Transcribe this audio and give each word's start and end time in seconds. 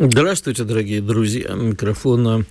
Здравствуйте, 0.00 0.62
дорогие 0.62 1.02
друзья. 1.02 1.54
Микрофона 1.54 2.46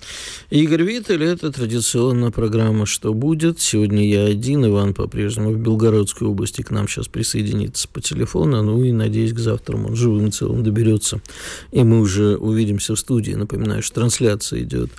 Игорь 0.50 0.82
Виттель. 0.82 1.24
Это 1.24 1.50
традиционная 1.50 2.30
программа 2.30 2.84
«Что 2.84 3.14
будет?». 3.14 3.58
Сегодня 3.58 4.06
я 4.06 4.24
один. 4.26 4.66
Иван 4.66 4.92
по-прежнему 4.92 5.52
в 5.52 5.56
Белгородской 5.56 6.28
области 6.28 6.60
к 6.60 6.70
нам 6.70 6.86
сейчас 6.88 7.08
присоединится 7.08 7.88
по 7.88 8.02
телефону. 8.02 8.62
Ну 8.62 8.84
и, 8.84 8.92
надеюсь, 8.92 9.32
к 9.32 9.38
завтра 9.38 9.78
он 9.78 9.96
живым 9.96 10.30
целым 10.30 10.62
доберется. 10.62 11.22
И 11.72 11.82
мы 11.82 12.00
уже 12.00 12.36
увидимся 12.36 12.94
в 12.94 12.98
студии. 12.98 13.32
Напоминаю, 13.32 13.82
что 13.82 13.94
трансляция 13.94 14.60
идет 14.60 14.90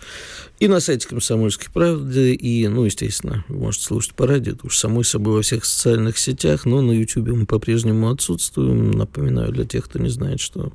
и 0.60 0.68
на 0.68 0.82
сайте 0.82 1.08
«Комсомольской 1.08 1.68
правды», 1.74 2.34
и, 2.34 2.68
ну, 2.68 2.84
естественно, 2.84 3.46
вы 3.48 3.60
можете 3.60 3.86
слушать 3.86 4.14
по 4.14 4.28
радио, 4.28 4.54
это 4.54 4.68
уж 4.68 4.78
самой 4.78 5.06
собой 5.06 5.36
во 5.36 5.42
всех 5.42 5.64
социальных 5.64 6.18
сетях, 6.18 6.66
но 6.66 6.82
на 6.82 6.92
YouTube 6.92 7.30
мы 7.30 7.46
по-прежнему 7.46 8.10
отсутствуем. 8.10 8.92
Напоминаю 8.92 9.54
для 9.54 9.66
тех, 9.66 9.86
кто 9.86 10.00
не 10.00 10.10
знает, 10.10 10.42
что 10.42 10.74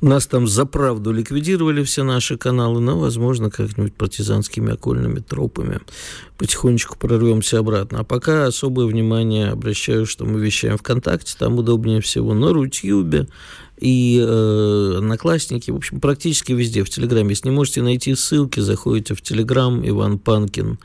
нас 0.00 0.26
там 0.26 0.46
за 0.46 0.66
правду 0.66 1.10
ликвидировали 1.10 1.82
все 1.82 2.04
наши 2.04 2.36
каналы, 2.36 2.80
но, 2.80 2.98
возможно, 2.98 3.50
как-нибудь 3.50 3.94
партизанскими 3.94 4.72
окольными 4.72 5.18
тропами 5.18 5.80
потихонечку 6.38 6.96
прорвемся 6.98 7.58
обратно. 7.58 8.00
А 8.00 8.04
пока 8.04 8.46
особое 8.46 8.86
внимание 8.86 9.48
обращаю, 9.48 10.06
что 10.06 10.24
мы 10.24 10.40
вещаем 10.40 10.78
ВКонтакте, 10.78 11.36
там 11.38 11.58
удобнее 11.58 12.00
всего 12.00 12.34
на 12.34 12.52
Рутюбе, 12.52 13.28
и 13.78 14.24
э, 14.24 14.94
Одноклассники, 14.98 15.70
в 15.70 15.76
общем, 15.76 16.00
практически 16.00 16.52
везде, 16.52 16.84
в 16.84 16.90
Телеграме. 16.90 17.30
Если 17.30 17.48
не 17.48 17.54
можете 17.54 17.82
найти 17.82 18.14
ссылки, 18.14 18.60
заходите 18.60 19.14
в 19.14 19.22
Телеграм, 19.22 19.86
Иван 19.86 20.18
Панкин, 20.18 20.78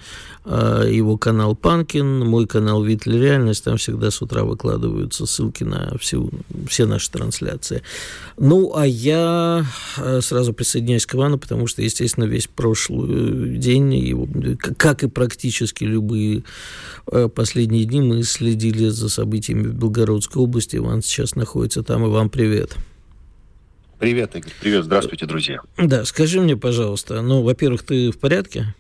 э, 0.46 0.90
его 0.92 1.18
канал 1.18 1.56
Панкин, 1.56 2.26
мой 2.26 2.48
канал 2.48 2.84
Витли 2.84 3.18
Реальность, 3.18 3.64
там 3.64 3.78
всегда 3.78 4.10
с 4.10 4.22
утра 4.24 4.44
выкладываются 4.44 5.28
ссылки 5.28 5.64
на 5.64 5.98
всю, 6.00 6.32
все 6.68 6.88
наши 6.88 7.12
трансляции. 7.12 7.84
Ну, 8.38 8.74
а 8.76 8.88
я 8.88 9.66
э, 9.98 10.22
сразу 10.22 10.54
присоединяюсь 10.54 11.06
к 11.06 11.14
Ивану, 11.14 11.38
потому 11.38 11.68
что, 11.68 11.84
естественно, 11.84 12.24
весь 12.26 12.48
прошлый 12.48 13.58
день, 13.58 13.94
его, 13.94 14.28
как 14.78 15.04
и 15.04 15.08
практически 15.08 15.84
любые 15.84 16.44
э, 17.12 17.30
последние 17.34 17.86
дни, 17.86 18.02
мы 18.02 18.24
следили 18.24 18.90
за 18.90 19.10
событиями 19.10 19.68
в 19.68 19.76
Белгородской 19.76 20.42
области. 20.42 20.78
Иван 20.78 21.04
сейчас 21.04 21.36
находится 21.36 21.84
там. 21.84 22.08
Иван, 22.08 22.30
привет. 22.30 22.79
Привет, 24.00 24.34
Игорь. 24.34 24.54
Привет. 24.62 24.86
Здравствуйте, 24.86 25.26
друзья. 25.26 25.60
Да, 25.78 26.06
скажи 26.06 26.40
мне, 26.40 26.56
пожалуйста, 26.56 27.22
ну, 27.22 27.44
во-первых, 27.44 27.84
ты 27.86 28.12
в 28.12 28.20
порядке? 28.20 28.74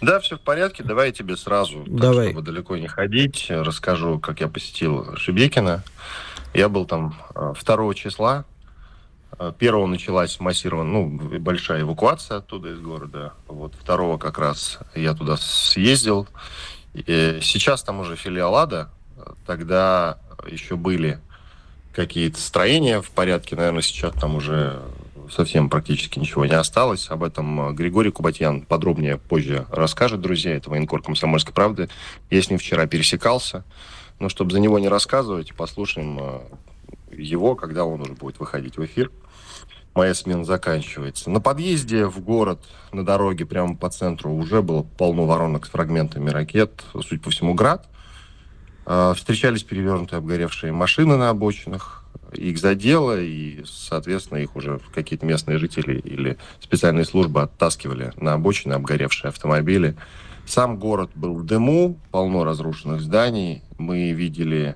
Да, 0.00 0.20
все 0.20 0.36
в 0.36 0.40
порядке. 0.42 0.84
Давай 0.84 1.08
я 1.08 1.12
тебе 1.12 1.36
сразу, 1.36 1.82
Давай. 1.84 2.26
Так, 2.26 2.34
чтобы 2.34 2.46
далеко 2.46 2.76
не 2.76 2.86
ходить, 2.86 3.46
расскажу, 3.48 4.20
как 4.20 4.40
я 4.40 4.46
посетил 4.46 5.16
Шебекина. 5.16 5.82
Я 6.52 6.68
был 6.68 6.86
там 6.86 7.16
2 7.34 7.54
э, 7.54 7.94
числа. 7.94 8.44
Э, 9.40 9.52
первого 9.58 9.88
началась 9.88 10.38
массированная, 10.38 10.92
ну, 10.92 11.40
большая 11.40 11.80
эвакуация 11.80 12.36
оттуда 12.36 12.70
из 12.70 12.78
города. 12.78 13.32
Вот 13.48 13.74
второго 13.74 14.18
как 14.18 14.38
раз 14.38 14.78
я 14.94 15.14
туда 15.14 15.36
съездил. 15.36 16.28
И 16.94 17.40
сейчас 17.42 17.82
там 17.82 17.98
уже 17.98 18.14
филиал 18.14 18.54
АДА. 18.54 18.90
Тогда 19.44 20.20
еще 20.46 20.76
были 20.76 21.18
какие-то 21.94 22.40
строения 22.40 23.00
в 23.00 23.10
порядке. 23.10 23.56
Наверное, 23.56 23.82
сейчас 23.82 24.12
там 24.14 24.36
уже 24.36 24.82
совсем 25.30 25.70
практически 25.70 26.18
ничего 26.18 26.44
не 26.44 26.54
осталось. 26.54 27.08
Об 27.10 27.22
этом 27.22 27.70
э, 27.70 27.72
Григорий 27.72 28.10
Кубатьян 28.10 28.62
подробнее 28.62 29.16
позже 29.16 29.66
расскажет, 29.70 30.20
друзья. 30.20 30.56
Это 30.56 30.70
военкор 30.70 31.02
«Комсомольской 31.02 31.54
правды». 31.54 31.88
Я 32.30 32.42
с 32.42 32.50
ним 32.50 32.58
вчера 32.58 32.86
пересекался. 32.86 33.64
Но 34.18 34.28
чтобы 34.28 34.52
за 34.52 34.60
него 34.60 34.78
не 34.78 34.88
рассказывать, 34.88 35.54
послушаем 35.54 36.18
э, 36.20 36.40
его, 37.16 37.54
когда 37.54 37.84
он 37.84 38.02
уже 38.02 38.12
будет 38.12 38.38
выходить 38.38 38.76
в 38.76 38.84
эфир. 38.84 39.10
Моя 39.94 40.14
смена 40.14 40.44
заканчивается. 40.44 41.30
На 41.30 41.40
подъезде 41.40 42.06
в 42.06 42.18
город, 42.20 42.60
на 42.92 43.04
дороге, 43.04 43.46
прямо 43.46 43.76
по 43.76 43.88
центру, 43.90 44.32
уже 44.32 44.60
было 44.60 44.82
полно 44.82 45.24
воронок 45.24 45.66
с 45.66 45.70
фрагментами 45.70 46.30
ракет. 46.30 46.82
Суть 47.08 47.22
по 47.22 47.30
всему, 47.30 47.54
град. 47.54 47.88
А, 48.86 49.14
встречались 49.14 49.62
перевернутые 49.62 50.18
обгоревшие 50.18 50.72
машины 50.72 51.16
на 51.16 51.30
обочинах, 51.30 52.04
их 52.32 52.58
задело, 52.58 53.18
и, 53.20 53.62
соответственно, 53.64 54.38
их 54.38 54.56
уже 54.56 54.80
какие-то 54.92 55.24
местные 55.24 55.58
жители 55.58 55.98
или 55.98 56.36
специальные 56.60 57.04
службы 57.04 57.42
оттаскивали 57.42 58.12
на 58.16 58.34
обочины 58.34 58.74
обгоревшие 58.74 59.28
автомобили. 59.28 59.96
Сам 60.46 60.78
город 60.78 61.10
был 61.14 61.34
в 61.34 61.44
дыму, 61.44 61.98
полно 62.10 62.44
разрушенных 62.44 63.00
зданий. 63.00 63.62
Мы 63.78 64.10
видели 64.10 64.74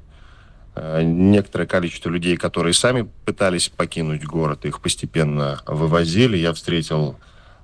э, 0.75 1.03
некоторое 1.03 1.67
количество 1.67 2.09
людей, 2.09 2.37
которые 2.37 2.73
сами 2.73 3.11
пытались 3.27 3.69
покинуть 3.69 4.25
город, 4.25 4.65
их 4.65 4.81
постепенно 4.81 5.61
вывозили. 5.67 6.39
Я 6.39 6.55
встретил 6.55 7.19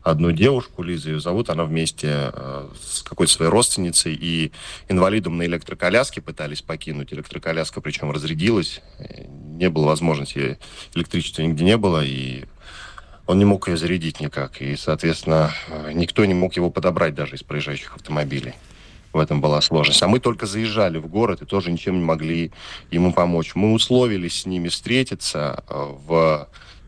одну 0.05 0.33
девушку, 0.33 0.83
Лизу 0.83 1.11
ее 1.11 1.21
зовут, 1.21 1.51
она 1.51 1.65
вместе 1.65 2.31
э, 2.33 2.69
с 2.81 3.03
какой-то 3.03 3.33
своей 3.33 3.51
родственницей 3.51 4.15
и 4.15 4.53
инвалидом 4.89 5.39
на 5.39 5.45
электроколяске 5.47 6.21
пытались 6.21 6.63
покинуть. 6.63 7.13
Электроколяска 7.13 7.81
причем 7.81 8.13
разрядилась, 8.13 8.83
не 9.31 9.69
было 9.71 9.87
возможности, 9.87 10.59
электричества 10.95 11.43
нигде 11.43 11.65
не 11.65 11.77
было, 11.77 12.05
и 12.05 12.45
он 13.27 13.39
не 13.39 13.45
мог 13.47 13.67
ее 13.69 13.77
зарядить 13.77 14.21
никак. 14.21 14.61
И, 14.61 14.77
соответственно, 14.77 15.53
э, 15.69 15.93
никто 15.95 16.25
не 16.25 16.35
мог 16.35 16.55
его 16.55 16.71
подобрать 16.71 17.15
даже 17.15 17.37
из 17.37 17.43
проезжающих 17.43 17.97
автомобилей. 17.97 18.55
В 19.15 19.19
этом 19.19 19.41
была 19.41 19.61
сложность. 19.61 20.03
А 20.03 20.09
мы 20.09 20.19
только 20.19 20.45
заезжали 20.45 20.99
в 20.99 21.07
город 21.07 21.41
и 21.41 21.47
тоже 21.47 21.71
ничем 21.71 21.99
не 21.99 22.05
могли 22.05 22.51
ему 22.91 23.13
помочь. 23.13 23.55
Мы 23.55 23.73
условились 23.73 24.43
с 24.43 24.47
ними 24.47 24.69
встретиться 24.69 25.65
э, 25.69 25.93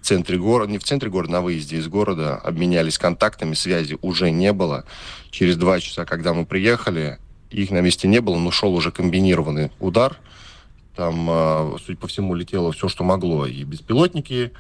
в 0.07 0.09
центре 0.09 0.39
города, 0.39 0.71
не 0.71 0.79
в 0.79 0.85
центре 0.85 1.11
города, 1.11 1.33
на 1.33 1.41
выезде 1.41 1.79
из 1.79 1.89
города, 1.89 2.37
обменялись 2.37 2.97
контактами, 2.97 3.55
связи 3.55 3.99
уже 4.03 4.31
не 4.31 4.53
было. 4.53 4.85
Через 5.31 5.57
два 5.57 5.81
часа, 5.81 6.05
когда 6.05 6.33
мы 6.33 6.47
приехали, 6.47 7.19
их 7.51 7.73
на 7.73 7.81
месте 7.81 8.07
не 8.07 8.21
было, 8.21 8.39
но 8.39 8.53
шел 8.53 8.73
уже 8.73 8.93
комбинированный 8.93 9.73
удар. 9.81 10.17
Там, 10.95 11.27
а, 11.29 11.77
судя 11.85 11.99
по 11.99 12.07
всему, 12.07 12.37
летело 12.37 12.71
все, 12.71 12.87
что 12.87 13.03
могло. 13.03 13.47
И 13.47 13.65
беспилотники, 13.65 14.53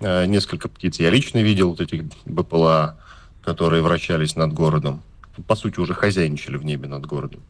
а, 0.00 0.24
несколько 0.24 0.70
птиц. 0.70 0.98
Я 1.00 1.10
лично 1.10 1.42
видел 1.42 1.68
вот 1.68 1.82
этих 1.82 2.04
БПЛА, 2.24 2.98
которые 3.42 3.82
вращались 3.82 4.36
над 4.36 4.54
городом. 4.54 5.02
По 5.46 5.54
сути, 5.54 5.80
уже 5.80 5.92
хозяйничали 5.92 6.56
в 6.56 6.64
небе 6.64 6.88
над 6.88 7.04
городом. 7.04 7.42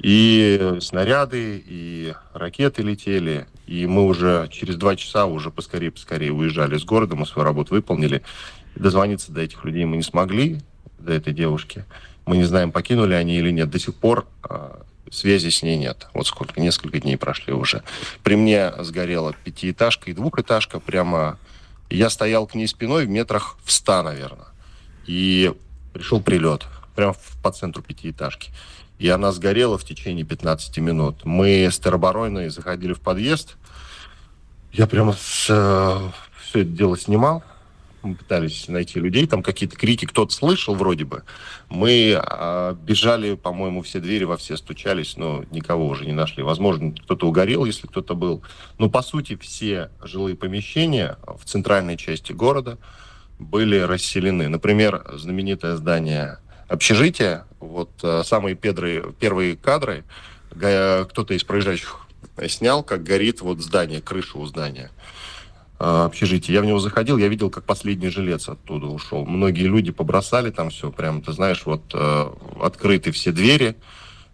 И 0.00 0.76
снаряды, 0.82 1.64
и 1.66 2.12
ракеты 2.34 2.82
летели. 2.82 3.46
И 3.72 3.86
мы 3.86 4.04
уже 4.04 4.50
через 4.52 4.76
два 4.76 4.96
часа 4.96 5.24
уже 5.24 5.50
поскорее-поскорее 5.50 6.30
уезжали 6.30 6.76
с 6.76 6.84
города, 6.84 7.16
мы 7.16 7.24
свою 7.24 7.46
работу 7.46 7.72
выполнили. 7.72 8.22
Дозвониться 8.74 9.32
до 9.32 9.40
этих 9.40 9.64
людей 9.64 9.86
мы 9.86 9.96
не 9.96 10.02
смогли, 10.02 10.60
до 10.98 11.14
этой 11.14 11.32
девушки. 11.32 11.86
Мы 12.26 12.36
не 12.36 12.44
знаем, 12.44 12.70
покинули 12.70 13.14
они 13.14 13.38
или 13.38 13.50
нет. 13.50 13.70
До 13.70 13.78
сих 13.78 13.94
пор 13.94 14.26
э, 14.46 14.74
связи 15.10 15.48
с 15.48 15.62
ней 15.62 15.78
нет. 15.78 16.06
Вот 16.12 16.26
сколько, 16.26 16.60
несколько 16.60 17.00
дней 17.00 17.16
прошли 17.16 17.54
уже. 17.54 17.82
При 18.22 18.36
мне 18.36 18.74
сгорела 18.80 19.34
пятиэтажка 19.42 20.10
и 20.10 20.12
двухэтажка. 20.12 20.78
Прямо 20.78 21.38
я 21.88 22.10
стоял 22.10 22.46
к 22.46 22.54
ней 22.54 22.68
спиной 22.68 23.06
в 23.06 23.08
метрах 23.08 23.56
в 23.64 23.72
ста, 23.72 24.02
наверное. 24.02 24.48
И 25.06 25.50
пришел 25.94 26.20
прилет 26.20 26.66
прямо 26.94 27.14
по 27.42 27.50
центру 27.50 27.82
пятиэтажки 27.82 28.50
и 29.02 29.08
она 29.08 29.32
сгорела 29.32 29.78
в 29.78 29.84
течение 29.84 30.24
15 30.24 30.78
минут. 30.78 31.24
Мы 31.24 31.68
с 31.68 31.76
теробороной 31.80 32.50
заходили 32.50 32.92
в 32.92 33.00
подъезд, 33.00 33.56
я 34.72 34.86
прямо 34.86 35.12
с, 35.12 35.46
э, 35.50 36.10
все 36.44 36.60
это 36.60 36.70
дело 36.70 36.96
снимал, 36.96 37.42
мы 38.02 38.14
пытались 38.14 38.68
найти 38.68 39.00
людей, 39.00 39.26
там 39.26 39.42
какие-то 39.42 39.74
крики 39.74 40.04
кто-то 40.04 40.32
слышал 40.32 40.76
вроде 40.76 41.04
бы. 41.04 41.24
Мы 41.68 42.16
э, 42.16 42.76
бежали, 42.80 43.34
по-моему, 43.34 43.82
все 43.82 43.98
двери 43.98 44.22
во 44.22 44.36
все 44.36 44.56
стучались, 44.56 45.16
но 45.16 45.44
никого 45.50 45.88
уже 45.88 46.06
не 46.06 46.12
нашли. 46.12 46.44
Возможно, 46.44 46.92
кто-то 46.92 47.26
угорел, 47.26 47.64
если 47.64 47.88
кто-то 47.88 48.14
был. 48.14 48.44
Но, 48.78 48.88
по 48.88 49.02
сути, 49.02 49.34
все 49.34 49.90
жилые 50.00 50.36
помещения 50.36 51.18
в 51.26 51.44
центральной 51.44 51.96
части 51.96 52.32
города 52.32 52.78
были 53.40 53.78
расселены. 53.78 54.46
Например, 54.46 55.04
знаменитое 55.12 55.74
здание 55.74 56.38
общежития, 56.72 57.44
вот 57.60 57.90
э, 58.02 58.22
самые 58.24 58.56
педры, 58.56 59.12
первые 59.20 59.56
кадры, 59.56 60.04
кто-то 60.50 61.32
из 61.32 61.44
проезжающих 61.44 62.06
снял, 62.48 62.82
как 62.82 63.02
горит 63.02 63.40
вот 63.40 63.60
здание, 63.60 64.00
крыша 64.00 64.38
у 64.38 64.46
здания. 64.46 64.90
общежитие. 65.78 66.54
Я 66.54 66.60
в 66.60 66.66
него 66.66 66.78
заходил, 66.78 67.16
я 67.16 67.28
видел, 67.28 67.50
как 67.50 67.64
последний 67.64 68.08
жилец 68.08 68.48
оттуда 68.48 68.86
ушел. 68.86 69.24
Многие 69.24 69.64
люди 69.64 69.92
побросали 69.92 70.50
там 70.50 70.70
все, 70.70 70.90
прям, 70.90 71.22
ты 71.22 71.32
знаешь, 71.32 71.64
вот 71.64 71.82
э, 71.94 72.30
открыты 72.60 73.12
все 73.12 73.32
двери, 73.32 73.76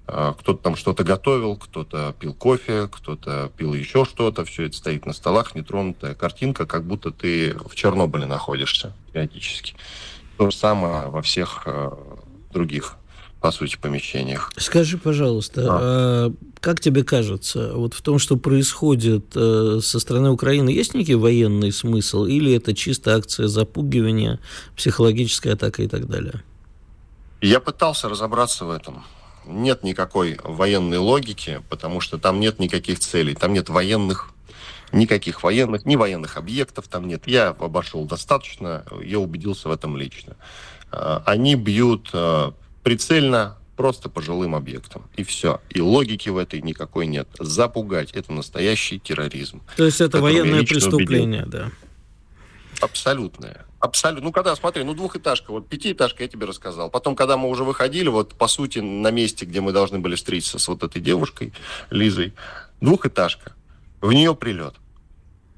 э, 0.08 0.35
кто-то 0.40 0.62
там 0.62 0.76
что-то 0.76 1.05
готовил, 1.05 1.56
кто-то 1.56 2.14
пил 2.19 2.35
кофе, 2.35 2.88
кто-то 2.88 3.50
пил 3.56 3.75
еще 3.75 4.05
что-то, 4.05 4.44
все 4.44 4.64
это 4.64 4.76
стоит 4.76 5.06
на 5.06 5.12
столах, 5.12 5.55
нетронутая 5.55 6.14
картинка, 6.14 6.67
как 6.67 6.85
будто 6.85 7.12
ты 7.12 7.55
в 7.55 7.75
Чернобыле 7.76 8.26
находишься 8.26 8.93
периодически. 9.12 9.75
То 10.37 10.50
же 10.50 10.56
самое 10.56 11.08
во 11.08 11.23
всех 11.23 11.62
э, 11.67 11.90
других 12.59 12.99
по 13.41 13.53
сути, 13.53 13.77
помещениях. 13.81 14.53
Скажи, 14.57 14.99
пожалуйста, 14.99 15.67
а. 15.69 15.79
А, 15.81 16.33
как 16.61 16.81
тебе 16.81 17.05
кажется, 17.05 17.73
вот 17.75 17.95
в 17.95 18.03
том, 18.03 18.19
что 18.19 18.37
происходит 18.37 19.33
э, 19.37 19.79
со 19.81 20.01
стороны 20.01 20.31
Украины, 20.31 20.71
есть 20.71 20.95
некий 20.95 21.15
военный 21.15 21.71
смысл, 21.71 22.25
или 22.25 22.53
это 22.53 22.75
чисто 22.75 23.15
акция 23.15 23.47
запугивания, 23.47 24.41
психологическая 24.77 25.55
атака 25.55 25.83
и 25.83 25.89
так 25.89 26.09
далее? 26.09 26.43
Я 27.41 27.61
пытался 27.61 28.09
разобраться 28.09 28.65
в 28.65 28.71
этом. 28.71 29.05
Нет 29.47 29.85
никакой 29.85 30.39
военной 30.43 30.99
логики, 30.99 31.63
потому 31.69 32.01
что 32.01 32.19
там 32.19 32.41
нет 32.41 32.59
никаких 32.59 32.99
целей, 32.99 33.35
там 33.35 33.53
нет 33.53 33.69
военных 33.69 34.33
никаких 34.93 35.43
военных, 35.43 35.85
ни 35.85 35.96
военных 35.96 36.37
объектов 36.37 36.88
там 36.88 37.06
нет. 37.06 37.26
Я 37.26 37.49
обошел 37.49 38.05
достаточно, 38.05 38.85
я 39.02 39.19
убедился 39.19 39.69
в 39.69 39.73
этом 39.73 39.96
лично. 39.96 40.37
А, 40.90 41.23
они 41.26 41.55
бьют 41.55 42.11
э, 42.12 42.52
прицельно 42.82 43.58
просто 43.76 44.08
по 44.08 44.20
жилым 44.20 44.55
объектам. 44.55 45.08
И 45.17 45.23
все. 45.23 45.61
И 45.70 45.81
логики 45.81 46.29
в 46.29 46.37
этой 46.37 46.61
никакой 46.61 47.06
нет. 47.06 47.29
Запугать– 47.38 48.11
это 48.12 48.32
настоящий 48.32 48.99
терроризм. 48.99 49.62
То 49.76 49.85
есть 49.85 50.00
это 50.00 50.20
военное 50.20 50.64
преступление, 50.64 51.44
убедил. 51.44 51.61
да? 51.61 51.70
Абсолютное. 52.81 53.64
Абсолютно. 53.81 54.25
Ну, 54.25 54.32
когда, 54.32 54.56
смотри, 54.56 54.82
ну, 54.82 54.94
двухэтажка, 54.94 55.52
вот 55.52 55.69
пятиэтажка 55.69 56.25
я 56.25 56.29
тебе 56.29 56.46
рассказал. 56.46 56.90
Потом, 56.90 57.14
когда 57.14 57.37
мы 57.37 57.49
уже 57.49 57.62
выходили, 57.62 58.08
вот, 58.08 58.35
по 58.35 58.49
сути, 58.49 58.81
на 58.81 59.12
месте, 59.12 59.46
где 59.46 59.61
мы 59.61 59.73
должны 59.73 60.00
были 60.00 60.17
встретиться 60.17 60.58
с 60.58 60.67
вот 60.67 60.82
этой 60.82 61.00
девушкой, 61.00 61.52
Лизой, 61.90 62.35
двухэтажка. 62.81 63.52
В 64.00 64.12
нее 64.12 64.35
прилет. 64.35 64.75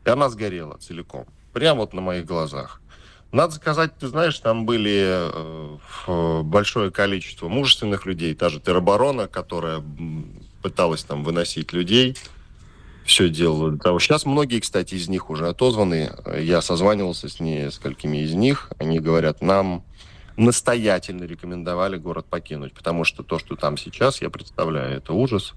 И 0.05 0.11
она 0.11 0.29
сгорела 0.29 0.77
целиком. 0.79 1.27
Прямо 1.53 1.81
вот 1.81 1.93
на 1.93 2.01
моих 2.01 2.25
глазах. 2.25 2.81
Надо 3.33 3.55
сказать, 3.55 3.97
ты 3.97 4.09
знаешь, 4.09 4.39
там 4.41 4.67
были 4.67 5.79
э, 6.07 6.43
большое 6.43 6.91
количество 6.91 7.49
мужественных 7.49 8.05
людей, 8.05 8.35
та 8.35 8.49
же 8.49 8.59
тероборона, 8.61 9.29
которая 9.29 9.83
пыталась 10.63 11.05
там 11.05 11.23
выносить 11.23 11.73
людей, 11.73 12.17
все 13.05 13.29
делала 13.29 13.77
того. 13.79 13.99
Сейчас 13.99 14.27
многие, 14.27 14.61
кстати, 14.61 14.95
из 14.95 15.09
них 15.09 15.31
уже 15.31 15.49
отозваны. 15.49 16.13
Я 16.39 16.61
созванивался 16.61 17.29
с 17.29 17.41
несколькими 17.41 18.19
из 18.19 18.35
них. 18.35 18.71
Они 18.79 18.99
говорят, 18.99 19.43
нам 19.43 19.85
настоятельно 20.37 21.25
рекомендовали 21.25 21.97
город 21.99 22.27
покинуть, 22.29 22.73
потому 22.73 23.05
что 23.05 23.23
то, 23.23 23.39
что 23.39 23.57
там 23.57 23.77
сейчас, 23.77 24.23
я 24.23 24.31
представляю, 24.31 24.97
это 24.97 25.13
ужас. 25.13 25.55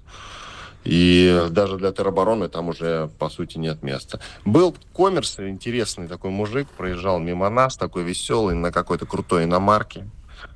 И 0.84 1.46
даже 1.50 1.76
для 1.78 1.92
теробороны 1.92 2.48
там 2.48 2.68
уже, 2.68 3.10
по 3.18 3.30
сути, 3.30 3.58
нет 3.58 3.82
места. 3.82 4.20
Был 4.44 4.76
коммерс, 4.94 5.38
интересный 5.40 6.08
такой 6.08 6.30
мужик, 6.30 6.68
проезжал 6.76 7.18
мимо 7.18 7.48
нас, 7.48 7.76
такой 7.76 8.04
веселый, 8.04 8.54
на 8.54 8.70
какой-то 8.70 9.06
крутой 9.06 9.44
иномарке. 9.44 10.06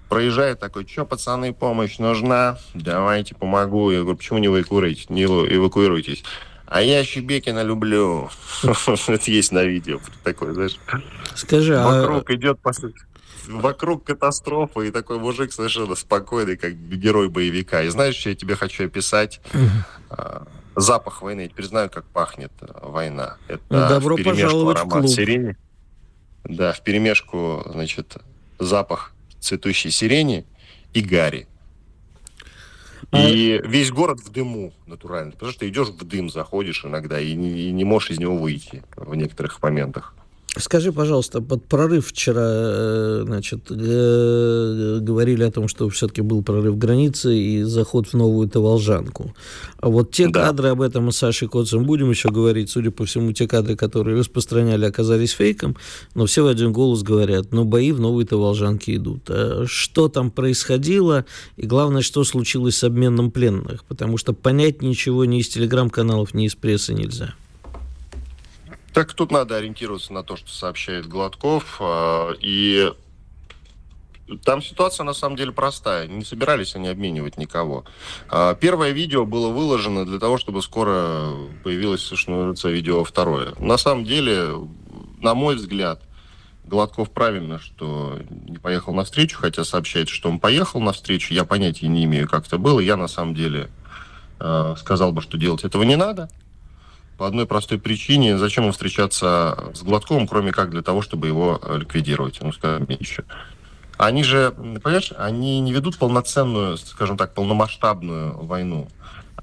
Проезжает 0.08 0.60
такой, 0.60 0.86
что, 0.86 1.04
пацаны, 1.04 1.52
помощь 1.52 1.98
нужна? 1.98 2.58
Давайте 2.75 3.34
помогу. 3.34 3.90
Я 3.90 4.00
говорю, 4.00 4.16
почему 4.16 4.38
не 4.38 4.46
эвакуируетесь? 4.46 5.10
Не 5.10 5.25
эвакуируйтесь. 5.25 6.25
А 6.66 6.82
я 6.82 7.02
Щебекина 7.04 7.62
люблю. 7.62 8.30
Это 8.62 9.30
есть 9.30 9.52
на 9.52 9.64
видео. 9.64 10.00
Такой, 10.25 10.52
знаешь. 10.52 10.78
Скажи, 11.34 11.78
а 11.78 11.84
Вокруг 11.86 12.30
идет, 12.30 12.58
по 12.60 12.72
сути 12.72 12.98
вокруг 13.46 14.05
катастрофа, 14.05 14.81
и 14.81 14.90
такой 14.90 15.19
мужик 15.19 15.52
совершенно 15.52 15.94
спокойный, 15.94 16.56
как 16.56 16.75
герой 16.75 17.29
боевика. 17.29 17.82
И 17.82 17.88
знаешь, 17.88 18.17
что 18.17 18.31
я 18.31 18.35
тебе 18.35 18.56
хочу 18.56 18.87
описать? 18.87 19.40
А, 20.11 20.46
запах 20.76 21.23
войны. 21.23 21.43
Я 21.43 21.49
теперь 21.49 21.67
знаю, 21.67 21.90
как 21.90 22.05
пахнет 22.06 22.52
э, 22.61 22.67
война. 22.82 23.37
Это 23.49 23.62
ну, 23.69 23.88
Добро 23.88 24.17
пожаловать 24.17 24.79
аромат 24.79 24.96
в 24.96 25.00
клуб. 25.00 25.11
сирени. 25.11 25.56
Да, 26.44 26.73
в 26.73 26.82
перемешку, 26.82 27.62
значит, 27.67 28.17
запах 28.58 29.12
цветущей 29.40 29.90
сирени 29.90 30.46
и 30.94 31.02
гари. 31.02 31.46
А 33.11 33.29
и 33.29 33.58
а... 33.58 33.67
весь 33.67 33.90
город 33.90 34.20
в 34.20 34.31
дыму 34.31 34.73
натурально. 34.87 35.32
Потому 35.32 35.52
что 35.52 35.61
ты 35.61 35.69
идешь 35.69 35.88
в 35.88 36.05
дым, 36.05 36.31
заходишь 36.31 36.85
иногда 36.85 37.20
и 37.20 37.35
не, 37.35 37.50
и 37.50 37.73
не 37.73 37.85
можешь 37.85 38.11
из 38.11 38.19
него 38.19 38.37
выйти 38.37 38.82
в 38.96 39.14
некоторых 39.14 39.62
моментах. 39.62 40.14
Скажи, 40.58 40.93
пожалуйста, 40.93 41.40
под 41.40 41.64
прорыв 41.64 42.08
вчера, 42.08 42.43
э, 42.44 43.22
значит, 43.25 43.70
говорили 43.70 45.44
о 45.44 45.50
том, 45.52 45.69
что 45.69 45.88
все-таки 45.88 46.20
был 46.20 46.43
прорыв 46.43 46.76
границы 46.76 47.38
и 47.38 47.62
заход 47.62 48.08
в 48.08 48.14
новую 48.14 48.49
Таволжанку. 48.49 49.34
А 49.81 49.88
вот 49.88 50.10
те 50.10 50.28
да. 50.28 50.46
кадры, 50.46 50.70
об 50.70 50.81
этом 50.81 51.05
мы 51.05 51.12
с 51.12 51.16
Сашей 51.16 51.49
Коцем 51.49 51.84
будем 51.84 52.10
еще 52.10 52.31
говорить, 52.31 52.70
судя 52.70 52.90
по 52.90 53.05
всему, 53.05 53.32
те 53.32 53.46
кадры, 53.46 53.76
которые 53.76 54.19
распространяли, 54.19 54.84
оказались 54.84 55.31
фейком, 55.31 55.76
но 56.14 56.26
все 56.26 56.43
в 56.43 56.49
один 56.49 56.72
голос 56.72 57.02
говорят, 57.02 57.52
ну, 57.52 57.64
бои 57.64 57.93
в 57.93 58.00
новой 58.00 58.25
Таволжанке 58.25 58.96
идут. 58.96 59.31
А 59.31 59.64
что 59.66 60.08
там 60.08 60.31
происходило, 60.31 61.25
и 61.56 61.66
главное, 61.66 62.02
что 62.02 62.25
случилось 62.25 62.76
с 62.76 62.84
обменом 62.84 63.31
пленных, 63.31 63.84
потому 63.84 64.16
что 64.16 64.32
понять 64.32 64.82
ничего 64.82 65.25
ни 65.25 65.38
из 65.38 65.49
телеграм-каналов, 65.49 66.34
ни 66.34 66.46
из 66.46 66.56
прессы 66.56 66.94
нельзя. 66.94 67.34
Так 68.98 69.14
тут 69.14 69.30
надо 69.30 69.54
ориентироваться 69.54 70.12
на 70.12 70.24
то, 70.24 70.34
что 70.34 70.50
сообщает 70.50 71.06
Гладков. 71.06 71.76
А, 71.78 72.32
и 72.40 72.92
там 74.44 74.60
ситуация 74.60 75.04
на 75.04 75.12
самом 75.12 75.36
деле 75.36 75.52
простая. 75.52 76.08
Не 76.08 76.24
собирались 76.24 76.74
они 76.74 76.88
обменивать 76.88 77.36
никого. 77.38 77.84
А, 78.28 78.56
первое 78.56 78.90
видео 78.90 79.24
было 79.24 79.50
выложено 79.50 80.04
для 80.04 80.18
того, 80.18 80.36
чтобы 80.36 80.62
скоро 80.62 81.30
появилось, 81.62 82.02
что 82.02 82.32
называется, 82.32 82.70
видео 82.70 83.04
второе. 83.04 83.54
На 83.60 83.78
самом 83.78 84.04
деле, 84.04 84.66
на 85.20 85.36
мой 85.36 85.54
взгляд, 85.54 86.02
Гладков 86.64 87.12
правильно, 87.12 87.60
что 87.60 88.18
не 88.48 88.58
поехал 88.58 88.92
на 88.94 89.04
встречу, 89.04 89.38
хотя 89.38 89.62
сообщает, 89.62 90.08
что 90.08 90.28
он 90.28 90.40
поехал 90.40 90.80
на 90.80 90.92
встречу. 90.92 91.32
Я 91.32 91.44
понятия 91.44 91.86
не 91.86 92.02
имею, 92.02 92.28
как 92.28 92.48
это 92.48 92.58
было. 92.58 92.80
Я 92.80 92.96
на 92.96 93.06
самом 93.06 93.36
деле 93.36 93.70
а, 94.40 94.74
сказал 94.74 95.12
бы, 95.12 95.22
что 95.22 95.38
делать 95.38 95.62
этого 95.62 95.84
не 95.84 95.94
надо. 95.94 96.28
По 97.18 97.26
одной 97.26 97.46
простой 97.46 97.80
причине, 97.80 98.38
зачем 98.38 98.62
ему 98.64 98.72
встречаться 98.72 99.72
с 99.74 99.82
Гладковым, 99.82 100.28
кроме 100.28 100.52
как 100.52 100.70
для 100.70 100.82
того, 100.82 101.02
чтобы 101.02 101.26
его 101.26 101.60
э, 101.60 101.78
ликвидировать, 101.78 102.38
ну, 102.40 102.52
скажем, 102.52 102.87
меньше. 102.88 103.25
Они 103.96 104.22
же, 104.22 104.52
понимаешь, 104.52 105.12
они 105.18 105.58
не 105.58 105.72
ведут 105.72 105.98
полноценную, 105.98 106.78
скажем 106.78 107.16
так, 107.16 107.34
полномасштабную 107.34 108.44
войну. 108.44 108.88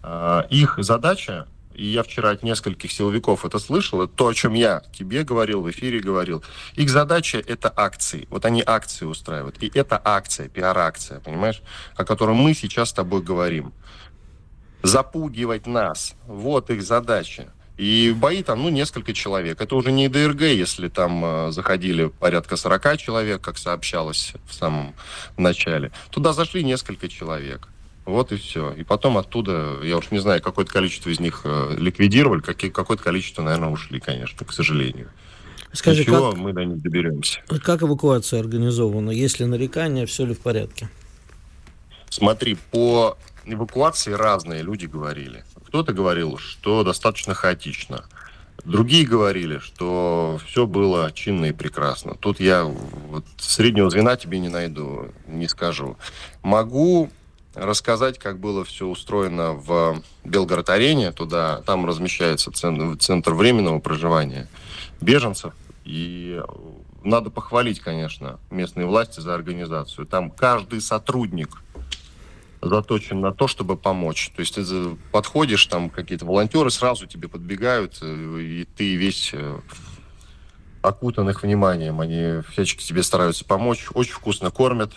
А, 0.01 0.47
их 0.49 0.75
задача, 0.77 1.47
и 1.73 1.85
я 1.85 2.03
вчера 2.03 2.29
от 2.29 2.43
нескольких 2.43 2.93
силовиков 2.93 3.43
это 3.43 3.59
слышал, 3.59 4.01
это 4.01 4.13
то, 4.15 4.27
о 4.29 4.33
чем 4.33 4.53
я 4.53 4.81
тебе 4.93 5.23
говорил, 5.23 5.61
в 5.61 5.69
эфире 5.69 5.99
говорил. 5.99 6.45
Их 6.75 6.89
задача– 6.89 7.43
это 7.45 7.73
акции. 7.75 8.25
Вот 8.29 8.45
они 8.45 8.63
акции 8.65 9.03
устраивают. 9.03 9.61
И 9.61 9.69
это 9.73 10.01
акция, 10.01 10.47
пиар-акция, 10.47 11.19
понимаешь, 11.19 11.61
о 11.97 12.05
которой 12.05 12.37
мы 12.37 12.53
сейчас 12.53 12.91
с 12.91 12.93
тобой 12.93 13.21
говорим. 13.21 13.73
Запугивать 14.81 15.67
нас. 15.67 16.15
Вот 16.25 16.69
их 16.69 16.81
задача. 16.81 17.51
И 17.77 18.15
бои 18.15 18.41
там, 18.41 18.63
ну, 18.63 18.69
несколько 18.69 19.13
человек. 19.13 19.59
Это 19.59 19.75
уже 19.75 19.91
не 19.91 20.07
ДРГ, 20.07 20.41
если 20.41 20.87
там 20.87 21.25
э, 21.25 21.51
заходили 21.51 22.05
порядка 22.05 22.55
40 22.55 22.97
человек, 22.97 23.41
как 23.41 23.57
сообщалось 23.57 24.33
в 24.47 24.53
самом 24.53 24.93
начале. 25.37 25.91
Туда 26.09 26.31
зашли 26.31 26.63
несколько 26.63 27.09
человек. 27.09 27.67
Вот 28.05 28.31
и 28.31 28.37
все. 28.37 28.71
И 28.71 28.83
потом 28.83 29.17
оттуда, 29.17 29.79
я 29.83 29.97
уж 29.97 30.11
не 30.11 30.19
знаю, 30.19 30.41
какое-то 30.41 30.71
количество 30.71 31.09
из 31.09 31.19
них 31.19 31.41
э, 31.43 31.75
ликвидировали, 31.77 32.39
какое-то 32.39 33.03
количество, 33.03 33.41
наверное, 33.41 33.69
ушли, 33.69 33.99
конечно, 33.99 34.45
к 34.45 34.53
сожалению. 34.53 35.09
Скажи, 35.73 36.01
Ничего, 36.01 36.31
как, 36.31 36.39
мы 36.39 36.53
до 36.53 36.63
них 36.63 36.81
доберемся. 36.81 37.41
Как 37.61 37.83
эвакуация 37.83 38.39
организована? 38.39 39.11
Есть 39.11 39.41
ли 39.41 39.45
нарекания, 39.45 40.05
все 40.05 40.25
ли 40.25 40.33
в 40.33 40.39
порядке? 40.39 40.89
Смотри, 42.09 42.57
по 42.71 43.17
эвакуации 43.43 44.13
разные 44.13 44.63
люди 44.63 44.85
говорили. 44.85 45.43
Кто-то 45.75 45.91
говорил, 45.91 46.37
что 46.37 46.85
достаточно 46.85 47.33
хаотично. 47.33 48.05
Другие 48.63 49.05
говорили, 49.05 49.57
что 49.57 50.39
все 50.45 50.65
было 50.65 51.11
чинно 51.11 51.47
и 51.47 51.51
прекрасно. 51.51 52.15
Тут 52.15 52.39
я 52.39 52.63
вот 52.63 53.25
среднего 53.35 53.89
звена 53.89 54.15
тебе 54.15 54.39
не 54.39 54.47
найду, 54.47 55.09
не 55.27 55.49
скажу. 55.49 55.97
Могу 56.43 57.09
рассказать, 57.55 58.19
как 58.19 58.39
было 58.39 58.63
все 58.63 58.87
устроено 58.87 59.51
в 59.51 60.01
Белгород-арене. 60.23 61.11
Туда, 61.11 61.61
там 61.65 61.85
размещается 61.85 62.53
центр, 62.53 62.97
центр 62.97 63.33
временного 63.33 63.79
проживания 63.79 64.47
беженцев. 65.01 65.53
И 65.83 66.41
надо 67.03 67.31
похвалить, 67.31 67.81
конечно, 67.81 68.39
местные 68.49 68.87
власти 68.87 69.19
за 69.19 69.35
организацию. 69.35 70.07
Там 70.07 70.31
каждый 70.31 70.79
сотрудник 70.79 71.61
заточен 72.67 73.21
на 73.21 73.31
то, 73.31 73.47
чтобы 73.47 73.77
помочь. 73.77 74.31
То 74.35 74.41
есть 74.41 74.55
ты 74.55 74.63
подходишь, 75.11 75.65
там 75.65 75.89
какие-то 75.89 76.25
волонтеры 76.25 76.69
сразу 76.71 77.07
тебе 77.07 77.27
подбегают, 77.27 77.99
э, 78.01 78.39
и 78.41 78.65
ты 78.65 78.95
весь 78.95 79.31
э, 79.33 79.59
окутанных 80.81 81.43
вниманием. 81.43 82.01
Они 82.01 82.41
всячески 82.51 82.83
тебе 82.83 83.03
стараются 83.03 83.45
помочь. 83.45 83.87
Очень 83.93 84.13
вкусно 84.13 84.51
кормят. 84.51 84.93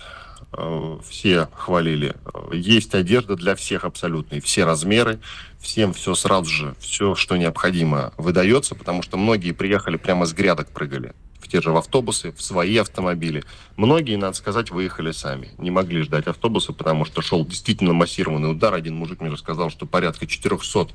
Э, 0.52 0.98
все 1.08 1.48
хвалили. 1.54 2.14
Есть 2.52 2.94
одежда 2.94 3.36
для 3.36 3.54
всех 3.54 3.84
абсолютно, 3.84 4.36
и 4.36 4.40
все 4.40 4.64
размеры, 4.64 5.20
всем 5.60 5.92
все 5.92 6.14
сразу 6.14 6.50
же, 6.50 6.74
все, 6.78 7.14
что 7.14 7.36
необходимо, 7.36 8.12
выдается, 8.16 8.74
потому 8.74 9.02
что 9.02 9.16
многие 9.16 9.52
приехали 9.52 9.96
прямо 9.96 10.26
с 10.26 10.32
грядок 10.32 10.70
прыгали 10.70 11.14
те 11.48 11.60
же 11.60 11.70
в 11.70 11.76
автобусы, 11.76 12.32
в 12.32 12.42
свои 12.42 12.76
автомобили. 12.76 13.44
Многие, 13.76 14.16
надо 14.16 14.36
сказать, 14.36 14.70
выехали 14.70 15.12
сами. 15.12 15.50
Не 15.58 15.70
могли 15.70 16.02
ждать 16.02 16.26
автобуса, 16.26 16.72
потому 16.72 17.04
что 17.04 17.22
шел 17.22 17.44
действительно 17.44 17.92
массированный 17.92 18.50
удар. 18.50 18.74
Один 18.74 18.94
мужик 18.96 19.20
мне 19.20 19.30
рассказал, 19.30 19.70
что 19.70 19.86
порядка 19.86 20.26
400 20.26 20.88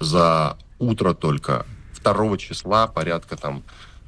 за 0.00 0.58
утро 0.78 1.14
только. 1.14 1.66
2 2.02 2.36
числа 2.36 2.86
порядка 2.86 3.34
там 3.34 3.62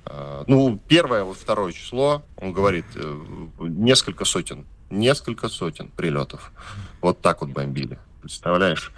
э, 0.05 0.45
ну, 0.47 0.79
первое, 0.87 1.25
вот 1.25 1.39
второе 1.39 1.73
число, 1.73 2.23
он 2.37 2.53
говорит, 2.53 2.85
э, 2.95 3.21
несколько 3.59 4.27
сотен 4.27 4.67
несколько 4.91 5.49
сотен 5.49 5.89
прилетов. 5.89 6.53
Вот 7.01 7.21
так 7.21 7.41
вот 7.41 7.51
бомбили. 7.51 7.99
Представляешь? 8.21 8.93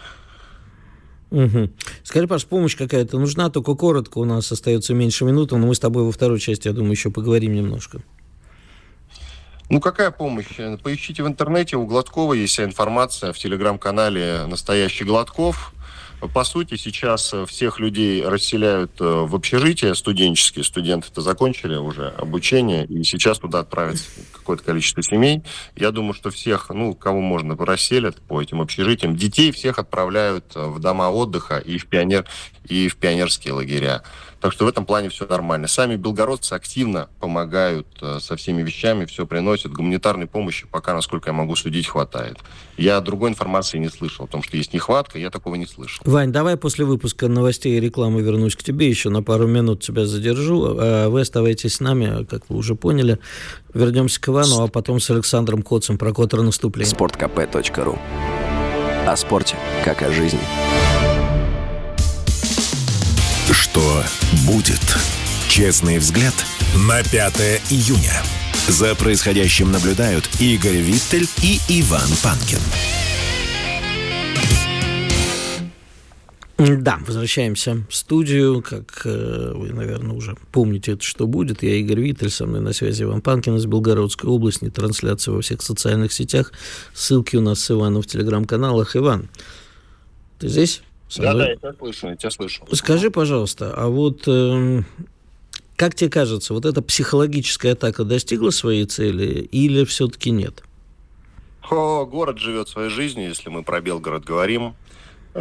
Угу. 1.31 1.71
Скажи, 2.05 2.27
Паш, 2.27 2.47
помощь 2.47 2.77
какая-то 2.77 3.19
нужна, 3.19 3.51
только 3.51 3.75
коротко, 3.75 4.19
у 4.19 4.25
нас 4.25 4.51
остается 4.51 4.95
меньше 4.95 5.25
минуты, 5.25 5.57
но 5.57 5.67
мы 5.67 5.75
с 5.75 5.81
тобой 5.81 6.05
во 6.05 6.13
второй 6.13 6.41
части, 6.41 6.69
я 6.69 6.75
думаю, 6.75 6.93
еще 6.93 7.11
поговорим 7.11 7.55
немножко. 7.55 8.01
Ну, 9.71 9.81
какая 9.81 10.11
помощь? 10.11 10.47
Поищите 10.83 11.23
в 11.23 11.29
интернете, 11.29 11.77
у 11.77 11.85
Гладкова 11.85 12.33
есть 12.33 12.55
вся 12.55 12.65
информация 12.65 13.35
в 13.35 13.39
телеграм-канале 13.39 14.47
«Настоящий 14.47 15.05
Гладков». 15.05 15.75
По 16.21 16.43
сути, 16.43 16.75
сейчас 16.77 17.33
э, 17.33 17.47
всех 17.47 17.79
людей 17.79 18.27
расселяют 18.27 19.01
э, 19.01 19.05
в 19.05 19.37
общежития 19.37 19.95
студенческие. 19.95 20.65
Студенты-то 20.65 21.21
закончили 21.21 21.77
уже 21.77 22.09
обучение, 22.09 22.87
и 22.87 23.05
сейчас 23.05 23.39
туда 23.39 23.61
отправится 23.61 24.05
какое-то 24.33 24.65
количество 24.65 25.01
семей. 25.03 25.43
Я 25.77 25.93
думаю, 25.93 26.15
что 26.15 26.31
всех, 26.31 26.71
ну, 26.71 26.95
кого 26.95 27.21
можно, 27.21 27.57
расселят 27.57 28.17
по 28.23 28.43
этим 28.43 28.61
общежитиям. 28.61 29.15
Детей 29.15 29.53
всех 29.53 29.79
отправляют 29.79 30.57
э, 30.57 30.67
в 30.67 30.81
дома 30.81 31.09
отдыха 31.09 31.59
и 31.59 31.79
в, 31.79 31.87
пионер, 31.87 32.27
и 32.69 32.89
в 32.89 32.97
пионерские 32.97 33.55
лагеря. 33.55 34.03
Так 34.41 34.53
что 34.53 34.65
в 34.65 34.69
этом 34.69 34.87
плане 34.87 35.09
все 35.09 35.27
нормально. 35.27 35.67
Сами 35.67 35.97
белгородцы 35.97 36.53
активно 36.53 37.09
помогают 37.19 37.87
э, 38.01 38.19
со 38.21 38.37
всеми 38.37 38.63
вещами, 38.63 39.05
все 39.05 39.27
приносят. 39.27 39.73
Гуманитарной 39.73 40.27
помощи 40.27 40.67
пока, 40.71 40.95
насколько 40.95 41.31
я 41.31 41.33
могу 41.33 41.57
судить, 41.57 41.89
хватает. 41.89 42.39
Я 42.77 43.01
другой 43.01 43.31
информации 43.31 43.79
не 43.79 43.89
слышал 43.89 44.27
о 44.27 44.29
том, 44.29 44.45
что 44.45 44.57
есть 44.57 44.73
нехватка, 44.73 45.19
я 45.19 45.31
такого 45.31 45.57
не 45.57 45.67
слышал. 45.67 46.01
Вань, 46.05 46.31
давай 46.31 46.57
после 46.57 46.85
выпуска 46.85 47.27
новостей 47.27 47.77
и 47.77 47.81
рекламы 47.81 48.23
вернусь 48.23 48.55
к 48.55 48.63
тебе, 48.63 48.89
еще 48.89 49.11
на 49.11 49.25
пару 49.25 49.49
минут 49.49 49.83
тебя 49.83 50.07
задержу. 50.07 50.77
А 50.79 51.09
вы 51.09 51.23
оставайтесь 51.23 51.75
с 51.75 51.81
нами, 51.81 52.25
как 52.25 52.49
вы 52.49 52.57
уже 52.57 52.77
поняли. 52.77 53.19
Вернемся 53.75 54.21
к 54.21 54.29
Ивану, 54.29 54.63
а 54.63 54.69
потом 54.69 55.01
с 55.01 55.11
Александром 55.11 55.63
Коцем 55.63 55.99
про 55.99 56.13
контрнаступление. 56.13 56.91
Спорткп.ру 56.91 57.99
О 59.07 59.17
спорте, 59.17 59.57
как 59.85 60.03
о 60.03 60.13
жизни. 60.13 61.08
Что 63.79 64.03
будет? 64.45 64.81
Честный 65.49 65.99
взгляд 65.99 66.35
на 66.89 67.01
5 67.05 67.63
июня. 67.71 68.25
За 68.67 68.97
происходящим 68.97 69.71
наблюдают 69.71 70.29
Игорь 70.41 70.79
Виттель 70.79 71.29
и 71.45 71.61
Иван 71.69 72.09
Панкин. 72.21 72.59
Да, 76.83 76.99
возвращаемся 77.07 77.87
в 77.89 77.95
студию. 77.95 78.63
Как 78.63 79.03
э, 79.05 79.53
вы, 79.55 79.73
наверное, 79.73 80.17
уже 80.17 80.37
помните, 80.51 80.95
это 80.95 81.05
что 81.05 81.29
будет. 81.29 81.63
Я 81.63 81.77
Игорь 81.77 82.01
Виттель, 82.01 82.31
со 82.31 82.47
мной 82.47 82.61
на 82.61 82.73
связи 82.73 83.05
Иван 83.05 83.21
Панкин 83.21 83.59
из 83.59 83.67
Белгородской 83.67 84.29
области. 84.29 84.69
Трансляция 84.71 85.35
во 85.35 85.41
всех 85.41 85.63
социальных 85.63 86.13
сетях. 86.13 86.53
Ссылки 86.95 87.37
у 87.37 87.41
нас 87.41 87.61
с 87.61 87.71
Иваном 87.71 88.03
в 88.03 88.09
телеграм-каналах. 88.09 88.97
Иван, 88.97 89.29
ты 90.41 90.49
здесь? 90.49 90.83
Да, 91.17 91.35
да, 91.35 91.49
я 91.49 91.57
тебя 91.57 91.73
слышу, 91.73 92.09
я 92.09 92.17
тебя 92.17 92.31
слышу. 92.31 92.67
Скажи, 92.73 93.11
пожалуйста, 93.11 93.73
а 93.75 93.89
вот 93.89 94.25
э, 94.27 94.83
как 95.77 95.95
тебе 95.95 96.11
кажется, 96.11 96.55
вот 96.55 96.67
эта 96.67 96.83
психологическая 96.83 97.73
атака 97.73 98.05
достигла 98.05 98.51
своей 98.51 98.85
цели 98.85 99.43
или 99.53 99.85
все-таки 99.85 100.31
нет? 100.31 100.65
О, 101.71 102.05
город 102.05 102.39
живет 102.39 102.69
своей 102.69 102.91
жизнью, 102.91 103.29
если 103.29 103.49
мы 103.49 103.63
про 103.63 103.81
Белгород 103.81 104.25
говорим. 104.25 104.75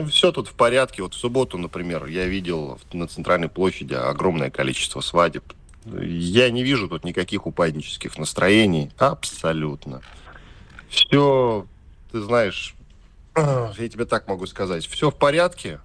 Все 0.09 0.31
тут 0.31 0.47
в 0.47 0.53
порядке. 0.53 1.01
Вот 1.01 1.15
в 1.15 1.17
субботу, 1.17 1.57
например, 1.57 2.05
я 2.05 2.25
видел 2.25 2.77
на 2.93 3.07
центральной 3.07 3.49
площади 3.49 3.93
огромное 3.93 4.51
количество 4.51 5.01
свадеб. 5.01 5.43
Я 5.85 6.51
не 6.51 6.63
вижу 6.63 6.87
тут 6.87 7.03
никаких 7.03 7.47
упаднических 7.47 8.17
настроений. 8.17 8.91
Абсолютно. 8.97 10.01
Все, 10.89 11.65
ты 12.11 12.21
знаешь, 12.21 12.75
я 13.37 13.89
тебе 13.89 14.05
так 14.05 14.27
могу 14.27 14.47
сказать, 14.47 14.85
все 14.85 15.11
в 15.11 15.15
порядке 15.15 15.79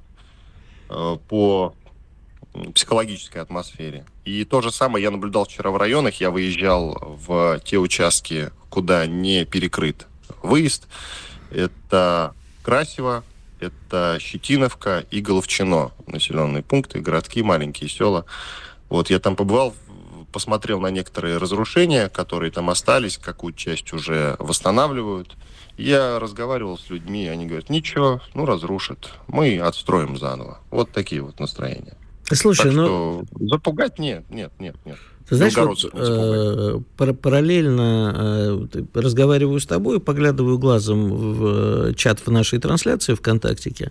э, 0.88 1.16
по 1.28 1.74
психологической 2.74 3.40
атмосфере. 3.40 4.04
И 4.24 4.44
то 4.44 4.60
же 4.60 4.70
самое 4.70 5.02
я 5.02 5.10
наблюдал 5.10 5.44
вчера 5.44 5.70
в 5.70 5.76
районах. 5.76 6.20
Я 6.20 6.30
выезжал 6.30 7.16
в 7.26 7.60
те 7.64 7.78
участки, 7.78 8.50
куда 8.68 9.06
не 9.06 9.44
перекрыт 9.44 10.06
выезд. 10.42 10.86
Это 11.50 12.34
Красиво, 12.62 13.24
это 13.58 14.18
Щетиновка 14.20 15.04
и 15.10 15.20
Головчино. 15.20 15.90
Населенные 16.06 16.62
пункты, 16.62 17.00
городки, 17.00 17.42
маленькие 17.42 17.88
села. 17.88 18.24
Вот 18.88 19.10
я 19.10 19.18
там 19.18 19.34
побывал, 19.34 19.74
посмотрел 20.32 20.80
на 20.80 20.88
некоторые 20.88 21.36
разрушения, 21.36 22.08
которые 22.08 22.50
там 22.50 22.70
остались, 22.70 23.18
какую 23.18 23.52
часть 23.52 23.92
уже 23.92 24.36
восстанавливают. 24.38 25.36
Я 25.76 26.18
разговаривал 26.18 26.78
с 26.78 26.90
людьми, 26.90 27.26
они 27.28 27.46
говорят, 27.46 27.70
ничего, 27.70 28.20
ну 28.34 28.44
разрушат, 28.44 29.10
мы 29.28 29.58
отстроим 29.58 30.16
заново. 30.18 30.58
Вот 30.70 30.90
такие 30.92 31.22
вот 31.22 31.38
настроения. 31.40 31.96
Слушай, 32.30 32.70
так 32.70 32.74
ну... 32.74 32.84
Что 32.84 33.24
запугать 33.46 33.98
нет, 33.98 34.28
нет, 34.30 34.52
нет, 34.58 34.76
нет. 34.84 34.98
Ты 35.28 35.36
знаешь, 35.36 35.56
вот, 35.56 35.90
э, 35.92 36.80
параллельно 36.96 38.68
э, 38.72 38.82
разговариваю 38.94 39.60
с 39.60 39.66
тобой, 39.66 40.00
поглядываю 40.00 40.58
глазом 40.58 41.10
в 41.10 41.90
э, 41.90 41.94
чат 41.94 42.20
в 42.20 42.30
нашей 42.30 42.58
трансляции 42.58 43.14
ВКонтактике, 43.14 43.90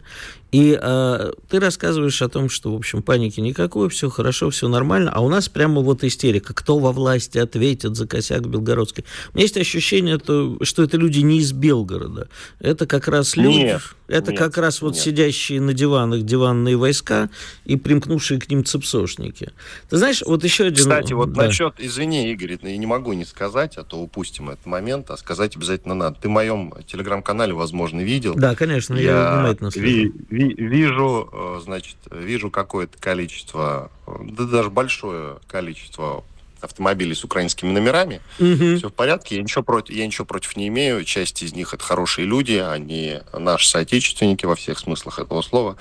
и 0.51 0.77
э, 0.79 1.31
ты 1.49 1.59
рассказываешь 1.59 2.21
о 2.21 2.27
том, 2.27 2.49
что, 2.49 2.73
в 2.73 2.75
общем, 2.75 3.01
паники 3.01 3.39
никакой, 3.39 3.89
все 3.89 4.09
хорошо, 4.09 4.49
все 4.49 4.67
нормально, 4.67 5.09
а 5.13 5.21
у 5.21 5.29
нас 5.29 5.47
прямо 5.47 5.81
вот 5.81 6.03
истерика. 6.03 6.53
Кто 6.53 6.77
во 6.77 6.91
власти 6.91 7.37
ответит 7.37 7.95
за 7.95 8.05
косяк 8.05 8.47
Белгородской? 8.47 9.05
У 9.33 9.37
меня 9.37 9.43
есть 9.43 9.57
ощущение, 9.57 10.17
то, 10.17 10.57
что 10.63 10.83
это 10.83 10.97
люди 10.97 11.19
не 11.19 11.39
из 11.39 11.53
Белгорода. 11.53 12.27
Это 12.59 12.85
как 12.85 13.07
раз 13.07 13.37
люди... 13.37 13.59
Нет, 13.59 13.81
это 14.09 14.31
нет, 14.31 14.39
как 14.39 14.57
раз 14.57 14.81
вот 14.81 14.95
нет. 14.95 15.01
сидящие 15.01 15.61
на 15.61 15.73
диванах 15.73 16.23
диванные 16.23 16.75
войска 16.75 17.29
и 17.63 17.77
примкнувшие 17.77 18.41
к 18.41 18.49
ним 18.49 18.65
цепсошники. 18.65 19.51
Ты 19.89 19.97
знаешь, 19.97 20.21
вот 20.25 20.43
еще 20.43 20.65
один... 20.65 20.83
Кстати, 20.83 21.13
вот 21.13 21.30
да. 21.33 21.47
насчет... 21.47 21.75
Извини, 21.77 22.31
Игорь, 22.31 22.57
я 22.61 22.77
не 22.77 22.85
могу 22.85 23.13
не 23.13 23.25
сказать, 23.25 23.77
а 23.77 23.83
то 23.83 23.97
упустим 23.97 24.49
этот 24.49 24.65
момент, 24.65 25.09
а 25.11 25.17
сказать 25.17 25.55
обязательно 25.55 25.93
надо. 25.93 26.17
Ты 26.19 26.27
в 26.27 26.31
моем 26.31 26.73
телеграм-канале, 26.87 27.53
возможно, 27.53 28.01
видел. 28.01 28.35
Да, 28.35 28.55
конечно, 28.55 28.95
я, 28.95 29.01
я 29.01 29.35
внимательно 29.35 29.71
слежу 29.71 30.13
вижу, 30.29 31.29
э, 31.31 31.59
значит, 31.63 31.95
вижу 32.11 32.49
какое-то 32.49 32.97
количество, 32.99 33.91
да 34.07 34.45
даже 34.45 34.69
большое 34.69 35.39
количество 35.47 36.23
автомобилей 36.61 37.15
с 37.15 37.23
украинскими 37.23 37.71
номерами. 37.71 38.21
Угу. 38.39 38.77
Все 38.77 38.89
в 38.89 38.93
порядке, 38.93 39.37
я 39.37 39.41
ничего, 39.41 39.63
против, 39.63 39.95
я 39.95 40.05
ничего 40.05 40.25
против 40.25 40.55
не 40.55 40.67
имею. 40.67 41.03
Часть 41.03 41.41
из 41.41 41.53
них 41.53 41.73
это 41.73 41.83
хорошие 41.83 42.25
люди, 42.25 42.53
они 42.53 43.19
наши 43.33 43.67
соотечественники 43.67 44.45
во 44.45 44.55
всех 44.55 44.77
смыслах 44.79 45.19
этого 45.19 45.41
слова. 45.41 45.77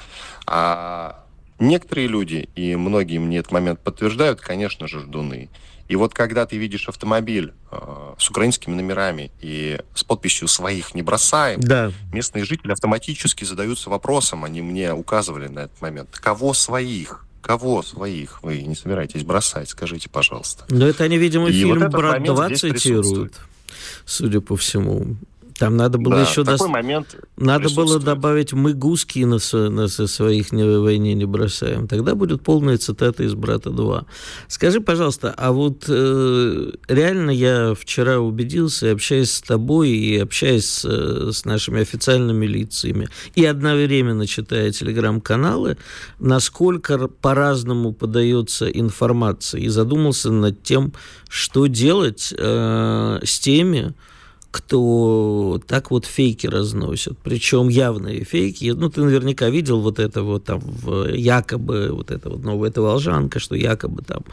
А 0.46 1.24
некоторые 1.60 2.08
люди, 2.08 2.48
и 2.56 2.74
многие 2.74 3.18
мне 3.18 3.38
этот 3.38 3.52
момент 3.52 3.80
подтверждают, 3.80 4.40
конечно 4.40 4.88
же, 4.88 5.00
ждуны. 5.00 5.48
И 5.88 5.96
вот 5.96 6.14
когда 6.14 6.46
ты 6.46 6.56
видишь 6.56 6.88
автомобиль 6.88 7.52
э, 7.72 8.14
с 8.16 8.30
украинскими 8.30 8.76
номерами 8.76 9.32
и 9.40 9.80
с 9.92 10.04
подписью 10.04 10.46
«своих 10.46 10.94
не 10.94 11.02
бросаем», 11.02 11.58
да. 11.60 11.92
местные 12.12 12.44
жители 12.44 12.70
автоматически 12.70 13.42
задаются 13.42 13.90
вопросом, 13.90 14.44
они 14.44 14.62
мне 14.62 14.92
указывали 14.94 15.48
на 15.48 15.60
этот 15.60 15.80
момент, 15.80 16.10
кого 16.12 16.54
своих? 16.54 17.26
Кого 17.42 17.82
своих 17.82 18.40
вы 18.44 18.62
не 18.62 18.76
собираетесь 18.76 19.24
бросать, 19.24 19.68
скажите, 19.70 20.08
пожалуйста. 20.08 20.64
Но 20.68 20.86
это 20.86 21.04
они, 21.04 21.18
видимо, 21.18 21.48
и 21.48 21.52
фильм 21.52 21.80
вот 21.80 21.90
«Брат-2» 21.90 22.54
цитируют, 22.54 23.40
судя 24.04 24.40
по 24.40 24.56
всему. 24.56 25.16
Там 25.60 25.76
надо 25.76 25.98
было 25.98 26.16
да, 26.16 26.22
еще... 26.22 26.42
Такой 26.42 26.68
до... 26.68 26.68
момент 26.68 27.16
Надо 27.36 27.68
было 27.74 28.00
добавить 28.00 28.54
«мы 28.54 28.72
гуски 28.72 29.18
на, 29.26 29.36
на 29.68 29.88
своих 29.88 30.52
не, 30.52 30.64
войне 30.64 31.12
не 31.12 31.26
бросаем». 31.26 31.86
Тогда 31.86 32.14
будет 32.14 32.40
полная 32.40 32.78
цитата 32.78 33.24
из 33.24 33.34
«Брата 33.34 33.68
2». 33.68 34.06
Скажи, 34.48 34.80
пожалуйста, 34.80 35.34
а 35.36 35.52
вот 35.52 35.84
э, 35.86 36.72
реально 36.88 37.30
я 37.30 37.74
вчера 37.74 38.20
убедился, 38.20 38.90
общаясь 38.90 39.32
с 39.32 39.42
тобой 39.42 39.90
и 39.90 40.16
общаясь 40.16 40.64
с, 40.64 40.86
э, 40.86 41.30
с 41.30 41.44
нашими 41.44 41.82
официальными 41.82 42.46
лицами, 42.46 43.10
и 43.34 43.44
одновременно 43.44 44.26
читая 44.26 44.72
телеграм-каналы, 44.72 45.76
насколько 46.20 47.06
по-разному 47.06 47.92
подается 47.92 48.66
информация. 48.66 49.60
И 49.60 49.68
задумался 49.68 50.32
над 50.32 50.62
тем, 50.62 50.94
что 51.28 51.66
делать 51.66 52.32
э, 52.34 53.20
с 53.22 53.38
теми, 53.40 53.92
кто 54.50 55.60
так 55.66 55.90
вот 55.90 56.06
фейки 56.06 56.46
разносят, 56.46 57.16
причем 57.22 57.68
явные 57.68 58.24
фейки. 58.24 58.70
Ну, 58.70 58.90
ты 58.90 59.02
наверняка 59.02 59.48
видел 59.48 59.80
вот 59.80 59.98
это 60.00 60.22
вот 60.22 60.44
там, 60.44 60.60
якобы, 61.12 61.90
вот 61.92 62.10
это 62.10 62.30
вот 62.30 62.42
новая 62.42 62.70
эта 62.70 62.82
волжанка, 62.82 63.38
что 63.38 63.54
якобы 63.54 64.02
там 64.02 64.24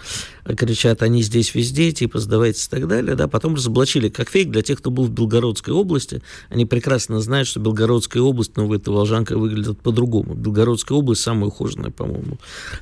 кричат, 0.55 1.03
они 1.03 1.21
здесь 1.21 1.53
везде, 1.53 1.91
типа, 1.91 2.19
сдавайтесь 2.19 2.65
и 2.65 2.69
так 2.69 2.87
далее, 2.87 3.15
да, 3.15 3.27
потом 3.27 3.55
разоблачили 3.55 4.09
как 4.09 4.29
фейк 4.29 4.49
для 4.49 4.61
тех, 4.61 4.79
кто 4.79 4.89
был 4.89 5.05
в 5.05 5.11
Белгородской 5.11 5.73
области. 5.73 6.21
Они 6.49 6.65
прекрасно 6.65 7.19
знают, 7.21 7.47
что 7.47 7.59
Белгородская 7.59 8.23
область, 8.23 8.57
новая 8.57 8.77
эта 8.77 8.91
волжанка 8.91 9.37
выглядит 9.37 9.79
по-другому. 9.79 10.33
Белгородская 10.33 10.97
область 10.97 11.21
самая 11.21 11.45
ухоженная, 11.45 11.91
по-моему, 11.91 12.37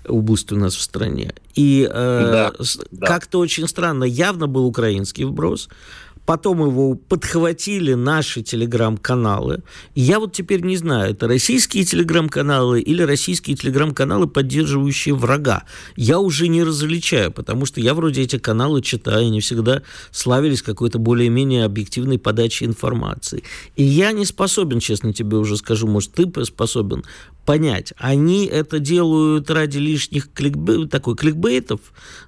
область 0.07 0.51
у 0.51 0.55
нас 0.55 0.75
в 0.75 0.81
стране. 0.81 1.33
И 1.55 1.87
э, 1.89 1.91
да, 1.91 2.53
как-то 3.05 3.37
да. 3.37 3.39
очень 3.39 3.67
странно, 3.67 4.03
явно 4.03 4.47
был 4.47 4.65
украинский 4.65 5.25
вброс, 5.25 5.69
Потом 6.25 6.65
его 6.65 6.95
подхватили 6.95 7.93
наши 7.93 8.41
телеграм-каналы. 8.41 9.63
И 9.93 10.01
я 10.01 10.19
вот 10.19 10.33
теперь 10.33 10.61
не 10.61 10.77
знаю, 10.77 11.11
это 11.11 11.27
российские 11.27 11.83
телеграм-каналы 11.83 12.81
или 12.81 13.03
российские 13.03 13.55
телеграм-каналы, 13.55 14.27
поддерживающие 14.27 15.13
врага. 15.13 15.63
Я 15.95 16.19
уже 16.19 16.47
не 16.47 16.63
различаю, 16.63 17.31
потому 17.31 17.65
что 17.65 17.79
я 17.79 17.93
вроде 17.93 18.23
эти 18.23 18.39
каналы 18.39 18.81
читаю, 18.81 19.27
они 19.27 19.39
всегда 19.39 19.83
славились 20.11 20.61
какой-то 20.61 20.97
более-менее 20.97 21.65
объективной 21.65 22.17
подачей 22.17 22.65
информации. 22.65 23.43
И 23.75 23.83
я 23.83 24.11
не 24.11 24.25
способен, 24.25 24.79
честно 24.79 25.13
тебе 25.13 25.37
уже 25.37 25.57
скажу, 25.57 25.87
может, 25.87 26.13
ты 26.13 26.25
способен 26.45 27.03
понять, 27.45 27.93
они 27.97 28.47
это 28.47 28.79
делают 28.79 29.49
ради 29.51 29.77
лишних 29.77 30.31
кликбей, 30.33 30.87
такой 30.87 31.15
кликбейтов, 31.15 31.79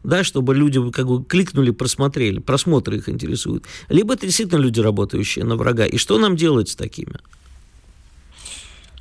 да, 0.03 0.23
чтобы 0.23 0.55
люди 0.55 0.79
как 0.91 1.07
бы 1.07 1.23
кликнули, 1.23 1.71
просмотрели, 1.71 2.39
просмотры 2.39 2.97
их 2.97 3.09
интересуют, 3.09 3.65
либо 3.89 4.13
это 4.13 4.25
действительно 4.25 4.59
люди, 4.59 4.79
работающие 4.79 5.45
на 5.45 5.55
врага. 5.55 5.85
И 5.85 5.97
что 5.97 6.17
нам 6.17 6.35
делать 6.35 6.69
с 6.69 6.75
такими? 6.75 7.15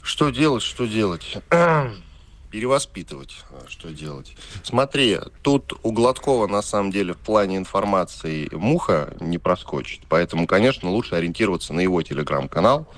Что 0.03 0.31
делать, 0.31 0.63
что 0.63 0.87
делать? 0.87 1.37
Перевоспитывать, 2.51 3.37
что 3.69 3.91
делать. 3.91 4.37
Смотри, 4.63 5.19
тут 5.43 5.73
у 5.83 5.91
Гладкова 5.91 6.47
на 6.47 6.63
самом 6.63 6.93
деле 6.93 7.15
в 7.15 7.19
плане 7.19 7.57
информации 7.57 8.49
муха 8.53 9.13
не 9.21 9.39
проскочит, 9.39 10.03
поэтому, 10.09 10.47
конечно, 10.47 10.89
лучше 10.91 11.17
ориентироваться 11.17 11.75
на 11.75 11.81
его 11.81 12.01
телеграм-канал, 12.03 12.89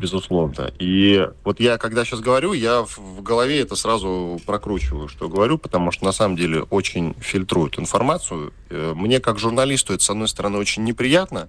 безусловно. 0.00 0.72
И 0.78 1.28
вот 1.44 1.60
я, 1.60 1.76
когда 1.76 2.04
сейчас 2.04 2.20
говорю, 2.20 2.52
я 2.52 2.82
в 2.82 3.22
голове 3.22 3.60
это 3.60 3.76
сразу 3.76 4.40
прокручиваю, 4.46 5.08
что 5.08 5.28
говорю, 5.28 5.58
потому 5.58 5.90
что 5.90 6.04
на 6.04 6.12
самом 6.12 6.36
деле 6.36 6.62
очень 6.62 7.14
фильтруют 7.20 7.78
информацию. 7.78 8.52
Э, 8.70 8.94
мне, 8.94 9.20
как 9.20 9.38
журналисту, 9.38 9.92
это, 9.92 10.02
с 10.02 10.10
одной 10.10 10.28
стороны, 10.28 10.58
очень 10.58 10.84
неприятно, 10.84 11.48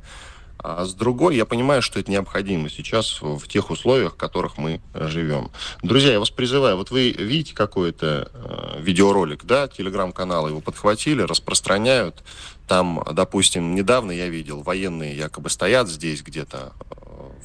а 0.63 0.85
с 0.85 0.93
другой, 0.93 1.35
я 1.35 1.45
понимаю, 1.45 1.81
что 1.81 1.99
это 1.99 2.11
необходимо 2.11 2.69
сейчас 2.69 3.19
в 3.21 3.47
тех 3.47 3.71
условиях, 3.71 4.13
в 4.13 4.17
которых 4.17 4.57
мы 4.57 4.79
живем. 4.93 5.49
Друзья, 5.81 6.13
я 6.13 6.19
вас 6.19 6.29
призываю, 6.29 6.77
вот 6.77 6.91
вы 6.91 7.11
видите 7.11 7.55
какой-то 7.55 8.29
э, 8.31 8.81
видеоролик, 8.81 9.43
да, 9.45 9.67
телеграм-каналы 9.67 10.49
его 10.49 10.61
подхватили, 10.61 11.23
распространяют. 11.23 12.23
Там, 12.67 13.03
допустим, 13.11 13.73
недавно 13.73 14.11
я 14.11 14.29
видел, 14.29 14.61
военные 14.61 15.15
якобы 15.17 15.49
стоят 15.49 15.89
здесь 15.89 16.21
где-то 16.21 16.73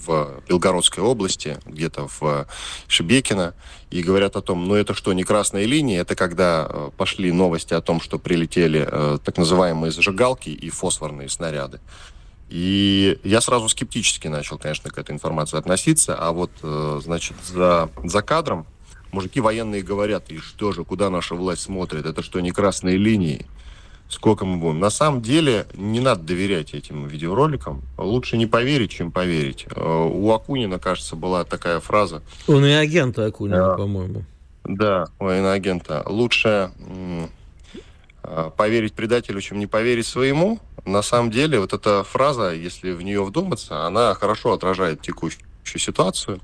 в 0.04 0.42
Белгородской 0.48 1.02
области, 1.02 1.58
где-то 1.66 2.08
в 2.20 2.46
Шебекино, 2.88 3.54
и 3.90 4.02
говорят 4.02 4.36
о 4.36 4.42
том, 4.42 4.66
ну 4.66 4.74
это 4.74 4.94
что, 4.94 5.12
не 5.12 5.24
красная 5.24 5.64
линия, 5.64 6.00
это 6.00 6.14
когда 6.14 6.66
э, 6.68 6.90
пошли 6.96 7.32
новости 7.32 7.74
о 7.74 7.80
том, 7.80 8.00
что 8.00 8.18
прилетели 8.18 8.86
э, 8.90 9.18
так 9.24 9.38
называемые 9.38 9.92
зажигалки 9.92 10.50
и 10.50 10.70
фосфорные 10.70 11.28
снаряды. 11.28 11.80
И 12.48 13.18
я 13.24 13.40
сразу 13.40 13.68
скептически 13.68 14.28
начал, 14.28 14.58
конечно, 14.58 14.90
к 14.90 14.98
этой 14.98 15.12
информации 15.12 15.58
относиться, 15.58 16.16
а 16.16 16.32
вот, 16.32 16.50
э, 16.62 17.00
значит, 17.02 17.36
за, 17.44 17.90
за 18.04 18.22
кадром 18.22 18.66
мужики 19.12 19.40
военные 19.40 19.82
говорят, 19.82 20.30
и 20.30 20.38
что 20.38 20.72
же, 20.72 20.84
куда 20.84 21.10
наша 21.10 21.34
власть 21.34 21.62
смотрит, 21.62 22.06
это 22.06 22.22
что, 22.22 22.40
не 22.40 22.50
красные 22.50 22.96
линии? 22.96 23.46
Сколько 24.08 24.44
мы 24.44 24.56
будем. 24.58 24.80
На 24.80 24.90
самом 24.90 25.22
деле 25.22 25.66
не 25.74 26.00
надо 26.00 26.22
доверять 26.22 26.74
этим 26.74 27.06
видеороликам. 27.06 27.82
Лучше 27.98 28.36
не 28.36 28.46
поверить, 28.46 28.90
чем 28.90 29.10
поверить. 29.10 29.66
Э, 29.74 30.08
у 30.10 30.30
Акунина, 30.32 30.78
кажется, 30.78 31.16
была 31.16 31.44
такая 31.44 31.80
фраза. 31.80 32.22
Он 32.46 32.64
и 32.64 32.70
агент 32.70 33.18
Акунина, 33.18 33.68
да. 33.68 33.74
по-моему. 33.74 34.24
Да, 34.64 35.08
у 35.18 35.28
иноагента. 35.28 36.02
Лучше 36.06 36.70
э, 38.22 38.50
поверить 38.56 38.94
предателю, 38.94 39.40
чем 39.40 39.58
не 39.58 39.66
поверить 39.66 40.06
своему. 40.06 40.60
На 40.84 41.02
самом 41.02 41.30
деле, 41.30 41.58
вот 41.58 41.72
эта 41.72 42.04
фраза, 42.04 42.52
если 42.52 42.92
в 42.92 43.02
нее 43.02 43.24
вдуматься, 43.24 43.86
она 43.86 44.14
хорошо 44.14 44.52
отражает 44.52 45.00
текущую 45.02 45.45
ситуацию. 45.74 46.40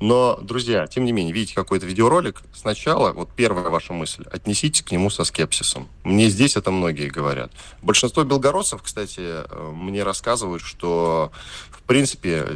Но, 0.00 0.38
друзья, 0.40 0.86
тем 0.86 1.04
не 1.04 1.12
менее, 1.12 1.32
видите 1.32 1.54
какой-то 1.54 1.86
видеоролик, 1.86 2.42
сначала, 2.54 3.12
вот 3.12 3.30
первая 3.34 3.68
ваша 3.68 3.92
мысль, 3.92 4.24
отнеситесь 4.32 4.82
к 4.82 4.90
нему 4.90 5.10
со 5.10 5.24
скепсисом. 5.24 5.88
Мне 6.04 6.30
здесь 6.30 6.56
это 6.56 6.70
многие 6.70 7.08
говорят. 7.08 7.52
Большинство 7.82 8.24
белгородцев, 8.24 8.82
кстати, 8.82 9.20
э, 9.20 9.72
мне 9.74 10.02
рассказывают, 10.02 10.62
что, 10.62 11.32
в 11.70 11.82
принципе, 11.82 12.46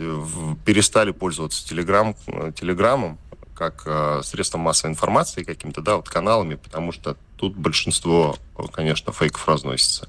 перестали 0.65 1.11
пользоваться 1.11 1.67
телеграм, 1.69 2.17
э, 2.27 2.53
телеграммом 2.59 3.19
как 3.55 3.83
э, 3.87 4.21
средством 4.25 4.63
массовой 4.63 4.93
информации 4.93 5.45
каким-то, 5.45 5.81
да, 5.81 5.97
вот 5.97 6.09
каналами, 6.09 6.57
потому 6.57 6.93
что 6.93 7.17
тут 7.37 7.57
большинство, 7.57 8.37
конечно, 8.73 9.13
фейков 9.13 9.47
разносится. 9.47 10.09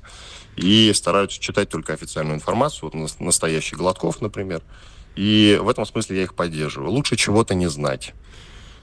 И 0.55 0.91
стараются 0.93 1.39
читать 1.39 1.69
только 1.69 1.93
официальную 1.93 2.35
информацию, 2.35 2.89
вот 2.91 3.19
настоящий 3.19 3.75
Гладков, 3.75 4.21
например, 4.21 4.63
и 5.15 5.59
в 5.61 5.69
этом 5.69 5.85
смысле 5.85 6.17
я 6.17 6.23
их 6.23 6.35
поддерживаю. 6.35 6.91
Лучше 6.91 7.15
чего-то 7.15 7.55
не 7.55 7.67
знать. 7.69 8.13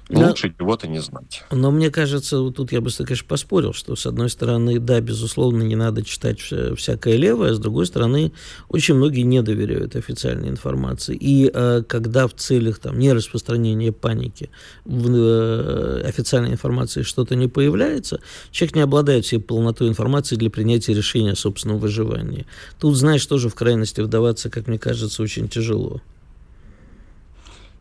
Да. 0.09 0.29
Лучше 0.29 0.53
чего-то 0.59 0.89
не 0.89 1.01
знать. 1.01 1.43
Но 1.51 1.71
мне 1.71 1.91
кажется, 1.91 2.41
вот 2.41 2.57
тут 2.57 2.73
я 2.73 2.81
бы, 2.81 2.91
конечно, 2.91 3.27
поспорил, 3.27 3.73
что, 3.73 3.97
с 3.97 4.05
одной 4.05 4.29
стороны, 4.29 4.79
да, 4.79 5.01
безусловно, 5.01 5.63
не 5.63 5.77
надо 5.77 6.03
читать 6.03 6.41
всякое 6.41 7.17
левое, 7.17 7.53
а 7.53 7.55
с 7.55 7.59
другой 7.59 7.87
стороны, 7.87 8.33
очень 8.69 8.95
многие 8.95 9.23
не 9.23 9.41
доверяют 9.43 9.97
официальной 9.97 10.49
информации. 10.49 11.17
И 11.17 11.51
э, 11.53 11.83
когда 11.89 12.27
в 12.27 12.35
целях 12.35 12.79
там, 12.79 12.99
нераспространения 12.99 13.93
паники 13.93 14.51
в 14.85 15.09
э, 15.09 16.03
официальной 16.05 16.53
информации 16.53 17.03
что-то 17.03 17.35
не 17.35 17.49
появляется, 17.49 18.21
человек 18.51 18.77
не 18.77 18.83
обладает 18.83 19.25
всей 19.25 19.39
полнотой 19.39 19.89
информации 19.89 20.37
для 20.37 20.51
принятия 20.51 20.93
решения 20.93 21.33
о 21.33 21.37
собственном 21.37 21.79
выживании. 21.79 22.47
Тут, 22.79 22.97
знаешь, 22.97 23.25
тоже 23.25 23.49
в 23.49 23.55
крайности 23.55 24.01
вдаваться, 24.01 24.51
как 24.51 24.67
мне 24.67 24.79
кажется, 24.79 25.23
очень 25.23 25.49
тяжело. 25.49 26.03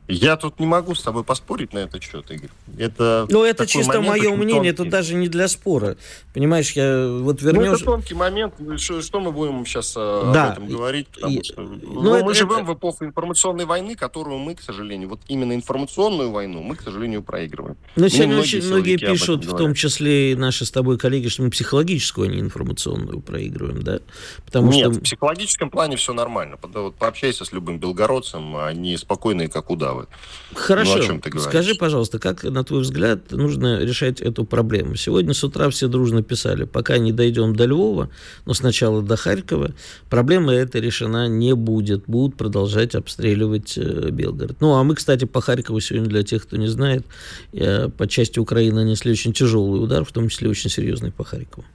Я 0.08 0.36
тут 0.36 0.60
не 0.60 0.66
могу 0.66 0.94
с 0.94 1.04
тобой 1.04 1.24
поспорить 1.24 1.74
на 1.74 1.80
этот 1.80 2.04
счет, 2.04 2.30
Игорь. 2.30 2.50
Это 2.78 3.28
ну, 3.30 3.46
это 3.46 3.66
чисто 3.66 4.02
мое 4.02 4.36
мнение, 4.36 4.74
тонкий. 4.74 4.84
это 4.84 4.86
даже 4.86 5.16
не 5.16 5.30
для 5.30 5.48
спора. 5.48 5.96
Понимаешь, 6.34 6.72
я 6.72 7.08
вот 7.08 7.42
вернешь... 7.42 7.68
Ну, 7.68 7.74
это 7.76 7.86
тонкий 7.86 8.14
момент. 8.14 8.54
Что, 8.78 9.02
что 9.02 9.22
мы 9.22 9.32
будем 9.32 9.66
сейчас 9.66 9.94
э, 9.96 10.32
да. 10.34 10.48
об 10.48 10.52
этом 10.54 10.68
говорить? 10.68 11.08
Потому 11.08 11.40
и... 11.40 11.44
что 11.44 11.62
ну, 11.62 12.02
ну, 12.02 12.16
это, 12.16 12.26
мы 12.26 12.34
живем 12.34 12.52
это... 12.52 12.64
в 12.66 12.74
эпоху 12.74 13.06
информационной 13.06 13.66
войны, 13.66 13.96
которую 13.96 14.40
мы, 14.40 14.56
к 14.56 14.62
сожалению, 14.62 15.10
вот 15.10 15.22
именно 15.30 15.54
информационную 15.54 16.32
войну 16.32 16.62
мы, 16.62 16.76
к 16.76 16.82
сожалению, 16.82 17.24
проигрываем. 17.24 17.78
Но 17.96 18.10
сегодня 18.10 18.40
очень 18.40 18.66
многие 18.66 18.98
пишут, 18.98 19.46
в 19.46 19.56
том 19.56 19.74
числе 19.74 20.34
и 20.34 20.36
наши 20.36 20.66
с 20.66 20.72
тобой 20.72 20.98
коллеги, 20.98 21.30
что 21.30 21.44
мы 21.44 21.52
психологическую, 21.52 22.28
а 22.28 22.32
не 22.32 22.40
информационную 22.40 23.22
проигрываем, 23.22 23.82
да? 23.82 24.00
Потому 24.46 24.72
Нет, 24.72 24.92
что... 24.92 25.00
в 25.00 25.04
психологическом 25.04 25.70
плане 25.70 25.96
все 25.96 26.14
нормально. 26.14 26.58
Вот 26.62 26.96
пообщайся 26.96 27.46
с 27.46 27.54
любым 27.54 27.80
белгородцем, 27.80 28.58
они 28.58 28.98
спокойные, 28.98 29.48
как 29.48 29.70
удавы 29.70 29.91
головы. 29.92 30.08
Хорошо. 30.54 30.98
Ну, 30.98 31.04
о 31.04 31.06
чем 31.06 31.22
ты 31.22 31.30
говоришь? 31.30 31.50
Скажи, 31.50 31.76
пожалуйста, 31.76 32.20
как, 32.20 32.44
на 32.44 32.64
твой 32.64 32.82
взгляд, 32.82 33.32
нужно 33.32 33.80
решать 33.82 34.22
эту 34.22 34.46
проблему? 34.46 34.96
Сегодня 34.96 35.34
с 35.34 35.44
утра 35.44 35.70
все 35.70 35.88
дружно 35.88 36.24
писали, 36.24 36.66
пока 36.66 36.98
не 36.98 37.12
дойдем 37.12 37.56
до 37.56 37.66
Львова, 37.66 38.10
но 38.46 38.54
сначала 38.54 39.02
до 39.02 39.16
Харькова, 39.16 39.72
проблема 40.10 40.54
эта 40.54 40.80
решена 40.80 41.28
не 41.28 41.56
будет. 41.56 42.04
Будут 42.08 42.38
продолжать 42.38 42.96
обстреливать 42.96 43.78
э, 43.78 44.10
Белгород. 44.12 44.60
Ну, 44.60 44.76
а 44.76 44.84
мы, 44.84 44.96
кстати, 44.96 45.26
по 45.26 45.42
Харькову 45.42 45.80
сегодня, 45.80 46.10
для 46.10 46.24
тех, 46.24 46.44
кто 46.44 46.58
не 46.58 46.68
знает, 46.68 47.06
э, 47.54 47.90
по 47.90 48.08
части 48.08 48.40
Украины 48.40 48.84
нанесли 48.84 49.12
очень 49.12 49.34
тяжелый 49.34 49.84
удар, 49.84 50.04
в 50.04 50.12
том 50.12 50.30
числе 50.30 50.50
очень 50.50 50.70
серьезный 50.70 51.12
по 51.12 51.24
Харькову. 51.24 51.66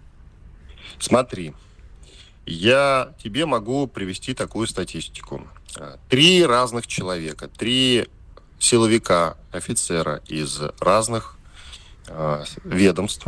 Смотри, 0.98 1.52
я 2.46 3.14
тебе 3.22 3.44
могу 3.44 3.86
привести 3.86 4.34
такую 4.34 4.66
статистику. 4.66 5.46
Три 6.08 6.44
разных 6.44 6.86
человека, 6.86 7.48
три 7.48 8.08
силовика, 8.58 9.36
офицера 9.52 10.22
из 10.26 10.60
разных 10.80 11.36
э, 12.08 12.44
ведомств 12.64 13.26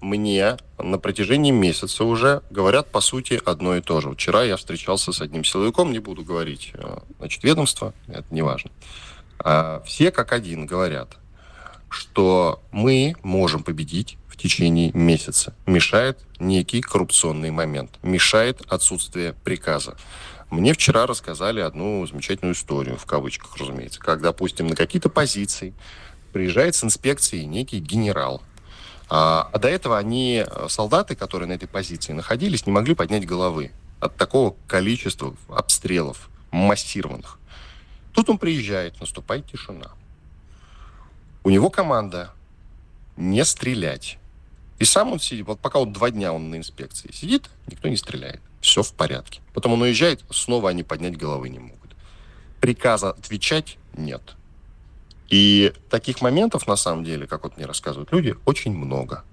мне 0.00 0.56
на 0.78 0.98
протяжении 0.98 1.50
месяца 1.50 2.04
уже 2.04 2.42
говорят, 2.50 2.90
по 2.90 3.00
сути, 3.00 3.40
одно 3.44 3.76
и 3.76 3.80
то 3.80 4.00
же. 4.00 4.10
Вчера 4.12 4.42
я 4.42 4.56
встречался 4.56 5.12
с 5.12 5.20
одним 5.20 5.44
силовиком, 5.44 5.92
не 5.92 5.98
буду 5.98 6.24
говорить, 6.24 6.70
э, 6.74 6.98
значит, 7.18 7.44
ведомство, 7.44 7.92
это 8.08 8.26
не 8.30 8.42
важно. 8.42 8.70
А 9.38 9.82
все 9.86 10.10
как 10.10 10.32
один 10.32 10.66
говорят, 10.66 11.16
что 11.88 12.62
мы 12.70 13.14
можем 13.22 13.62
победить 13.62 14.16
в 14.28 14.36
течение 14.36 14.90
месяца. 14.92 15.54
Мешает 15.66 16.18
некий 16.38 16.80
коррупционный 16.80 17.50
момент, 17.50 17.98
мешает 18.02 18.62
отсутствие 18.68 19.34
приказа. 19.44 19.96
Мне 20.50 20.72
вчера 20.72 21.06
рассказали 21.06 21.60
одну 21.60 22.04
замечательную 22.06 22.54
историю, 22.54 22.96
в 22.96 23.06
кавычках, 23.06 23.56
разумеется, 23.56 24.00
как, 24.00 24.20
допустим, 24.20 24.66
на 24.66 24.74
какие-то 24.74 25.08
позиции 25.08 25.74
приезжает 26.32 26.74
с 26.74 26.82
инспекцией 26.82 27.44
некий 27.46 27.78
генерал. 27.78 28.42
А, 29.08 29.48
а 29.52 29.58
до 29.58 29.68
этого 29.68 29.96
они, 29.96 30.44
э, 30.44 30.66
солдаты, 30.68 31.14
которые 31.14 31.48
на 31.48 31.52
этой 31.52 31.68
позиции 31.68 32.12
находились, 32.12 32.66
не 32.66 32.72
могли 32.72 32.94
поднять 32.96 33.26
головы 33.26 33.70
от 34.00 34.16
такого 34.16 34.56
количества 34.66 35.36
обстрелов 35.48 36.28
массированных. 36.50 37.38
Тут 38.12 38.28
он 38.28 38.38
приезжает, 38.38 39.00
наступает 39.00 39.46
тишина. 39.46 39.92
У 41.44 41.50
него 41.50 41.70
команда 41.70 42.32
не 43.16 43.44
стрелять. 43.44 44.18
И 44.80 44.84
сам 44.84 45.12
он 45.12 45.20
сидит, 45.20 45.46
вот 45.46 45.60
пока 45.60 45.78
вот 45.78 45.92
два 45.92 46.10
дня 46.10 46.32
он 46.32 46.50
на 46.50 46.56
инспекции 46.56 47.12
сидит, 47.12 47.50
никто 47.68 47.88
не 47.88 47.96
стреляет. 47.96 48.40
Все 48.60 48.82
в 48.82 48.92
порядке. 48.92 49.40
Потом 49.54 49.72
он 49.72 49.82
уезжает, 49.82 50.24
снова 50.30 50.70
они 50.70 50.82
поднять 50.82 51.16
головы 51.16 51.48
не 51.48 51.58
могут. 51.58 51.96
Приказа 52.60 53.10
отвечать 53.10 53.78
нет. 53.96 54.36
И 55.28 55.72
таких 55.88 56.20
моментов, 56.20 56.66
на 56.66 56.76
самом 56.76 57.04
деле, 57.04 57.26
как 57.26 57.44
вот 57.44 57.56
мне 57.56 57.66
рассказывают 57.66 58.12
люди, 58.12 58.34
очень 58.44 58.76
много. 58.76 59.24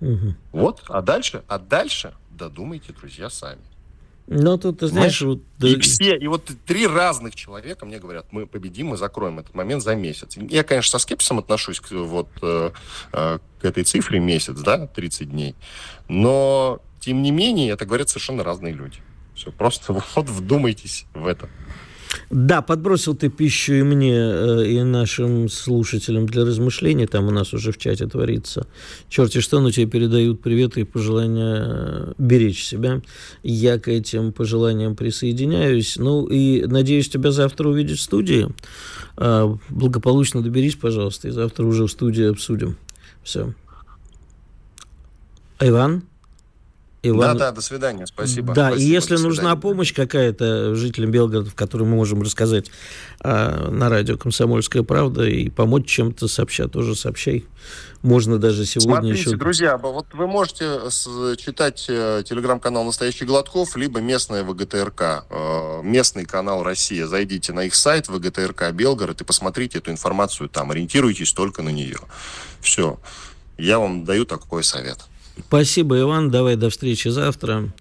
Угу. 0.00 0.34
Вот, 0.52 0.82
а 0.88 1.02
дальше, 1.02 1.44
а 1.46 1.58
дальше 1.58 2.14
додумайте, 2.30 2.92
друзья, 2.92 3.30
сами. 3.30 3.60
Ну, 4.26 4.56
тут, 4.56 4.78
ты 4.80 4.86
знаешь, 4.86 5.20
вот... 5.20 5.40
И 5.60 5.78
все, 5.80 6.16
и 6.16 6.26
вот 6.26 6.50
три 6.64 6.86
разных 6.86 7.34
человека 7.34 7.84
мне 7.84 7.98
говорят, 7.98 8.26
мы 8.30 8.46
победим, 8.46 8.88
мы 8.88 8.96
закроем 8.96 9.40
этот 9.40 9.54
момент 9.54 9.82
за 9.82 9.94
месяц. 9.94 10.36
Я, 10.36 10.62
конечно, 10.62 10.98
со 10.98 11.02
скепсисом 11.02 11.38
отношусь 11.38 11.80
к, 11.80 11.90
вот, 11.90 12.28
э, 12.40 12.70
э, 13.12 13.38
к 13.60 13.64
этой 13.64 13.84
цифре 13.84 14.20
месяц, 14.20 14.58
да, 14.58 14.86
30 14.86 15.30
дней. 15.30 15.56
Но, 16.08 16.80
тем 17.00 17.22
не 17.22 17.30
менее, 17.30 17.70
это 17.70 17.84
говорят 17.84 18.08
совершенно 18.08 18.44
разные 18.44 18.72
люди. 18.72 18.98
Все, 19.34 19.50
просто 19.50 19.92
вот 20.14 20.28
вдумайтесь 20.28 21.06
в 21.14 21.26
это. 21.26 21.48
Да, 22.30 22.62
подбросил 22.62 23.14
ты 23.14 23.28
пищу 23.28 23.74
и 23.74 23.82
мне, 23.82 24.14
э, 24.14 24.66
и 24.66 24.82
нашим 24.82 25.48
слушателям 25.48 26.26
для 26.26 26.44
размышления. 26.44 27.06
Там 27.06 27.28
у 27.28 27.30
нас 27.30 27.52
уже 27.54 27.72
в 27.72 27.78
чате 27.78 28.06
творится. 28.06 28.66
Черти 29.08 29.40
что, 29.40 29.60
но 29.60 29.70
тебе 29.70 29.86
передают 29.86 30.40
приветы 30.40 30.82
и 30.82 30.84
пожелания 30.84 31.62
э, 31.64 32.12
беречь 32.18 32.64
себя. 32.64 33.02
Я 33.42 33.78
к 33.78 33.88
этим 33.88 34.32
пожеланиям 34.32 34.96
присоединяюсь. 34.96 35.96
Ну 35.96 36.26
и 36.26 36.64
надеюсь 36.66 37.08
тебя 37.08 37.32
завтра 37.32 37.68
увидеть 37.68 37.98
в 37.98 38.02
студии. 38.02 38.48
А, 39.16 39.56
благополучно 39.68 40.42
доберись, 40.42 40.76
пожалуйста, 40.76 41.28
и 41.28 41.30
завтра 41.30 41.64
уже 41.64 41.84
в 41.84 41.90
студии 41.90 42.24
обсудим. 42.24 42.76
Все. 43.22 43.54
Иван? 45.60 46.02
Иван... 47.04 47.36
Да, 47.36 47.46
да, 47.46 47.52
до 47.52 47.60
свидания, 47.60 48.06
спасибо. 48.06 48.54
Да, 48.54 48.68
спасибо, 48.68 48.88
и 48.88 48.92
если 48.92 49.16
нужна 49.16 49.56
помощь 49.56 49.92
какая-то 49.92 50.76
жителям 50.76 51.10
Белгорода, 51.10 51.50
в 51.50 51.54
которой 51.54 51.82
мы 51.82 51.96
можем 51.96 52.22
рассказать 52.22 52.70
а, 53.20 53.70
на 53.70 53.88
радио 53.88 54.16
«Комсомольская 54.16 54.84
правда» 54.84 55.24
и 55.24 55.50
помочь 55.50 55.86
чем-то 55.86 56.28
сообща, 56.28 56.68
тоже 56.68 56.94
сообщай. 56.94 57.44
Можно 58.02 58.38
даже 58.38 58.66
сегодня 58.66 58.94
Смотрите, 58.94 59.30
еще... 59.30 59.36
друзья, 59.36 59.76
вот 59.78 60.06
вы 60.12 60.26
можете 60.28 60.80
читать 61.36 61.86
э, 61.88 62.22
телеграм-канал 62.24 62.84
«Настоящий 62.84 63.24
Гладков», 63.24 63.76
либо 63.76 64.00
местная 64.00 64.44
ВГТРК, 64.44 65.24
э, 65.28 65.80
местный 65.82 66.24
канал 66.24 66.62
«Россия». 66.62 67.06
Зайдите 67.06 67.52
на 67.52 67.64
их 67.64 67.74
сайт 67.74 68.08
ВГТРК 68.08 68.72
Белгород 68.72 69.20
и 69.20 69.24
посмотрите 69.24 69.78
эту 69.78 69.90
информацию 69.90 70.48
там. 70.48 70.70
Ориентируйтесь 70.70 71.32
только 71.32 71.62
на 71.62 71.70
нее. 71.70 71.98
Все. 72.60 72.98
Я 73.56 73.78
вам 73.78 74.04
даю 74.04 74.24
такой 74.24 74.64
совет. 74.64 74.98
Спасибо, 75.38 75.98
Иван. 76.00 76.30
Давай 76.30 76.56
до 76.56 76.70
встречи 76.70 77.08
завтра. 77.08 77.72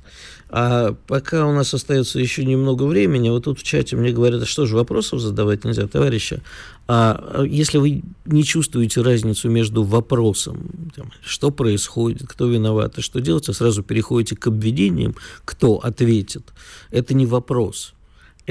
А 0.54 0.94
пока 1.08 1.48
у 1.48 1.54
нас 1.54 1.74
остается 1.74 2.20
еще 2.20 2.44
немного 2.44 2.84
времени, 2.84 3.30
вот 3.30 3.46
тут 3.46 3.60
в 3.60 3.64
чате 3.64 3.96
мне 3.96 4.12
говорят, 4.12 4.46
что 4.46 4.66
же, 4.66 4.76
вопросов 4.76 5.22
задавать 5.22 5.64
нельзя, 5.64 5.88
товарищи. 5.88 6.42
А 6.90 7.44
если 7.46 7.78
вы 7.78 8.04
не 8.26 8.44
чувствуете 8.44 9.02
разницу 9.02 9.50
между 9.50 9.84
вопросом, 9.84 10.92
там, 10.94 11.10
что 11.24 11.52
происходит, 11.52 12.28
кто 12.28 12.48
виноват 12.48 12.98
и 12.98 13.02
что 13.02 13.22
делать, 13.22 13.48
а 13.48 13.54
сразу 13.54 13.82
переходите 13.82 14.36
к 14.36 14.48
обвинениям, 14.48 15.16
кто 15.46 15.78
ответит, 15.78 16.44
это 16.90 17.14
не 17.14 17.26
вопрос 17.26 17.94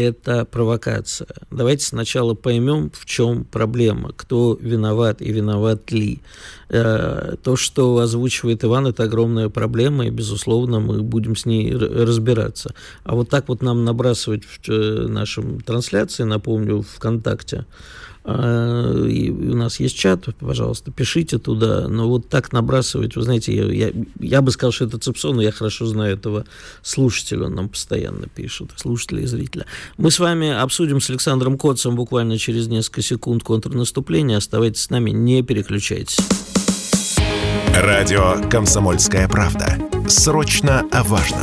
это 0.00 0.44
провокация. 0.44 1.28
Давайте 1.50 1.84
сначала 1.84 2.34
поймем, 2.34 2.90
в 2.92 3.04
чем 3.06 3.44
проблема, 3.44 4.12
кто 4.16 4.56
виноват 4.60 5.20
и 5.22 5.32
виноват 5.32 5.90
ли. 5.90 6.20
Э, 6.68 7.34
то, 7.42 7.56
что 7.56 7.98
озвучивает 7.98 8.64
Иван, 8.64 8.86
это 8.86 9.04
огромная 9.04 9.48
проблема, 9.48 10.06
и, 10.06 10.10
безусловно, 10.10 10.80
мы 10.80 11.02
будем 11.02 11.36
с 11.36 11.46
ней 11.46 11.74
разбираться. 11.74 12.74
А 13.04 13.14
вот 13.14 13.28
так 13.28 13.48
вот 13.48 13.62
нам 13.62 13.84
набрасывать 13.84 14.44
в 14.44 14.68
э, 14.68 15.06
нашем 15.08 15.60
трансляции, 15.60 16.22
напомню, 16.22 16.82
ВКонтакте, 16.82 17.66
и 18.24 19.30
у 19.30 19.56
нас 19.56 19.80
есть 19.80 19.96
чат, 19.96 20.28
пожалуйста, 20.38 20.90
пишите 20.90 21.38
туда. 21.38 21.88
Но 21.88 22.08
вот 22.08 22.28
так 22.28 22.52
набрасывать, 22.52 23.16
вы 23.16 23.22
знаете, 23.22 23.54
я, 23.54 23.64
я, 23.64 23.92
я 24.20 24.42
бы 24.42 24.50
сказал, 24.50 24.72
что 24.72 24.84
это 24.84 24.98
Цепсон, 24.98 25.36
но 25.36 25.42
я 25.42 25.52
хорошо 25.52 25.86
знаю 25.86 26.14
этого 26.14 26.44
слушателя, 26.82 27.46
он 27.46 27.54
нам 27.54 27.68
постоянно 27.70 28.26
пишет, 28.26 28.72
слушателя 28.76 29.22
и 29.22 29.26
зрителя. 29.26 29.64
Мы 29.96 30.10
с 30.10 30.18
вами 30.18 30.50
обсудим 30.50 31.00
с 31.00 31.08
Александром 31.08 31.56
Котцем 31.56 31.96
буквально 31.96 32.36
через 32.38 32.68
несколько 32.68 33.02
секунд 33.02 33.42
контрнаступления. 33.42 34.36
Оставайтесь 34.36 34.82
с 34.82 34.90
нами, 34.90 35.10
не 35.10 35.42
переключайтесь. 35.42 36.18
Радио 37.74 38.36
«Комсомольская 38.50 39.28
правда». 39.28 39.78
Срочно 40.08 40.84
о 40.92 41.04
важном. 41.04 41.40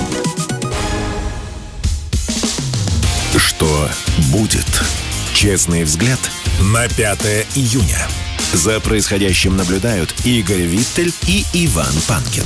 Что 3.35 3.89
будет? 4.31 5.06
Честный 5.33 5.83
взгляд– 5.83 6.19
на 6.73 6.87
5 6.87 7.47
июня. 7.55 8.07
За 8.53 8.79
происходящим 8.79 9.55
наблюдают 9.55 10.13
Игорь 10.25 10.61
Виттель 10.61 11.13
и 11.27 11.43
Иван 11.53 11.93
Панкин. 12.07 12.43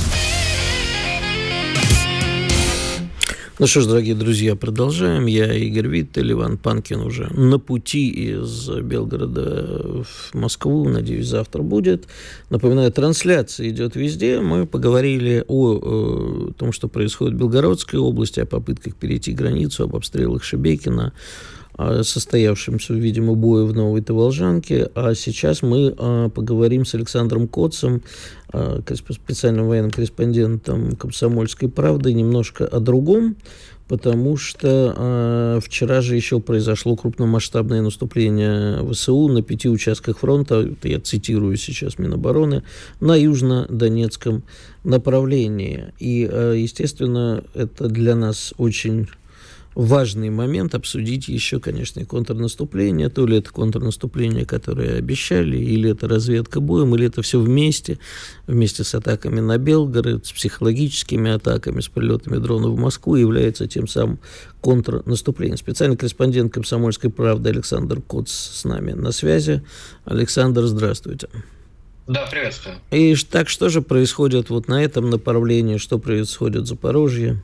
Ну 3.58 3.66
что 3.66 3.80
ж, 3.80 3.86
дорогие 3.86 4.14
друзья, 4.14 4.56
продолжаем. 4.56 5.26
Я 5.26 5.52
Игорь 5.52 5.86
Виттель, 5.86 6.32
Иван 6.32 6.58
Панкин 6.58 7.00
уже 7.00 7.32
на 7.32 7.58
пути 7.58 8.08
из 8.08 8.68
Белгорода 8.68 10.04
в 10.04 10.34
Москву. 10.34 10.88
Надеюсь, 10.88 11.28
завтра 11.28 11.62
будет. 11.62 12.08
Напоминаю, 12.50 12.90
трансляция 12.90 13.68
идет 13.68 13.94
везде. 13.94 14.40
Мы 14.40 14.66
поговорили 14.66 15.44
о, 15.46 15.74
о 15.74 16.48
э, 16.48 16.52
том, 16.54 16.72
что 16.72 16.88
происходит 16.88 17.34
в 17.34 17.38
Белгородской 17.38 18.00
области, 18.00 18.40
о 18.40 18.46
попытках 18.46 18.96
перейти 18.96 19.32
границу, 19.32 19.84
об 19.84 19.94
обстрелах 19.94 20.42
Шебекина, 20.42 21.12
состоявшемся, 22.02 22.94
видимо, 22.94 23.34
бою 23.34 23.66
в 23.66 23.74
Новой 23.74 24.02
Таволжанке. 24.02 24.90
А 24.94 25.14
сейчас 25.14 25.62
мы 25.62 25.94
а, 25.96 26.28
поговорим 26.28 26.84
с 26.84 26.94
Александром 26.94 27.48
Коцем, 27.48 28.02
а, 28.52 28.82
специальным 29.10 29.68
военным 29.68 29.90
корреспондентом 29.90 30.96
«Комсомольской 30.96 31.68
правды», 31.68 32.12
немножко 32.12 32.66
о 32.66 32.78
другом, 32.78 33.36
потому 33.88 34.36
что 34.36 34.94
а, 34.96 35.60
вчера 35.60 36.02
же 36.02 36.14
еще 36.14 36.40
произошло 36.40 36.94
крупномасштабное 36.94 37.80
наступление 37.80 38.86
ВСУ 38.90 39.28
на 39.28 39.42
пяти 39.42 39.70
участках 39.70 40.18
фронта, 40.18 40.68
я 40.82 41.00
цитирую 41.00 41.56
сейчас 41.56 41.98
Минобороны, 41.98 42.64
на 43.00 43.16
южно-донецком 43.16 44.42
направлении. 44.84 45.92
И, 45.98 46.20
естественно, 46.20 47.44
это 47.54 47.88
для 47.88 48.14
нас 48.14 48.52
очень 48.58 49.08
важный 49.74 50.30
момент 50.30 50.74
обсудить 50.74 51.28
еще, 51.28 51.60
конечно, 51.60 52.00
и 52.00 52.04
контрнаступление. 52.04 53.08
То 53.08 53.26
ли 53.26 53.38
это 53.38 53.50
контрнаступление, 53.50 54.44
которое 54.44 54.96
обещали, 54.98 55.56
или 55.56 55.90
это 55.90 56.08
разведка 56.08 56.60
боем, 56.60 56.94
или 56.94 57.06
это 57.06 57.22
все 57.22 57.40
вместе, 57.40 57.98
вместе 58.46 58.84
с 58.84 58.94
атаками 58.94 59.40
на 59.40 59.58
Белгород, 59.58 60.26
с 60.26 60.32
психологическими 60.32 61.32
атаками, 61.32 61.80
с 61.80 61.88
прилетами 61.88 62.38
дронов 62.38 62.72
в 62.72 62.78
Москву, 62.78 63.16
является 63.16 63.66
тем 63.66 63.88
самым 63.88 64.18
контрнаступлением. 64.60 65.56
Специальный 65.56 65.96
корреспондент 65.96 66.52
«Комсомольской 66.52 67.10
правды» 67.10 67.50
Александр 67.50 68.00
Коц 68.00 68.30
с 68.30 68.64
нами 68.64 68.92
на 68.92 69.12
связи. 69.12 69.62
Александр, 70.04 70.62
здравствуйте. 70.66 71.28
Да, 72.06 72.26
приветствую. 72.26 72.76
И 72.90 73.14
так 73.30 73.48
что 73.48 73.68
же 73.68 73.80
происходит 73.80 74.50
вот 74.50 74.68
на 74.68 74.82
этом 74.82 75.10
направлении, 75.10 75.76
что 75.76 75.98
происходит 75.98 76.64
в 76.64 76.66
Запорожье? 76.66 77.40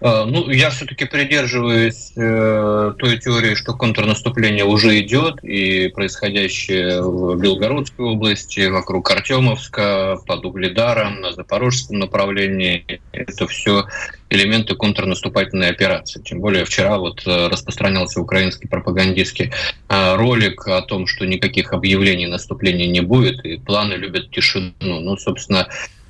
А, 0.00 0.26
ну, 0.26 0.50
я 0.50 0.70
все-таки 0.70 1.06
придерживаюсь 1.06 2.12
э, 2.16 2.92
той 2.98 3.18
теории, 3.18 3.54
что 3.54 3.72
контрнаступление 3.72 4.64
уже 4.64 5.00
идет, 5.00 5.42
и 5.42 5.88
происходящее 5.88 7.02
в 7.02 7.36
Белгородской 7.40 8.04
области, 8.04 8.66
вокруг 8.66 9.10
Артемовска, 9.10 10.18
под 10.26 10.44
Угледаром, 10.44 11.20
на 11.20 11.32
Запорожском 11.32 11.98
направлении, 11.98 13.00
это 13.12 13.46
все 13.46 13.86
элементы 14.28 14.74
контрнаступательной 14.74 15.70
операции. 15.70 16.20
Тем 16.20 16.40
более 16.40 16.66
вчера 16.66 16.98
вот 16.98 17.26
э, 17.26 17.48
распространялся 17.48 18.20
украинский 18.20 18.68
пропагандистский 18.68 19.52
э, 19.88 20.16
ролик 20.16 20.66
о 20.68 20.82
том, 20.82 21.06
что 21.06 21.24
никаких 21.26 21.72
объявлений 21.72 22.26
наступления 22.26 22.86
не 22.86 23.00
будет, 23.00 23.42
и 23.46 23.56
планы 23.56 23.94
любят 23.94 24.30
тишину. 24.30 24.74
Ну, 24.80 25.16
собственно, 25.16 25.68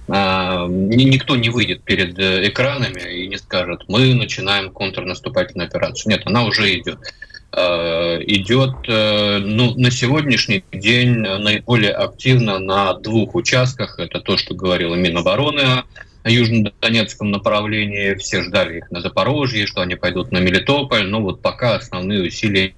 никто 0.08 1.36
не 1.36 1.48
выйдет 1.48 1.82
перед 1.82 2.18
э, 2.18 2.48
экранами 2.48 3.00
и 3.00 3.26
не 3.26 3.38
скажет, 3.38 3.84
мы 3.88 4.14
начинаем 4.14 4.70
контрнаступательную 4.70 5.66
операцию. 5.66 6.12
Нет, 6.12 6.22
она 6.26 6.44
уже 6.44 6.78
идет. 6.78 6.98
А, 7.52 8.18
идет 8.20 8.74
э, 8.86 9.38
ну, 9.38 9.74
на 9.76 9.90
сегодняшний 9.90 10.62
день 10.72 11.16
наиболее 11.18 11.92
активно 11.92 12.58
на 12.58 12.94
двух 12.94 13.34
участках. 13.34 13.98
Это 13.98 14.20
то, 14.20 14.36
что 14.36 14.54
говорила 14.54 14.94
Минобороны 14.94 15.84
южно-донецком 16.28 17.30
направлении, 17.30 18.14
все 18.14 18.42
ждали 18.42 18.78
их 18.78 18.90
на 18.90 19.00
Запорожье, 19.00 19.66
что 19.66 19.80
они 19.80 19.94
пойдут 19.94 20.32
на 20.32 20.38
Мелитополь, 20.38 21.06
но 21.06 21.20
вот 21.20 21.42
пока 21.42 21.76
основные 21.76 22.22
усилия 22.22 22.74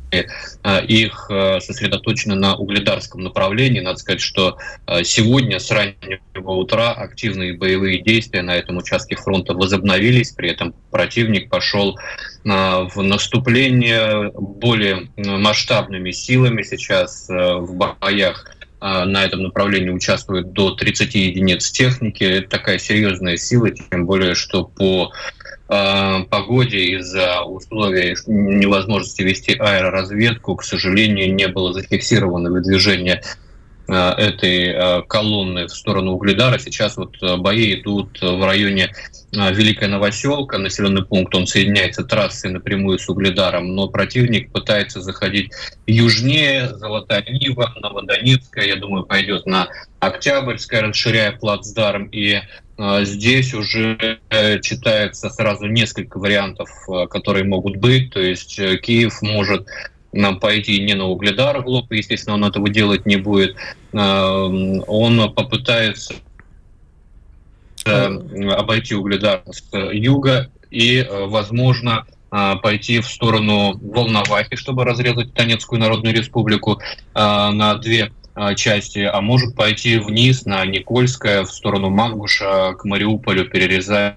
а, 0.63 0.79
их 0.81 1.31
а, 1.31 1.61
сосредоточены 1.61 2.35
на 2.35 2.57
угледарском 2.57 3.23
направлении. 3.23 3.81
Надо 3.81 3.99
сказать, 3.99 4.21
что 4.21 4.59
а, 4.87 5.03
сегодня 5.03 5.59
с 5.59 5.71
раннего 5.71 6.53
утра 6.53 6.93
активные 6.93 7.57
боевые 7.57 8.03
действия 8.03 8.43
на 8.43 8.55
этом 8.55 8.77
участке 8.77 9.17
фронта 9.17 9.55
возобновились, 9.55 10.33
при 10.33 10.51
этом 10.51 10.75
противник 10.91 11.49
пошел 11.51 11.99
в 12.45 13.03
наступление 13.03 14.31
более 14.33 15.09
масштабными 15.17 16.13
силами 16.13 16.63
сейчас 16.63 17.29
в 17.29 17.75
боях 17.75 18.58
на 18.81 19.25
этом 19.25 19.43
направлении 19.43 19.91
участвует 19.91 20.53
до 20.53 20.71
30 20.73 21.15
единиц 21.15 21.71
техники. 21.71 22.25
Это 22.25 22.49
такая 22.49 22.79
серьезная 22.79 23.37
сила, 23.37 23.71
тем 23.71 24.07
более, 24.07 24.35
что 24.35 24.65
по 24.65 25.13
э, 25.69 26.25
погоде 26.31 26.79
из-за 26.99 27.43
условий 27.43 28.17
невозможности 28.27 29.23
вести 29.23 29.55
аэроразведку, 29.55 30.57
к 30.57 30.65
сожалению, 30.65 31.35
не 31.35 31.49
было 31.49 31.73
зафиксировано 31.73 32.51
выдвижение 32.51 33.23
этой 33.89 35.03
колонны 35.07 35.67
в 35.67 35.71
сторону 35.71 36.13
Угледара. 36.13 36.59
Сейчас 36.59 36.97
вот 36.97 37.17
бои 37.39 37.75
идут 37.75 38.21
в 38.21 38.45
районе 38.45 38.93
Великая 39.33 39.89
Новоселка, 39.89 40.59
населенный 40.59 41.05
пункт, 41.05 41.35
он 41.35 41.47
соединяется 41.47 42.03
трассой 42.05 42.51
напрямую 42.51 42.99
с 42.99 43.09
Угледаром, 43.09 43.75
но 43.75 43.89
противник 43.89 44.53
пытается 44.53 45.01
заходить 45.01 45.53
южнее, 45.87 46.69
Золотая 46.77 47.25
Нива, 47.29 47.75
Новодонецкая, 47.81 48.67
я 48.67 48.77
думаю, 48.77 49.05
пойдет 49.05 49.47
на 49.47 49.69
Октябрьская, 50.01 50.83
расширяя 50.83 51.33
плацдарм, 51.33 52.09
и 52.13 52.41
здесь 53.03 53.55
уже 53.55 54.21
э, 54.31 54.61
читается 54.61 55.31
сразу 55.31 55.67
несколько 55.67 56.19
вариантов, 56.19 56.71
которые 57.11 57.45
могут 57.45 57.77
быть, 57.77 58.13
то 58.13 58.21
есть 58.21 58.59
э, 58.59 58.77
Киев 58.77 59.21
может 59.21 59.67
нам 60.13 60.41
пойти 60.41 60.83
не 60.83 60.95
на 60.95 61.05
угледар 61.05 61.65
лоб, 61.67 61.93
естественно, 61.93 62.35
он 62.35 62.45
этого 62.45 62.69
делать 62.69 63.07
не 63.07 63.17
будет. 63.17 63.57
Он 63.93 65.33
попытается 65.35 66.15
Э, 67.89 68.07
обойти 68.53 68.95
Угледар 68.95 69.43
с 69.51 69.63
юга 69.93 70.51
и, 70.71 70.99
э, 70.99 71.27
возможно, 71.27 72.05
э, 72.31 72.55
пойти 72.63 73.01
в 73.01 73.07
сторону 73.07 73.79
Волновахи, 73.81 74.57
чтобы 74.57 74.85
разрезать 74.85 75.33
Донецкую 75.33 75.81
Народную 75.81 76.15
Республику 76.15 76.81
на 77.15 77.75
две 77.77 78.13
части, 78.55 79.01
а 79.01 79.21
может 79.21 79.57
пойти 79.57 79.99
вниз 79.99 80.45
на 80.45 80.65
Никольское, 80.65 81.43
в 81.43 81.51
сторону 81.51 81.91
Мангуша, 81.91 82.75
к 82.79 82.85
Мариуполю, 82.85 83.47
перерезать 83.47 84.15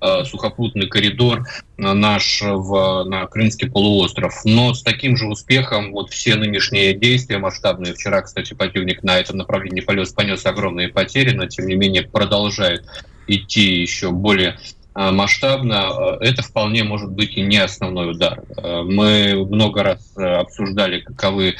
сухопутный 0.00 0.86
коридор 0.86 1.44
наш 1.76 2.40
в, 2.42 3.04
на 3.04 3.26
Крымский 3.26 3.70
полуостров. 3.70 4.34
Но 4.44 4.74
с 4.74 4.82
таким 4.82 5.16
же 5.16 5.26
успехом 5.26 5.92
вот 5.92 6.10
все 6.10 6.36
нынешние 6.36 6.94
действия 6.94 7.38
масштабные, 7.38 7.94
вчера, 7.94 8.22
кстати, 8.22 8.54
противник 8.54 9.02
на 9.02 9.18
этом 9.18 9.36
направлении 9.36 9.80
полез, 9.80 10.12
понес 10.12 10.46
огромные 10.46 10.88
потери, 10.88 11.34
но 11.34 11.46
тем 11.46 11.66
не 11.66 11.74
менее 11.74 12.02
продолжает 12.02 12.84
идти 13.26 13.80
еще 13.80 14.10
более 14.10 14.58
э, 14.94 15.10
масштабно, 15.10 16.18
э, 16.20 16.24
это 16.24 16.42
вполне 16.42 16.82
может 16.82 17.10
быть 17.10 17.36
и 17.36 17.42
не 17.42 17.58
основной 17.58 18.12
удар. 18.12 18.42
Мы 18.56 19.46
много 19.48 19.82
раз 19.82 20.16
обсуждали, 20.16 21.00
каковы 21.00 21.56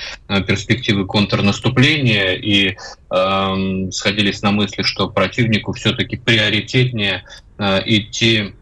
перспективы 0.46 1.06
контрнаступления 1.06 2.34
и 2.34 2.76
э, 3.10 3.90
сходились 3.90 4.42
на 4.42 4.50
мысли, 4.50 4.82
что 4.82 5.08
противнику 5.08 5.72
все-таки 5.72 6.16
приоритетнее 6.16 7.22
Э, 7.22 7.47
идти 7.58 8.54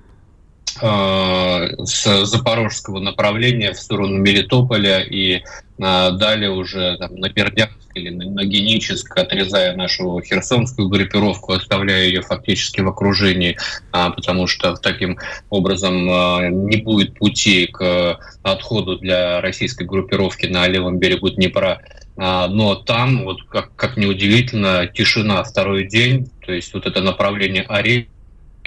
э, 0.80 1.84
с 1.84 2.26
запорожского 2.26 2.98
направления 3.00 3.72
в 3.72 3.78
сторону 3.78 4.18
Мелитополя 4.18 5.00
и 5.00 5.36
э, 5.36 5.42
далее 5.78 6.50
уже 6.50 6.96
там, 6.98 7.16
на 7.16 7.28
Бердянск 7.28 7.76
или 7.94 8.10
на, 8.10 8.44
Геническ, 8.44 9.16
отрезая 9.16 9.74
нашу 9.74 10.20
херсонскую 10.20 10.88
группировку, 10.88 11.52
оставляя 11.52 12.04
ее 12.04 12.22
фактически 12.22 12.80
в 12.82 12.88
окружении, 12.88 13.56
а, 13.90 14.10
потому 14.10 14.46
что 14.46 14.74
таким 14.74 15.18
образом 15.48 16.04
не 16.68 16.76
будет 16.76 17.14
пути 17.14 17.66
к 17.66 18.18
отходу 18.42 18.98
для 18.98 19.40
российской 19.40 19.84
группировки 19.84 20.46
на 20.46 20.66
левом 20.68 20.98
берегу 20.98 21.30
Днепра. 21.30 21.80
А, 22.18 22.48
но 22.48 22.74
там, 22.74 23.24
вот 23.24 23.42
как, 23.44 23.74
как 23.76 23.96
неудивительно, 23.96 24.86
тишина 24.86 25.42
второй 25.44 25.86
день, 25.86 26.30
то 26.44 26.52
есть 26.52 26.72
вот 26.72 26.86
это 26.86 27.02
направление 27.02 27.62
Орехова, 27.62 28.15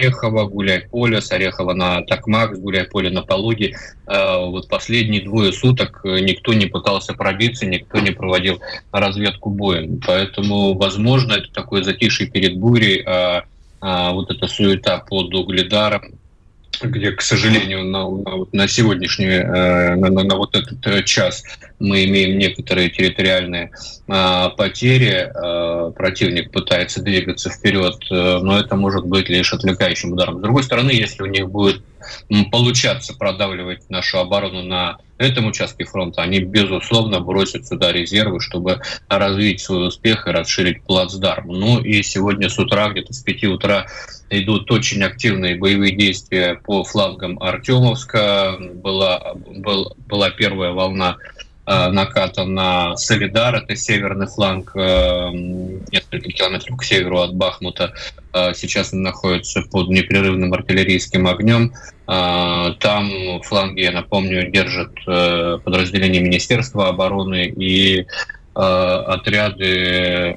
Орехова, 0.00 0.46
Гуляй-Поле, 0.46 1.20
с 1.20 1.30
Орехова 1.30 1.74
на 1.74 2.02
Токмак, 2.02 2.56
с 2.56 2.58
Гуляй-Поле 2.58 3.10
на 3.10 3.22
Пологи. 3.22 3.76
А, 4.06 4.38
вот 4.38 4.68
последние 4.68 5.22
двое 5.22 5.52
суток 5.52 6.00
никто 6.04 6.54
не 6.54 6.66
пытался 6.66 7.14
пробиться, 7.14 7.66
никто 7.66 7.98
не 8.00 8.10
проводил 8.10 8.60
разведку 8.92 9.50
боем. 9.50 10.00
Поэтому, 10.06 10.74
возможно, 10.74 11.34
это 11.34 11.52
такой 11.52 11.84
затишье 11.84 12.26
перед 12.26 12.56
бурей, 12.56 13.02
а, 13.06 13.44
а 13.80 14.12
вот 14.12 14.30
эта 14.30 14.46
суета 14.46 14.98
под 14.98 15.34
Угледаром, 15.34 16.19
где, 16.82 17.12
к 17.12 17.20
сожалению, 17.20 17.84
на, 17.84 18.08
на, 18.08 18.46
на 18.52 18.68
сегодняшний, 18.68 19.26
э, 19.26 19.94
на, 19.96 20.08
на, 20.10 20.24
на 20.24 20.36
вот 20.36 20.54
этот 20.56 20.86
э, 20.86 21.02
час 21.02 21.42
мы 21.78 22.04
имеем 22.04 22.38
некоторые 22.38 22.90
территориальные 22.90 23.70
э, 24.06 24.48
потери. 24.56 25.30
Э, 25.34 25.92
противник 25.92 26.52
пытается 26.52 27.02
двигаться 27.02 27.50
вперед, 27.50 27.96
э, 28.10 28.38
но 28.38 28.58
это 28.58 28.76
может 28.76 29.06
быть 29.06 29.28
лишь 29.28 29.52
отвлекающим 29.52 30.12
ударом. 30.12 30.38
С 30.38 30.42
другой 30.42 30.62
стороны, 30.62 30.90
если 30.90 31.22
у 31.22 31.26
них 31.26 31.50
будет 31.50 31.82
получаться 32.50 33.14
продавливать 33.14 33.88
нашу 33.90 34.18
оборону 34.18 34.62
на 34.62 34.98
этом 35.18 35.46
участке 35.46 35.84
фронта, 35.84 36.22
они, 36.22 36.40
безусловно, 36.40 37.20
бросят 37.20 37.66
сюда 37.66 37.92
резервы, 37.92 38.40
чтобы 38.40 38.80
развить 39.08 39.60
свой 39.60 39.88
успех 39.88 40.26
и 40.26 40.30
расширить 40.30 40.82
плацдарм. 40.82 41.48
Ну 41.48 41.80
и 41.80 42.02
сегодня 42.02 42.48
с 42.48 42.58
утра, 42.58 42.88
где-то 42.88 43.12
с 43.12 43.20
5 43.20 43.44
утра, 43.44 43.86
идут 44.30 44.70
очень 44.70 45.02
активные 45.02 45.56
боевые 45.56 45.94
действия 45.94 46.54
по 46.64 46.84
флангам 46.84 47.42
Артемовска. 47.42 48.56
Была, 48.74 49.34
был, 49.34 49.96
была 50.06 50.30
первая 50.30 50.70
волна 50.72 51.16
э, 51.66 51.88
наката 51.88 52.44
на 52.44 52.96
Солидар, 52.96 53.56
это 53.56 53.74
северный 53.74 54.28
фланг, 54.28 54.72
э, 54.76 55.30
несколько 55.90 56.30
километров 56.30 56.78
к 56.78 56.84
северу 56.84 57.20
от 57.20 57.34
Бахмута. 57.34 57.92
Э, 58.32 58.54
сейчас 58.54 58.92
он 58.92 59.02
находится 59.02 59.62
под 59.62 59.88
непрерывным 59.88 60.54
артиллерийским 60.54 61.26
огнем. 61.26 61.72
Э, 62.06 62.74
там 62.78 63.42
фланги, 63.42 63.80
я 63.80 63.90
напомню, 63.90 64.48
держат 64.50 64.92
э, 65.08 65.58
подразделения 65.64 66.20
Министерства 66.20 66.88
обороны 66.88 67.46
и 67.48 68.00
э, 68.00 68.04
отряды 68.54 70.36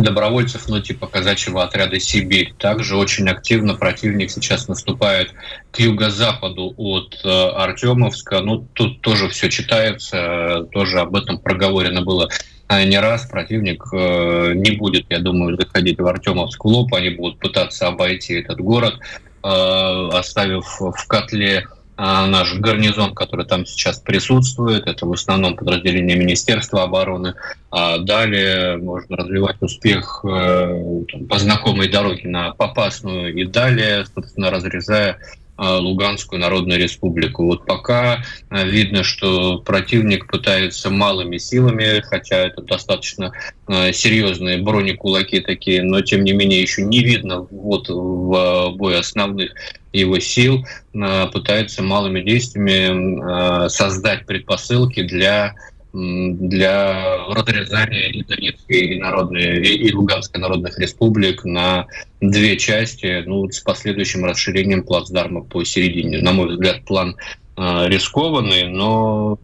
добровольцев, 0.00 0.68
ну, 0.68 0.80
типа 0.80 1.06
казачьего 1.06 1.64
отряда 1.64 1.98
«Сибирь». 2.00 2.54
Также 2.58 2.96
очень 2.96 3.28
активно 3.28 3.74
противник 3.74 4.30
сейчас 4.30 4.68
наступает 4.68 5.34
к 5.70 5.80
юго-западу 5.80 6.74
от 6.76 7.20
э, 7.24 7.28
Артемовска. 7.28 8.40
Ну, 8.40 8.66
тут 8.72 9.00
тоже 9.00 9.28
все 9.28 9.50
читается, 9.50 10.66
тоже 10.72 11.00
об 11.00 11.16
этом 11.16 11.38
проговорено 11.38 12.02
было 12.02 12.28
э, 12.68 12.84
не 12.84 12.98
раз. 12.98 13.26
Противник 13.26 13.84
э, 13.92 14.52
не 14.54 14.72
будет, 14.72 15.06
я 15.10 15.18
думаю, 15.18 15.56
заходить 15.56 16.00
в 16.00 16.06
Артемовск 16.06 16.64
лоб. 16.64 16.94
Они 16.94 17.10
будут 17.10 17.38
пытаться 17.38 17.88
обойти 17.88 18.34
этот 18.34 18.60
город, 18.60 18.94
э, 19.42 20.08
оставив 20.12 20.80
в 20.80 21.06
котле 21.06 21.66
наш 21.96 22.54
гарнизон, 22.54 23.14
который 23.14 23.44
там 23.46 23.66
сейчас 23.66 23.98
присутствует. 23.98 24.86
Это 24.86 25.06
в 25.06 25.12
основном 25.12 25.56
подразделение 25.56 26.16
Министерства 26.16 26.84
обороны. 26.84 27.34
А 27.70 27.98
далее 27.98 28.76
можно 28.78 29.16
развивать 29.16 29.56
успех 29.60 30.24
э, 30.24 31.04
по 31.28 31.38
знакомой 31.38 31.88
дороге 31.88 32.28
на 32.28 32.52
Попасную 32.52 33.34
и 33.34 33.44
далее, 33.44 34.06
собственно, 34.06 34.50
разрезая 34.50 35.12
а, 35.12 35.41
Луганскую 35.58 36.40
Народную 36.40 36.80
Республику. 36.80 37.44
Вот 37.44 37.66
пока 37.66 38.24
а, 38.48 38.64
видно, 38.64 39.04
что 39.04 39.58
противник 39.58 40.26
пытается 40.26 40.90
малыми 40.90 41.36
силами, 41.38 42.00
хотя 42.00 42.38
это 42.46 42.62
достаточно 42.62 43.32
а, 43.66 43.92
серьезные 43.92 44.58
бронекулаки 44.62 45.40
такие, 45.40 45.82
но 45.82 46.00
тем 46.00 46.24
не 46.24 46.32
менее 46.32 46.62
еще 46.62 46.82
не 46.82 47.00
видно 47.00 47.46
вот 47.50 47.88
в 47.88 48.70
бой 48.76 48.98
основных 48.98 49.52
его 49.92 50.18
сил, 50.20 50.64
пытается 50.94 51.82
малыми 51.82 52.22
действиями 52.22 53.68
создать 53.68 54.24
предпосылки 54.24 55.02
для 55.02 55.54
для 55.92 57.26
разрезания 57.28 58.08
и 58.08 58.24
Донецкой, 58.24 58.96
и, 58.96 58.98
народной, 58.98 59.62
и, 59.62 59.92
Луганской 59.92 60.40
народных 60.40 60.78
республик 60.78 61.44
на 61.44 61.86
две 62.20 62.56
части, 62.56 63.22
ну, 63.26 63.48
с 63.50 63.60
последующим 63.60 64.24
расширением 64.24 64.84
плацдарма 64.84 65.42
по 65.42 65.64
середине. 65.64 66.22
На 66.22 66.32
мой 66.32 66.48
взгляд, 66.48 66.84
план 66.84 67.16
э, 67.56 67.88
рискованный, 67.88 68.68
но 68.68 69.38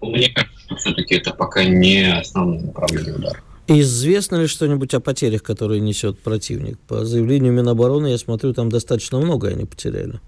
мне 0.00 0.30
кажется, 0.30 0.60
что 0.60 0.76
все-таки 0.76 1.16
это 1.16 1.34
пока 1.34 1.64
не 1.64 2.18
основное 2.18 2.60
направление 2.60 3.14
удара. 3.14 3.40
Известно 3.68 4.36
ли 4.36 4.46
что-нибудь 4.46 4.94
о 4.94 5.00
потерях, 5.00 5.42
которые 5.42 5.80
несет 5.80 6.20
противник? 6.20 6.78
По 6.86 7.04
заявлению 7.04 7.52
Минобороны, 7.52 8.08
я 8.08 8.18
смотрю, 8.18 8.54
там 8.54 8.70
достаточно 8.70 9.18
много 9.18 9.48
они 9.48 9.64
потеряли. 9.64 10.20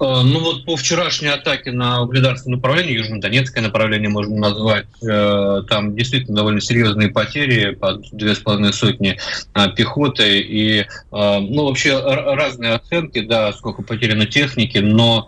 Э, 0.00 0.22
ну 0.22 0.40
вот 0.40 0.64
по 0.64 0.76
вчерашней 0.76 1.28
атаке 1.28 1.72
на 1.72 2.02
угледарское 2.02 2.54
направление, 2.54 2.94
южно-донецкое 2.94 3.62
направление 3.62 4.08
можно 4.08 4.36
назвать, 4.36 4.86
э, 5.02 5.62
там 5.68 5.96
действительно 5.96 6.36
довольно 6.36 6.60
серьезные 6.60 7.08
потери, 7.08 7.74
под 7.74 8.02
две 8.12 8.34
с 8.34 8.38
половиной 8.38 8.72
сотни 8.72 9.18
э, 9.54 9.70
пехоты 9.76 10.40
и, 10.40 10.86
ну 11.10 11.66
вообще 11.66 11.98
разные 11.98 12.74
оценки, 12.74 13.20
да, 13.20 13.52
сколько 13.52 13.82
потеряно 13.82 14.26
техники, 14.26 14.78
но 14.78 15.26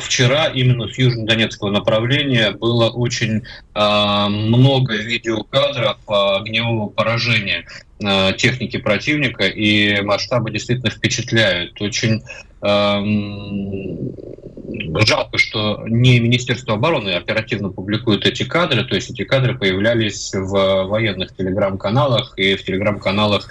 вчера 0.00 0.46
именно 0.46 0.88
с 0.88 0.98
южно-донецкого 0.98 1.70
направления 1.70 2.50
было 2.52 2.88
очень 2.88 3.42
много 3.74 4.94
видеокадров 4.94 5.98
огневого 6.06 6.88
поражения 6.88 7.64
техники 8.36 8.76
противника, 8.76 9.46
и 9.46 10.00
масштабы 10.02 10.50
действительно 10.50 10.90
впечатляют. 10.90 11.80
Очень 11.80 12.22
жалко, 15.04 15.38
что 15.38 15.84
не 15.86 16.20
Министерство 16.20 16.74
обороны 16.74 17.10
оперативно 17.14 17.70
публикует 17.70 18.26
эти 18.26 18.44
кадры, 18.44 18.84
то 18.84 18.94
есть 18.94 19.10
эти 19.10 19.24
кадры 19.24 19.56
появлялись 19.56 20.32
в 20.34 20.84
военных 20.84 21.34
телеграм-каналах 21.36 22.34
и 22.36 22.56
в 22.56 22.64
телеграм-каналах 22.64 23.48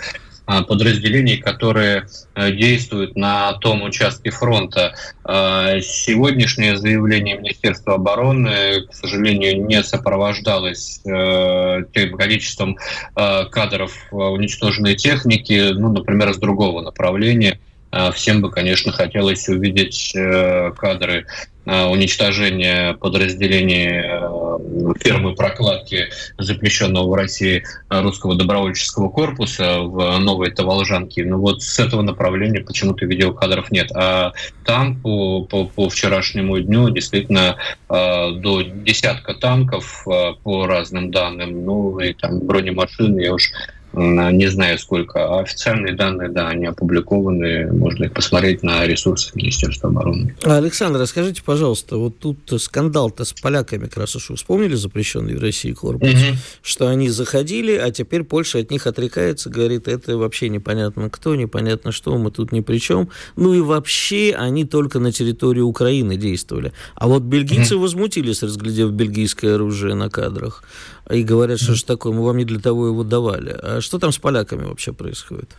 э, 0.48 0.62
подразделений, 0.64 1.38
которые 1.38 2.08
э, 2.36 2.52
действуют 2.52 3.16
на 3.16 3.54
том 3.54 3.84
участке 3.84 4.30
фронта. 4.30 4.94
Э, 5.26 5.80
сегодняшнее 5.82 6.78
заявление 6.78 7.38
Министерства 7.38 7.96
обороны, 7.96 8.82
к 8.90 8.94
сожалению, 8.94 9.66
не 9.66 9.84
сопровождалось 9.84 11.02
тем 11.04 12.18
количеством 12.18 12.78
кадров 13.16 13.94
уничтоженной 14.12 14.96
техники, 14.96 15.72
ну, 15.74 15.92
например, 15.92 16.34
с 16.34 16.38
другого 16.38 16.82
направления– 16.82 17.60
а, 17.67 17.67
всем 18.14 18.42
бы, 18.42 18.52
конечно, 18.52 18.92
хотелось 18.92 19.48
увидеть 19.48 20.14
э, 20.16 20.72
кадры 20.78 21.26
а, 21.70 21.90
уничтожения 21.90 22.94
подразделений 22.94 23.88
э, 23.90 24.94
фермы 25.02 25.36
прокладки 25.36 26.08
запрещенного 26.38 27.10
в 27.10 27.14
России 27.14 27.64
русского 27.90 28.36
добровольческого 28.36 29.10
корпуса 29.10 29.80
в 29.82 30.18
Новой 30.18 30.52
Таволжанке. 30.52 31.26
Но 31.26 31.38
вот 31.40 31.62
с 31.62 31.78
этого 31.80 32.04
направления 32.04 32.62
почему-то 32.62 33.06
видеокадров 33.06 33.70
нет. 33.70 33.92
А 33.94 34.32
там 34.64 34.96
по, 35.02 35.44
по, 35.44 35.66
по 35.66 35.90
вчерашнему 35.90 36.58
дню 36.60 36.90
действительно 36.90 37.58
э, 37.90 38.32
до 38.32 38.62
десятка 38.62 39.34
танков 39.34 40.06
по 40.44 40.68
разным 40.68 41.12
данным, 41.12 41.66
ну 41.66 42.00
и 42.00 42.14
там 42.14 42.40
бронемашины, 42.40 43.20
я 43.20 43.34
уж 43.34 43.52
не 43.98 44.48
знаю 44.48 44.78
сколько, 44.80 45.26
а 45.26 45.42
официальные 45.42 45.96
данные, 45.96 46.30
да, 46.30 46.50
они 46.50 46.66
опубликованы, 46.66 47.72
можно 47.72 48.06
их 48.06 48.14
посмотреть 48.14 48.64
на 48.64 48.86
ресурсах 48.86 49.36
Министерства 49.36 49.90
обороны. 49.90 50.36
Александр, 50.44 51.00
расскажите, 51.00 51.42
пожалуйста, 51.44 51.98
вот 51.98 52.20
тут 52.20 52.38
скандал-то 52.62 53.26
с 53.26 53.34
поляками, 53.34 53.86
как 53.86 53.98
раз 53.98 54.16
уж 54.16 54.32
вспомнили 54.36 54.76
запрещенный 54.76 55.36
в 55.36 55.42
России 55.42 55.72
корпус, 55.72 56.10
угу. 56.10 56.38
что 56.62 56.88
они 56.88 57.10
заходили, 57.10 57.74
а 57.74 57.92
теперь 57.92 58.24
Польша 58.24 58.60
от 58.60 58.72
них 58.72 58.88
отрекается, 58.88 59.50
говорит, 59.50 59.88
это 59.88 60.18
вообще 60.18 60.50
непонятно 60.50 61.10
кто, 61.10 61.36
непонятно 61.36 61.92
что, 61.92 62.18
мы 62.18 62.32
тут 62.32 62.52
ни 62.52 62.62
при 62.62 62.78
чем. 62.78 63.10
Ну 63.36 63.54
и 63.54 63.62
вообще 63.62 64.36
они 64.38 64.66
только 64.66 65.00
на 65.00 65.12
территории 65.12 65.62
Украины 65.62 66.18
действовали. 66.18 66.74
А 66.96 67.08
вот 67.08 67.24
бельгийцы 67.24 67.76
угу. 67.76 67.84
возмутились, 67.84 68.44
разглядев 68.44 68.92
бельгийское 68.92 69.56
оружие 69.56 69.96
на 69.96 70.10
кадрах 70.10 70.64
и 71.10 71.24
говорят, 71.24 71.60
что 71.60 71.76
же 71.76 71.86
такое, 71.86 72.14
мы 72.14 72.24
вам 72.24 72.38
не 72.38 72.46
для 72.46 72.60
того 72.60 72.88
его 72.88 73.04
давали. 73.04 73.56
А 73.62 73.82
что 73.82 74.00
там 74.00 74.12
с 74.12 74.18
поляками 74.18 74.66
вообще 74.66 74.94
происходит? 74.94 75.50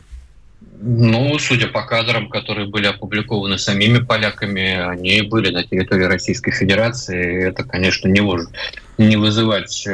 Ну, 0.80 1.38
судя 1.38 1.68
по 1.68 1.82
кадрам, 1.82 2.28
которые 2.28 2.68
были 2.68 2.86
опубликованы 2.86 3.58
самими 3.58 3.98
поляками, 3.98 4.76
они 4.76 5.22
были 5.22 5.50
на 5.50 5.64
территории 5.64 6.04
Российской 6.04 6.52
Федерации. 6.52 7.40
И 7.40 7.44
это, 7.44 7.64
конечно, 7.64 8.08
не 8.08 8.20
может 8.20 8.48
не 8.98 9.16
вызывать 9.16 9.84
э, 9.86 9.92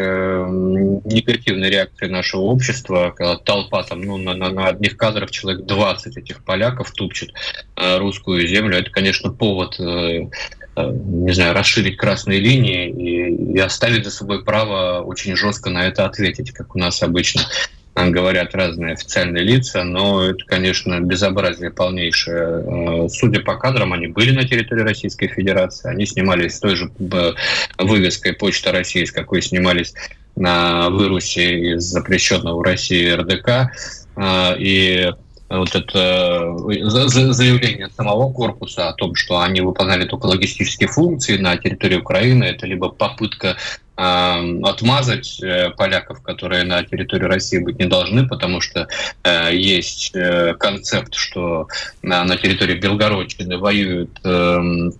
негативной 1.05 1.69
реакции 1.69 2.07
нашего 2.07 2.43
общества, 2.43 3.15
когда 3.15 3.37
толпа 3.37 3.83
там, 3.83 4.01
ну, 4.01 4.17
на, 4.17 4.35
на, 4.35 4.51
на 4.51 4.69
одних 4.69 4.97
кадрах 4.97 5.31
человек 5.31 5.67
20 5.67 6.17
этих 6.17 6.43
поляков 6.43 6.91
тупчет 6.93 7.31
э, 7.77 7.99
русскую 7.99 8.47
землю. 8.49 8.79
Это, 8.79 8.91
конечно, 8.91 9.31
повод 9.31 9.79
э, 9.79 10.31
не 10.77 11.33
знаю, 11.33 11.55
расширить 11.55 11.97
красные 11.97 12.41
линии 12.41 12.91
и, 12.91 13.55
и 13.55 13.59
оставить 13.59 14.05
за 14.05 14.11
собой 14.11 14.45
право 14.45 15.01
очень 15.01 15.37
жестко 15.37 15.71
на 15.71 15.87
это 15.87 16.05
ответить, 16.05 16.53
как 16.53 16.75
у 16.75 16.79
нас 16.79 17.03
обычно 17.03 17.43
говорят 17.95 18.55
разные 18.55 18.95
официальные 18.95 19.45
лица, 19.45 19.85
но 19.85 20.25
это, 20.25 20.45
конечно, 20.47 20.99
безобразие 21.01 21.71
полнейшее. 21.71 23.05
Э, 23.05 23.09
судя 23.09 23.41
по 23.41 23.57
кадрам, 23.57 23.93
они 23.93 24.09
были 24.09 24.33
на 24.33 24.47
территории 24.47 24.83
Российской 24.83 25.29
Федерации, 25.29 25.91
они 25.91 26.05
снимались 26.05 26.57
с 26.57 26.61
той 26.61 26.75
же 26.75 26.91
э, 26.99 27.33
вывеской 27.79 28.33
«Почта 28.33 28.73
России», 28.73 29.05
с 29.05 29.13
какой 29.13 29.43
снимались 29.43 29.95
на 30.35 30.91
вырусе 30.91 31.75
из 31.75 31.85
запрещенного 31.85 32.59
в 32.59 32.63
России 32.63 33.09
РДК, 33.09 33.71
и 34.59 35.13
вот 35.49 35.75
это 35.75 36.55
э, 36.71 37.33
заявление 37.33 37.89
самого 37.91 38.33
корпуса 38.33 38.89
о 38.89 38.93
том, 38.95 39.15
что 39.15 39.41
они 39.41 39.61
выполняли 39.61 40.07
только 40.07 40.27
логистические 40.27 40.89
функции 40.89 41.37
на 41.37 41.57
территории 41.57 41.97
Украины, 41.97 42.45
это 42.45 42.67
либо 42.67 42.89
попытка 42.89 43.57
э, 43.97 44.61
отмазать 44.63 45.43
э, 45.43 45.71
поляков, 45.71 46.23
которые 46.23 46.65
на 46.65 46.83
территории 46.83 47.25
России 47.25 47.59
быть 47.59 47.79
не 47.79 47.87
должны, 47.87 48.27
потому 48.27 48.61
что 48.61 48.89
есть 49.51 50.13
концепт, 50.59 51.15
что 51.15 51.69
на, 52.03 52.37
территории 52.37 52.75
Белгородчины 52.75 53.59
воюют 53.59 54.19
э, 54.25 54.59
Э, 54.85 54.91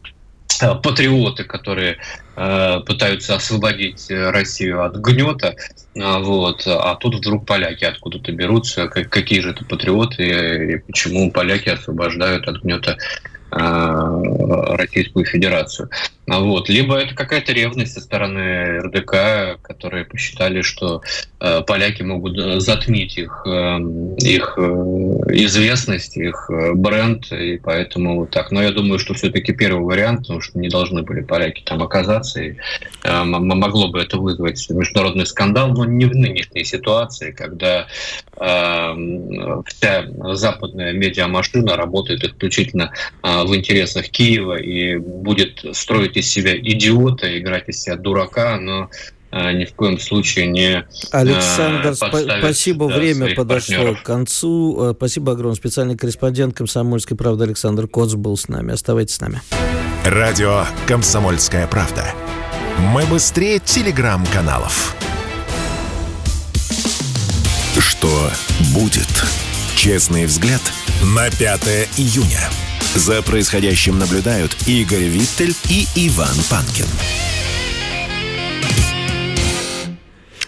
патриоты, 0.83 1.45
которые 1.45 1.99
э, 2.37 2.81
пытаются 2.87 3.37
освободить 3.37 4.07
Россию 4.11 4.85
от 4.85 4.97
гнета, 4.97 5.55
э, 5.95 6.19
вот, 6.19 6.67
а 6.67 6.95
тут 6.97 7.17
вдруг 7.17 7.47
поляки 7.47 7.85
откуда-то 7.85 8.33
берутся, 8.33 8.89
какие 8.89 9.41
же 9.41 9.51
это 9.51 9.65
патриоты 9.65 10.75
и 10.75 10.77
почему 10.79 11.31
поляки 11.31 11.69
освобождают 11.69 12.49
от 12.49 12.63
гнета? 12.63 12.93
Э, 12.93 13.34
Российскую 13.55 15.25
Федерацию. 15.25 15.89
Вот. 16.27 16.69
Либо 16.69 16.97
это 16.97 17.15
какая-то 17.15 17.53
ревность 17.53 17.93
со 17.93 18.01
стороны 18.01 18.81
РДК, 18.81 19.61
которые 19.63 20.07
посчитали, 20.07 20.63
что 20.63 21.03
э, 21.39 21.61
поляки 21.67 22.03
могут 22.03 22.63
затмить 22.63 23.19
их, 23.19 23.43
э, 23.47 23.79
их 24.19 24.59
известность, 24.59 26.17
их 26.17 26.51
бренд, 26.75 27.31
и 27.31 27.59
поэтому 27.59 28.27
так. 28.27 28.51
Но 28.51 28.63
я 28.63 28.71
думаю, 28.71 28.99
что 28.99 29.13
все-таки 29.13 29.53
первый 29.53 29.85
вариант, 29.85 30.21
потому 30.21 30.41
что 30.41 30.59
не 30.59 30.69
должны 30.69 31.03
были 31.03 31.21
поляки 31.21 31.63
там 31.63 31.83
оказаться, 31.83 32.41
и 32.43 32.55
могло 33.05 33.89
бы 33.89 34.01
это 34.01 34.17
вызвать 34.17 34.67
международный 34.71 35.27
скандал, 35.27 35.69
но 35.69 35.85
не 35.85 36.07
в 36.07 36.15
нынешней 36.15 36.65
ситуации, 36.65 37.33
когда 37.33 37.87
вся 38.37 40.07
западная 40.33 40.93
медиамашина 40.93 41.77
работает 41.77 42.25
исключительно 42.25 42.93
в 43.47 43.55
интересах 43.55 44.09
Киева 44.09 44.57
и 44.57 44.97
будет 44.97 45.65
строить 45.73 46.17
из 46.17 46.29
себя 46.29 46.57
идиота, 46.57 47.39
играть 47.39 47.69
из 47.69 47.81
себя 47.83 47.97
дурака, 47.97 48.59
но 48.59 48.91
ни 49.33 49.65
в 49.65 49.75
коем 49.75 49.99
случае 49.99 50.47
не 50.47 50.85
Александр, 51.11 51.95
спасибо, 51.97 52.89
да, 52.89 52.97
время 52.97 53.35
подошло 53.35 53.77
партнеров. 53.77 54.03
к 54.03 54.07
концу. 54.07 54.95
Спасибо 54.97 55.33
огромное. 55.33 55.57
Специальный 55.57 55.97
корреспондент 55.97 56.57
«Комсомольской 56.57 57.17
правды» 57.17 57.43
Александр 57.43 57.89
Коц 57.89 58.15
был 58.15 58.37
с 58.37 58.47
нами. 58.47 58.73
Оставайтесь 58.73 59.17
с 59.17 59.21
нами. 59.21 59.41
Радио 60.05 60.67
«Комсомольская 60.87 61.67
правда». 61.67 62.05
Мы 62.93 63.05
быстрее 63.07 63.59
телеграм-каналов. 63.59 64.95
Что 67.79 68.31
будет? 68.73 69.25
Честный 69.75 70.27
взгляд 70.27 70.63
на 71.03 71.29
5 71.29 71.89
июня. 71.97 72.49
За 72.95 73.23
происходящим 73.23 73.99
наблюдают 73.99 74.57
Игорь 74.67 75.09
Виттель 75.09 75.55
и 75.69 75.87
Иван 75.97 76.37
Панкин. 76.49 76.87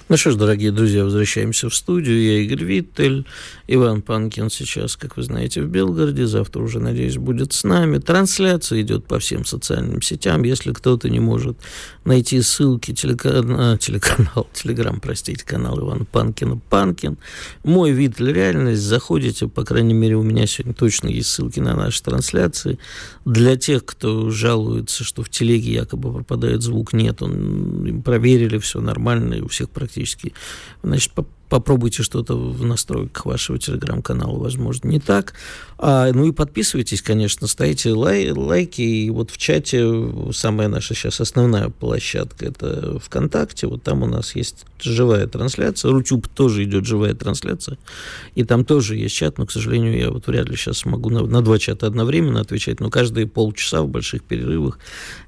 Ну 0.08 0.16
что 0.16 0.30
ж, 0.30 0.36
дорогие 0.36 0.70
друзья, 0.70 1.02
возвращаемся 1.02 1.68
в 1.68 1.74
студию. 1.74 2.22
Я 2.22 2.38
Игорь 2.38 2.62
Виттель. 2.62 3.26
Иван 3.66 4.02
Панкин 4.02 4.50
сейчас, 4.50 4.94
как 4.94 5.16
вы 5.16 5.24
знаете, 5.24 5.62
в 5.62 5.66
Белгороде. 5.66 6.28
Завтра 6.28 6.62
уже, 6.62 6.78
надеюсь, 6.78 7.16
будет 7.16 7.52
с 7.52 7.64
нами. 7.64 7.98
Трансляция 7.98 8.82
идет 8.82 9.04
по 9.04 9.18
всем 9.18 9.44
социальным 9.44 10.00
сетям. 10.00 10.44
Если 10.44 10.72
кто-то 10.72 11.10
не 11.10 11.18
может 11.18 11.58
найти 12.04 12.40
ссылки 12.40 12.94
телеканал, 12.94 13.78
телеканал 13.78 14.46
телеграм, 14.54 15.00
простите, 15.00 15.44
канал 15.44 15.80
Ивана 15.80 16.04
Панкина 16.04 16.60
Панкин. 16.70 17.18
Мой 17.64 17.90
Виттель 17.90 18.32
реальность. 18.32 18.82
Заходите, 18.82 19.48
по 19.48 19.64
крайней 19.64 19.94
мере, 19.94 20.14
у 20.14 20.22
меня 20.22 20.46
сегодня 20.46 20.72
точно 20.72 21.08
есть 21.08 21.30
ссылки 21.30 21.58
на 21.58 21.74
наши 21.74 22.00
трансляции. 22.04 22.78
Для 23.24 23.56
тех, 23.56 23.84
кто 23.84 24.30
жалуется, 24.30 25.02
что 25.02 25.24
в 25.24 25.30
телеге 25.30 25.72
якобы 25.72 26.12
пропадает 26.12 26.62
звук, 26.62 26.92
нет. 26.92 27.22
Он, 27.22 28.02
проверили, 28.04 28.58
все 28.58 28.80
нормально, 28.80 29.34
и 29.34 29.40
у 29.40 29.48
всех 29.48 29.68
практически 29.70 29.95
практически. 29.96 30.32
Значит, 30.82 31.12
попробуйте 31.48 32.02
что-то 32.02 32.36
в 32.36 32.64
настройках 32.64 33.24
вашего 33.24 33.58
телеграм-канала, 33.58 34.36
возможно, 34.36 34.88
не 34.88 34.98
так. 34.98 35.34
А, 35.78 36.10
ну 36.12 36.26
и 36.26 36.32
подписывайтесь, 36.32 37.02
конечно, 37.02 37.46
ставите 37.46 37.92
лай, 37.92 38.30
лайки. 38.30 38.82
И 38.82 39.10
вот 39.10 39.30
в 39.30 39.38
чате 39.38 39.86
самая 40.32 40.68
наша 40.68 40.94
сейчас 40.94 41.20
основная 41.20 41.68
площадка 41.68 42.46
это 42.46 42.98
ВКонтакте. 42.98 43.68
Вот 43.68 43.84
там 43.84 44.02
у 44.02 44.06
нас 44.06 44.34
есть 44.34 44.64
живая 44.80 45.28
трансляция. 45.28 45.92
Рутюб 45.92 46.26
тоже 46.26 46.64
идет 46.64 46.84
живая 46.84 47.14
трансляция. 47.14 47.78
И 48.34 48.44
там 48.44 48.64
тоже 48.64 48.96
есть 48.96 49.14
чат, 49.14 49.38
но, 49.38 49.46
к 49.46 49.52
сожалению, 49.52 49.96
я 49.96 50.10
вот 50.10 50.26
вряд 50.26 50.48
ли 50.48 50.56
сейчас 50.56 50.78
смогу 50.78 51.10
на, 51.10 51.24
на 51.24 51.42
два 51.42 51.58
чата 51.58 51.86
одновременно 51.86 52.40
отвечать. 52.40 52.80
Но 52.80 52.90
каждые 52.90 53.28
полчаса 53.28 53.82
в 53.82 53.88
больших 53.88 54.24
перерывах 54.24 54.80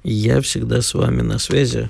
я 0.03 0.41
всегда 0.41 0.81
с 0.81 0.93
вами 0.93 1.21
на 1.21 1.39
связи 1.39 1.89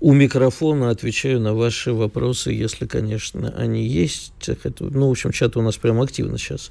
у 0.00 0.12
микрофона 0.12 0.90
отвечаю 0.90 1.40
на 1.40 1.54
ваши 1.54 1.92
вопросы, 1.92 2.50
если, 2.50 2.86
конечно, 2.86 3.52
они 3.56 3.86
есть. 3.86 4.32
Ну, 4.78 5.08
в 5.08 5.10
общем, 5.10 5.32
чат 5.32 5.56
у 5.56 5.62
нас 5.62 5.76
прям 5.76 6.00
активно 6.00 6.38
сейчас 6.38 6.70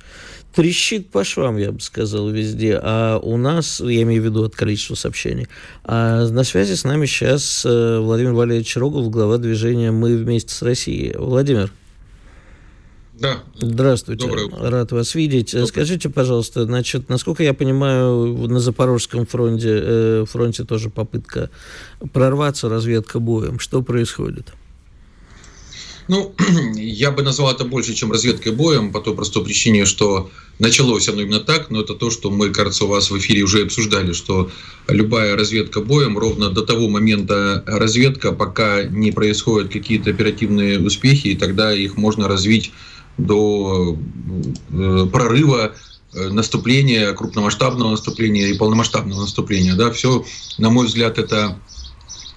трещит 0.53 1.11
по 1.11 1.23
швам, 1.23 1.57
я 1.57 1.71
бы 1.71 1.79
сказал, 1.79 2.29
везде. 2.29 2.79
А 2.81 3.19
у 3.19 3.37
нас, 3.37 3.79
я 3.79 4.01
имею 4.01 4.23
в 4.23 4.25
виду 4.25 4.43
от 4.43 4.55
количества 4.55 4.95
сообщений, 4.95 5.47
а 5.83 6.27
на 6.27 6.43
связи 6.43 6.73
с 6.73 6.83
нами 6.83 7.05
сейчас 7.05 7.63
э, 7.63 7.99
Владимир 7.99 8.33
Валерьевич 8.33 8.75
Рогов, 8.75 9.09
глава 9.11 9.37
движения 9.37 9.91
«Мы 9.91 10.17
вместе 10.17 10.53
с 10.53 10.61
Россией». 10.63 11.15
Владимир. 11.15 11.71
Да. 13.19 13.43
Здравствуйте. 13.57 14.27
Доброе 14.27 14.45
утро. 14.45 14.69
Рад 14.69 14.91
вас 14.91 15.15
видеть. 15.15 15.51
Доброе. 15.51 15.67
Скажите, 15.67 16.09
пожалуйста, 16.09 16.65
значит, 16.65 17.09
насколько 17.09 17.43
я 17.43 17.53
понимаю, 17.53 18.47
на 18.47 18.59
Запорожском 18.59 19.25
фронте, 19.25 19.69
э, 19.69 20.25
фронте 20.29 20.63
тоже 20.63 20.89
попытка 20.89 21.49
прорваться, 22.13 22.69
разведка 22.69 23.19
боем. 23.19 23.59
Что 23.59 23.81
происходит? 23.81 24.53
Ну, 26.07 26.33
я 26.75 27.11
бы 27.11 27.23
назвал 27.23 27.51
это 27.51 27.65
больше, 27.65 27.93
чем 27.93 28.11
разведкой 28.11 28.51
боем, 28.51 28.91
по 28.91 29.01
той 29.01 29.15
простой 29.15 29.43
причине, 29.43 29.85
что 29.85 30.29
началось 30.59 31.09
оно 31.09 31.21
именно 31.21 31.39
так, 31.39 31.69
но 31.69 31.81
это 31.81 31.95
то, 31.95 32.11
что 32.11 32.29
мы, 32.29 32.49
кажется, 32.49 32.85
у 32.85 32.87
вас 32.87 33.09
в 33.09 33.17
эфире 33.17 33.43
уже 33.43 33.63
обсуждали, 33.63 34.13
что 34.13 34.49
любая 34.87 35.35
разведка 35.35 35.81
боем 35.81 36.17
ровно 36.17 36.49
до 36.49 36.61
того 36.61 36.87
момента 36.87 37.63
разведка, 37.65 38.31
пока 38.31 38.83
не 38.83 39.11
происходят 39.11 39.71
какие-то 39.71 40.11
оперативные 40.11 40.79
успехи, 40.79 41.29
и 41.29 41.35
тогда 41.35 41.73
их 41.73 41.97
можно 41.97 42.27
развить 42.27 42.71
до 43.17 43.97
э, 44.71 45.07
прорыва 45.11 45.73
э, 46.13 46.29
наступления, 46.29 47.13
крупномасштабного 47.13 47.91
наступления 47.91 48.47
и 48.47 48.57
полномасштабного 48.57 49.21
наступления. 49.21 49.75
Да, 49.75 49.91
все, 49.91 50.25
на 50.57 50.69
мой 50.69 50.87
взгляд, 50.87 51.17
это 51.17 51.59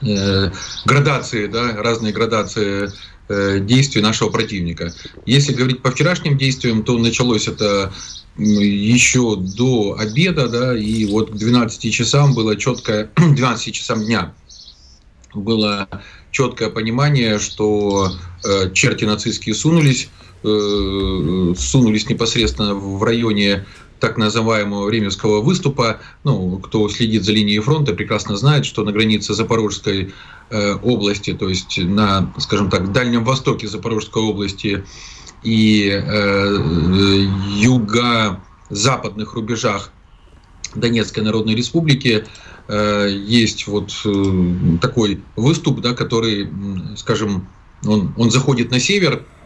э, 0.02 0.50
градации, 0.84 1.46
да, 1.46 1.76
разные 1.76 2.12
градации 2.12 2.90
действий 3.60 4.02
нашего 4.02 4.28
противника. 4.28 4.92
Если 5.24 5.52
говорить 5.52 5.82
по 5.82 5.92
вчерашним 5.92 6.36
действиям, 6.36 6.82
то 6.82 6.98
началось 6.98 7.46
это 7.46 7.92
еще 8.36 9.36
до 9.36 9.96
обеда, 9.96 10.48
да, 10.48 10.76
и 10.76 11.04
вот 11.04 11.30
к 11.30 11.34
12 11.34 11.92
часам 11.92 12.34
было 12.34 12.56
четкое, 12.56 13.08
12 13.14 13.72
часам 13.72 14.04
дня 14.04 14.34
было 15.34 15.88
четкое 16.30 16.70
понимание, 16.70 17.38
что 17.38 18.12
э, 18.44 18.72
черти 18.72 19.04
нацистские 19.04 19.54
сунулись 19.54 20.08
сунулись 20.42 22.08
непосредственно 22.08 22.74
в 22.74 23.02
районе 23.02 23.66
так 24.00 24.16
называемого 24.16 24.86
Временского 24.86 25.40
выступа. 25.40 26.00
Ну, 26.24 26.58
кто 26.58 26.88
следит 26.88 27.24
за 27.24 27.32
линией 27.32 27.60
фронта, 27.60 27.94
прекрасно 27.94 28.36
знает, 28.36 28.64
что 28.66 28.82
на 28.82 28.92
границе 28.92 29.34
Запорожской 29.34 30.12
э, 30.50 30.74
области, 30.82 31.34
то 31.34 31.48
есть 31.48 31.78
на, 31.78 32.32
скажем 32.38 32.70
так, 32.70 32.92
Дальнем 32.92 33.24
Востоке 33.24 33.68
Запорожской 33.68 34.22
области 34.22 34.84
и 35.44 35.88
э, 35.90 37.26
юго-западных 37.56 39.34
рубежах 39.34 39.92
Донецкой 40.74 41.24
Народной 41.24 41.54
Республики 41.54 42.24
э, 42.68 43.08
есть 43.10 43.66
вот 43.66 43.92
э, 44.04 44.44
такой 44.80 45.20
выступ, 45.36 45.80
да, 45.80 45.92
который, 45.92 46.48
скажем, 46.96 47.48
он, 47.84 48.14
он 48.16 48.30
заходит 48.30 48.70
на 48.70 48.80
север, 48.80 49.24
Э, 49.24 49.39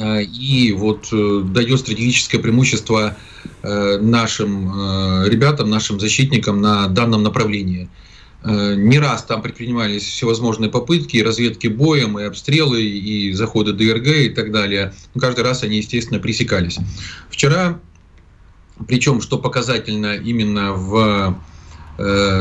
и 0.00 0.72
вот 0.72 1.08
э, 1.12 1.42
дает 1.44 1.80
стратегическое 1.80 2.38
преимущество 2.38 3.16
э, 3.62 3.98
нашим 3.98 5.26
ребятам, 5.26 5.68
нашим 5.68 6.00
защитникам 6.00 6.60
на 6.60 6.88
данном 6.88 7.22
направлении. 7.22 7.88
Не 8.42 8.98
раз 8.98 9.24
там 9.24 9.42
предпринимались 9.42 10.02
всевозможные 10.02 10.70
попытки, 10.70 11.18
разведки 11.18 11.66
боем, 11.66 12.18
и 12.18 12.22
обстрелы, 12.22 12.82
и 12.82 13.32
заходы 13.34 13.74
ДРГ 13.74 14.06
и 14.06 14.28
так 14.30 14.50
далее. 14.50 14.94
Но 15.14 15.20
каждый 15.20 15.44
раз 15.44 15.62
они, 15.62 15.76
естественно, 15.76 16.20
пресекались. 16.20 16.78
Вчера, 17.28 17.78
причем, 18.88 19.20
что 19.20 19.36
показательно 19.36 20.14
именно 20.14 20.72
в 20.72 21.38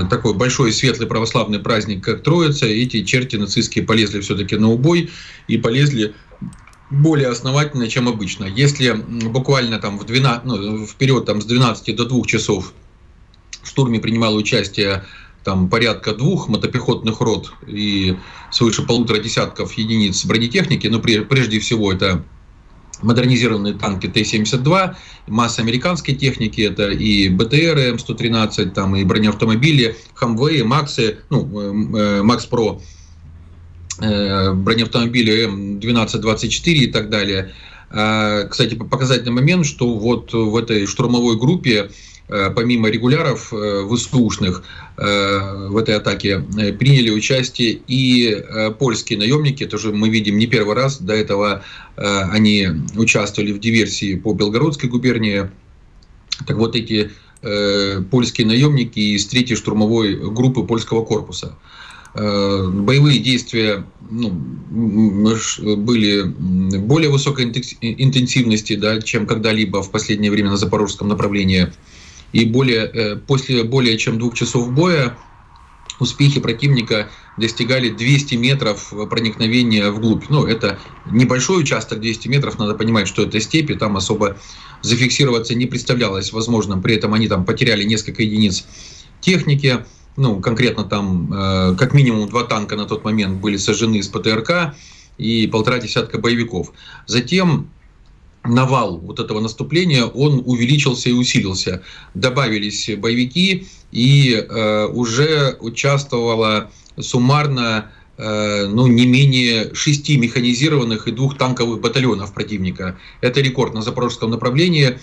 такой 0.10 0.36
большой 0.36 0.72
светлый 0.72 1.06
православный 1.06 1.60
праздник, 1.60 2.02
как 2.02 2.24
Троица, 2.24 2.66
эти 2.66 3.04
черти 3.04 3.36
нацистские 3.36 3.84
полезли 3.84 4.22
все-таки 4.22 4.56
на 4.56 4.70
убой 4.70 5.10
и 5.50 5.58
полезли 5.58 6.14
более 6.90 7.28
основательно, 7.30 7.88
чем 7.88 8.08
обычно. 8.08 8.46
Если 8.46 8.92
буквально 8.92 9.80
там 9.80 9.98
в 10.00 10.06
12, 10.06 10.46
ну, 10.46 10.86
вперед 10.86 11.26
там, 11.26 11.42
с 11.42 11.46
12 11.46 11.96
до 11.96 12.06
2 12.06 12.26
часов 12.26 12.74
в 13.62 13.68
штурме 13.68 14.00
принимало 14.00 14.36
участие 14.36 15.04
там 15.44 15.70
порядка 15.70 16.14
двух 16.14 16.50
мотопехотных 16.50 17.22
рот 17.22 17.54
и 17.66 18.18
свыше 18.52 18.84
полутора 18.84 19.20
десятков 19.20 19.74
единиц 19.74 20.26
бронетехники, 20.26 20.88
но 20.88 21.00
прежде 21.00 21.60
всего 21.60 21.94
это 21.94 22.24
модернизированные 23.02 23.76
танки 23.76 24.08
Т-72, 24.08 24.96
масса 25.28 25.62
американской 25.62 26.14
техники, 26.16 26.60
это 26.62 26.90
и 26.90 27.30
БТР 27.30 27.96
М113, 27.96 28.72
там 28.72 28.96
и 28.98 29.06
бронеавтомобили, 29.06 29.96
Хамвеи, 30.16 30.64
Максы, 30.64 31.20
ну, 31.30 31.96
э, 31.98 32.22
Макс 32.22 32.46
Про, 32.46 32.82
Э, 32.82 32.99
бронеавтомобили 34.00 35.48
М1224 35.48 36.74
и 36.74 36.88
так 36.88 37.10
далее. 37.10 37.54
А, 37.92 38.46
кстати, 38.46 38.76
показательный 38.76 39.32
момент, 39.32 39.66
что 39.66 39.96
вот 39.96 40.34
в 40.34 40.56
этой 40.56 40.86
штурмовой 40.86 41.38
группе 41.38 41.90
э, 42.28 42.50
помимо 42.56 42.90
регуляров 42.90 43.52
э, 43.52 43.88
ВСУшных 43.90 44.64
в 44.98 45.78
этой 45.78 45.96
атаке 45.96 46.40
приняли 46.78 47.10
участие 47.10 47.80
и 47.88 48.44
польские 48.78 49.18
наемники. 49.18 49.64
Это 49.64 49.78
уже 49.78 49.94
мы 49.94 50.10
видим 50.10 50.38
не 50.38 50.46
первый 50.46 50.76
раз. 50.76 51.00
До 51.00 51.14
этого 51.14 51.64
они 51.96 52.68
участвовали 52.98 53.54
в 53.54 53.62
диверсии 53.62 54.16
по 54.16 54.34
Белгородской 54.34 54.90
губернии. 54.90 55.50
Так 56.46 56.58
вот 56.58 56.76
эти 56.76 57.12
польские 58.12 58.46
наемники 58.46 59.00
из 59.00 59.26
третьей 59.28 59.56
штурмовой 59.56 60.16
группы 60.16 60.64
польского 60.64 61.06
корпуса– 61.06 61.58
Э, 61.68 61.79
боевые 62.16 63.20
действия 63.20 63.86
ну, 64.10 64.30
были 64.32 66.24
более 66.24 67.10
высокой 67.10 67.46
интенсивности, 67.46 68.76
да, 68.76 69.02
чем 69.02 69.28
когда-либо 69.28 69.84
в 69.84 69.92
последнее 69.92 70.32
время 70.32 70.52
на 70.52 70.58
запорожском 70.58 71.08
направлении. 71.08 71.72
И 72.32 72.46
более, 72.46 72.86
э, 72.86 73.16
после 73.16 73.64
более 73.64 73.98
чем 73.98 74.20
двух 74.20 74.36
часов 74.36 74.72
боя 74.72 75.18
успехи 76.00 76.40
противника 76.40 77.10
достигали 77.38 77.90
200 77.90 78.36
метров 78.36 78.94
проникновения 79.10 79.90
вглубь. 79.90 80.26
Ну, 80.30 80.46
это 80.46 80.80
небольшой 81.10 81.62
участок, 81.62 82.00
200 82.00 82.28
метров, 82.28 82.58
надо 82.58 82.76
понимать, 82.76 83.08
что 83.08 83.24
это 83.24 83.40
степи, 83.40 83.74
там 83.76 83.98
особо 83.98 84.38
зафиксироваться 84.82 85.56
не 85.56 85.66
представлялось 85.66 86.32
возможным. 86.32 86.82
При 86.82 86.96
этом 86.96 87.14
они 87.14 87.28
там 87.28 87.46
потеряли 87.46 87.84
несколько 87.84 88.24
единиц 88.24 88.66
техники, 89.22 89.86
ну, 90.20 90.40
конкретно 90.42 90.84
там 90.84 91.34
э, 91.34 91.76
как 91.76 91.94
минимум 91.94 92.30
два 92.30 92.44
танка 92.44 92.76
на 92.76 92.86
тот 92.86 93.04
момент 93.04 93.40
были 93.40 93.58
сожжены 93.58 93.98
из 93.98 94.08
ПТРК 94.10 94.76
и 95.18 95.48
полтора 95.48 95.80
десятка 95.80 96.20
боевиков. 96.20 96.72
Затем 97.08 97.70
навал 98.44 98.98
вот 98.98 99.20
этого 99.20 99.40
наступления, 99.40 100.06
он 100.06 100.44
увеличился 100.46 101.10
и 101.10 101.14
усилился. 101.14 101.84
Добавились 102.14 102.90
боевики, 102.98 103.68
и 103.92 104.34
э, 104.34 104.86
уже 104.88 105.58
участвовало 105.60 106.70
суммарно 107.00 107.92
э, 108.18 108.68
ну, 108.68 108.88
не 108.88 109.06
менее 109.06 109.74
шести 109.74 110.18
механизированных 110.18 111.08
и 111.08 111.12
двух 111.12 111.38
танковых 111.38 111.82
батальонов 111.82 112.34
противника. 112.34 112.98
Это 113.22 113.42
рекорд 113.42 113.74
на 113.74 113.82
запорожском 113.82 114.32
направлении. 114.32 115.00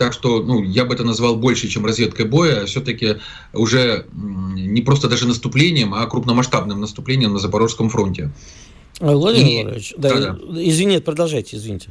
Так 0.00 0.14
что 0.14 0.42
ну, 0.42 0.62
я 0.62 0.86
бы 0.86 0.94
это 0.94 1.04
назвал 1.04 1.36
больше, 1.36 1.68
чем 1.68 1.84
разведкой 1.84 2.24
боя, 2.24 2.64
все-таки 2.64 3.16
уже 3.52 4.06
не 4.14 4.80
просто 4.80 5.10
даже 5.10 5.28
наступлением, 5.28 5.92
а 5.92 6.06
крупномасштабным 6.06 6.80
наступлением 6.80 7.34
на 7.34 7.38
Запорожском 7.38 7.90
фронте. 7.90 8.32
Владимир 8.98 9.46
и... 9.46 9.52
Владимирович, 9.52 9.94
да, 9.98 10.14
да, 10.14 10.30
да. 10.30 10.38
извините, 10.54 11.02
продолжайте, 11.02 11.58
извините. 11.58 11.90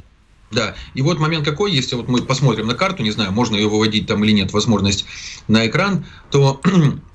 Да, 0.50 0.74
и 0.94 1.02
вот 1.02 1.20
момент 1.20 1.44
какой, 1.44 1.70
если 1.70 1.94
вот 1.94 2.08
мы 2.08 2.20
посмотрим 2.22 2.66
на 2.66 2.74
карту, 2.74 3.04
не 3.04 3.12
знаю, 3.12 3.30
можно 3.30 3.54
ее 3.54 3.68
выводить 3.68 4.08
там 4.08 4.24
или 4.24 4.32
нет, 4.32 4.52
возможность 4.52 5.04
на 5.46 5.68
экран, 5.68 6.04
то 6.32 6.60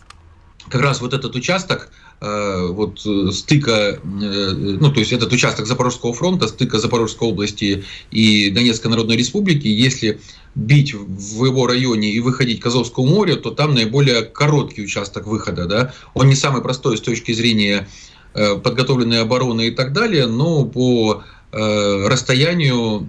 как 0.69 0.81
раз 0.81 1.01
вот 1.01 1.13
этот 1.13 1.35
участок, 1.35 1.91
э, 1.91 2.04
вот 2.21 3.05
э, 3.05 3.31
стыка, 3.31 3.71
э, 3.71 3.97
ну 4.01 4.91
то 4.91 4.99
есть 4.99 5.11
этот 5.11 5.31
участок 5.33 5.67
Запорожского 5.67 6.13
фронта, 6.13 6.47
стыка 6.47 6.79
Запорожской 6.79 7.27
области 7.27 7.83
и 8.11 8.49
Донецкой 8.49 8.91
Народной 8.91 9.17
Республики, 9.17 9.67
если 9.67 10.19
бить 10.55 10.93
в 10.93 11.45
его 11.45 11.67
районе 11.67 12.11
и 12.11 12.19
выходить 12.19 12.61
к 12.61 12.65
Азовскому 12.65 13.07
морю, 13.07 13.37
то 13.37 13.51
там 13.51 13.73
наиболее 13.73 14.21
короткий 14.23 14.83
участок 14.83 15.27
выхода, 15.27 15.65
да, 15.65 15.93
он 16.13 16.29
не 16.29 16.35
самый 16.35 16.61
простой 16.61 16.97
с 16.97 17.01
точки 17.01 17.33
зрения 17.33 17.87
подготовленной 18.33 19.21
обороны 19.21 19.67
и 19.67 19.71
так 19.71 19.93
далее, 19.93 20.27
но 20.27 20.65
по 20.65 21.23
Э, 21.57 22.07
расстоянию 22.09 23.07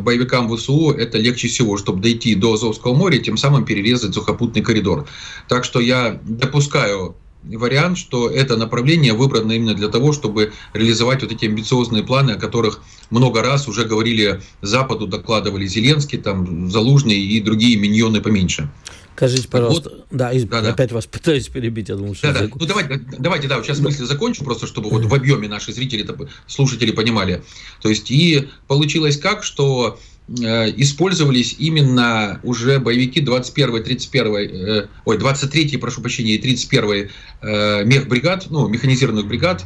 боевикам 0.00 0.48
ВСУ 0.48 0.90
это 0.90 1.16
легче 1.16 1.46
всего, 1.46 1.76
чтобы 1.76 2.02
дойти 2.02 2.34
до 2.34 2.54
Азовского 2.54 2.92
моря, 2.92 3.18
тем 3.18 3.36
самым 3.36 3.64
перерезать 3.64 4.14
сухопутный 4.14 4.62
коридор. 4.62 5.06
Так 5.48 5.62
что 5.62 5.78
я 5.78 6.18
допускаю 6.24 7.14
вариант, 7.44 7.98
что 7.98 8.28
это 8.28 8.56
направление 8.56 9.12
выбрано 9.12 9.52
именно 9.52 9.74
для 9.74 9.88
того, 9.88 10.12
чтобы 10.12 10.52
реализовать 10.72 11.22
вот 11.22 11.32
эти 11.32 11.44
амбициозные 11.46 12.02
планы, 12.02 12.32
о 12.32 12.36
которых 12.36 12.82
много 13.10 13.42
раз 13.42 13.68
уже 13.68 13.84
говорили 13.84 14.42
Западу, 14.62 15.06
докладывали 15.06 15.66
Зеленский, 15.66 16.18
там, 16.18 16.70
Залужный 16.70 17.18
и 17.18 17.40
другие 17.40 17.76
миньоны 17.76 18.20
поменьше. 18.20 18.70
Скажите, 19.16 19.46
пожалуйста, 19.48 19.90
вот, 19.90 20.06
да, 20.10 20.32
из... 20.32 20.44
да, 20.44 20.58
опять 20.58 20.90
вас 20.90 21.06
пытаюсь 21.06 21.46
перебить, 21.46 21.88
я 21.88 21.94
думаю, 21.94 22.16
что... 22.16 22.32
Да, 22.32 22.40
да. 22.40 22.48
Ну, 22.52 22.66
давайте, 22.66 23.00
давайте, 23.16 23.46
да, 23.46 23.56
вот 23.58 23.64
сейчас 23.64 23.78
мысли 23.78 24.02
закончу, 24.02 24.42
просто 24.42 24.66
чтобы 24.66 24.90
вот 24.90 25.04
в 25.04 25.14
объеме 25.14 25.46
наши 25.46 25.72
зрители, 25.72 26.04
слушатели 26.48 26.90
понимали. 26.90 27.44
То 27.80 27.88
есть, 27.88 28.10
и 28.10 28.48
получилось 28.66 29.16
как, 29.16 29.44
что 29.44 30.00
использовались 30.28 31.56
именно 31.58 32.40
уже 32.42 32.78
боевики 32.78 33.20
21 33.20 33.84
31 33.84 34.36
э, 34.36 34.86
ой, 35.04 35.18
23 35.18 35.76
прошу 35.76 36.00
прощения, 36.00 36.34
и 36.34 36.38
31 36.38 37.10
э, 37.42 37.84
мехбригад, 37.84 38.46
ну, 38.48 38.66
механизированных 38.68 39.26
бригад, 39.26 39.64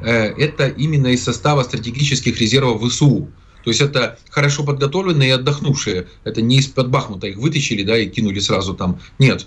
э, 0.00 0.10
это 0.10 0.68
именно 0.68 1.08
из 1.08 1.22
состава 1.22 1.62
стратегических 1.62 2.40
резервов 2.40 2.82
ВСУ. 2.82 3.28
То 3.64 3.70
есть 3.70 3.82
это 3.82 4.18
хорошо 4.30 4.64
подготовленные 4.64 5.28
и 5.28 5.32
отдохнувшие. 5.32 6.06
Это 6.24 6.40
не 6.40 6.56
из-под 6.58 6.88
Бахмута 6.88 7.26
их 7.26 7.36
вытащили, 7.36 7.82
да, 7.82 7.98
и 7.98 8.08
кинули 8.08 8.38
сразу 8.38 8.72
там. 8.72 9.00
Нет. 9.18 9.46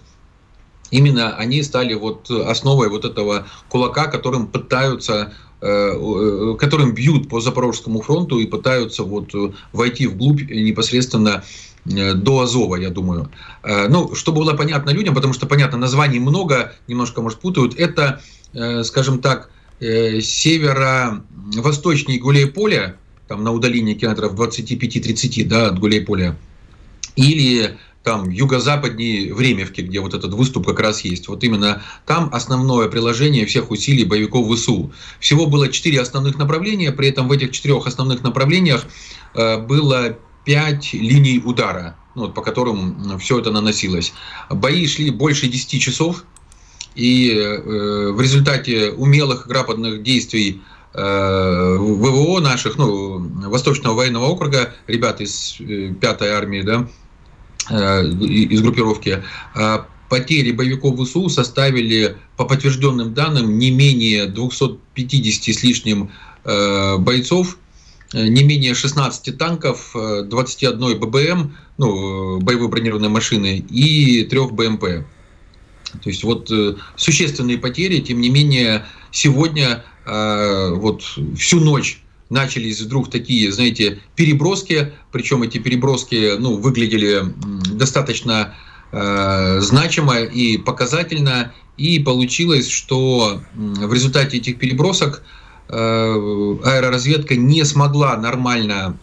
Именно 0.91 1.35
они 1.37 1.63
стали 1.63 1.95
вот 1.95 2.29
основой 2.29 2.89
вот 2.89 3.05
этого 3.05 3.47
кулака, 3.69 4.07
которым 4.07 4.45
пытаются 4.45 5.13
э, 5.13 5.31
э, 5.31 5.50
которым 5.61 6.93
бьют 6.93 7.29
по 7.29 7.39
Запорожскому 7.39 8.01
фронту 8.01 8.39
и 8.39 8.47
пытаются 8.47 9.03
вот 9.03 9.31
войти 9.71 10.07
вглубь 10.07 10.49
непосредственно 10.49 11.43
э, 11.85 12.13
до 12.13 12.39
Азова, 12.41 12.77
я 12.77 12.89
думаю. 12.89 13.29
Ну, 13.63 14.15
чтобы 14.15 14.39
было 14.39 14.53
понятно 14.53 14.89
людям, 14.89 15.13
потому 15.13 15.33
что, 15.33 15.45
понятно, 15.45 15.77
названий 15.77 16.19
много, 16.19 16.73
немножко, 16.87 17.21
может, 17.21 17.39
путают. 17.39 17.75
Это, 17.77 18.21
скажем 18.83 19.19
так, 19.19 19.51
северо-восточнее 19.79 22.19
Гулей-Поля, 22.19 22.95
там 23.31 23.45
на 23.45 23.53
удалении 23.53 23.93
километров 23.93 24.33
25-30 24.33 25.45
да, 25.45 25.67
от 25.67 25.79
Гуляйполя, 25.79 26.37
или 27.15 27.77
там 28.03 28.29
юго-западнее 28.29 29.33
Времевки, 29.33 29.81
где 29.81 29.99
вот 29.99 30.13
этот 30.13 30.33
выступ 30.33 30.65
как 30.65 30.79
раз 30.79 31.01
есть. 31.01 31.27
Вот 31.27 31.43
именно 31.43 31.81
там 32.05 32.29
основное 32.33 32.87
приложение 32.87 33.45
всех 33.45 33.69
усилий 33.71 34.05
боевиков 34.05 34.47
ВСУ. 34.55 34.91
Всего 35.19 35.45
было 35.45 35.69
четыре 35.69 36.01
основных 36.01 36.37
направления, 36.37 36.91
при 36.91 37.09
этом 37.09 37.27
в 37.27 37.31
этих 37.31 37.51
четырех 37.51 37.85
основных 37.87 38.23
направлениях 38.23 38.85
э, 39.35 39.57
было 39.57 40.17
пять 40.45 40.93
линий 40.93 41.39
удара, 41.39 41.95
ну, 42.15 42.23
вот, 42.23 42.33
по 42.33 42.41
которым 42.41 43.19
все 43.19 43.39
это 43.39 43.51
наносилось. 43.51 44.13
Бои 44.49 44.87
шли 44.87 45.11
больше 45.11 45.47
10 45.47 45.81
часов, 45.81 46.23
и 46.95 47.31
э, 47.31 48.11
в 48.11 48.19
результате 48.19 48.91
умелых 48.91 49.47
граподных 49.47 50.01
действий 50.01 50.61
Э, 50.93 51.77
ВВО 51.79 52.41
наших, 52.41 52.77
ну, 52.77 53.19
Восточного 53.49 53.95
военного 53.95 54.25
округа, 54.25 54.73
ребята 54.87 55.23
из 55.23 55.55
5-й 55.57 56.25
э, 56.25 56.33
армии, 56.33 56.61
да, 56.61 56.85
из 57.71 58.61
группировки, 58.61 59.23
потери 60.09 60.51
боевиков 60.51 60.99
ВСУ 60.99 61.29
составили, 61.29 62.17
по 62.35 62.45
подтвержденным 62.45 63.13
данным, 63.13 63.57
не 63.57 63.71
менее 63.71 64.25
250 64.25 65.55
с 65.55 65.63
лишним 65.63 66.11
бойцов, 66.43 67.57
не 68.13 68.43
менее 68.43 68.73
16 68.73 69.37
танков, 69.37 69.95
21 69.95 70.99
ББМ, 70.99 71.55
ну, 71.77 72.39
боевые 72.41 72.67
бронированные 72.67 73.09
машины, 73.09 73.63
и 73.69 74.23
3 74.23 74.39
БМП. 74.51 75.05
То 76.03 76.09
есть 76.09 76.23
вот 76.23 76.51
существенные 76.97 77.57
потери, 77.57 77.99
тем 77.99 78.19
не 78.19 78.29
менее, 78.29 78.85
сегодня 79.11 79.83
вот 80.05 81.03
всю 81.37 81.59
ночь 81.61 82.01
начались 82.31 82.81
вдруг 82.81 83.11
такие, 83.11 83.51
знаете, 83.51 83.99
переброски, 84.15 84.93
причем 85.11 85.43
эти 85.43 85.57
переброски, 85.57 86.37
ну, 86.39 86.55
выглядели 86.57 87.23
достаточно 87.73 88.55
э, 88.91 89.59
значимо 89.59 90.19
и 90.21 90.57
показательно, 90.57 91.53
и 91.77 91.99
получилось, 91.99 92.69
что 92.69 93.41
в 93.53 93.93
результате 93.93 94.37
этих 94.37 94.57
перебросок 94.59 95.23
э, 95.67 95.73
аэроразведка 95.73 97.35
не 97.35 97.65
смогла 97.65 98.15
нормально 98.17 98.97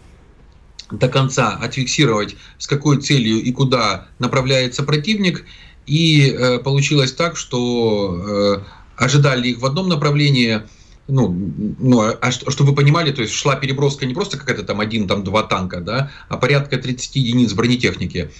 до 0.90 1.08
конца 1.08 1.50
отфиксировать, 1.50 2.34
с 2.56 2.66
какой 2.66 2.98
целью 3.00 3.42
и 3.42 3.52
куда 3.52 4.08
направляется 4.18 4.82
противник, 4.82 5.44
и 5.86 6.30
э, 6.30 6.58
получилось 6.60 7.12
так, 7.12 7.36
что 7.36 8.62
э, 8.96 9.04
ожидали 9.04 9.48
их 9.48 9.58
в 9.58 9.66
одном 9.66 9.88
направлении, 9.88 10.62
ну, 11.09 11.34
ну 11.78 12.00
а, 12.02 12.18
а 12.20 12.30
чтобы 12.30 12.70
вы 12.70 12.76
понимали, 12.76 13.11
то 13.12 13.22
есть 13.22 13.34
шла 13.34 13.56
переброска 13.56 14.06
не 14.06 14.14
просто 14.14 14.36
какая-то 14.36 14.62
там 14.62 14.80
один, 14.80 15.09
там 15.09 15.24
два 15.24 15.42
танка, 15.42 15.80
да, 15.80 16.11
а 16.28 16.36
порядка 16.36 16.76
30 16.76 17.16
единиц 17.16 17.52
бронетехники. 17.54 18.30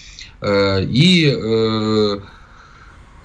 Э, 0.41 0.85
и 0.85 1.27
э, 1.27 2.21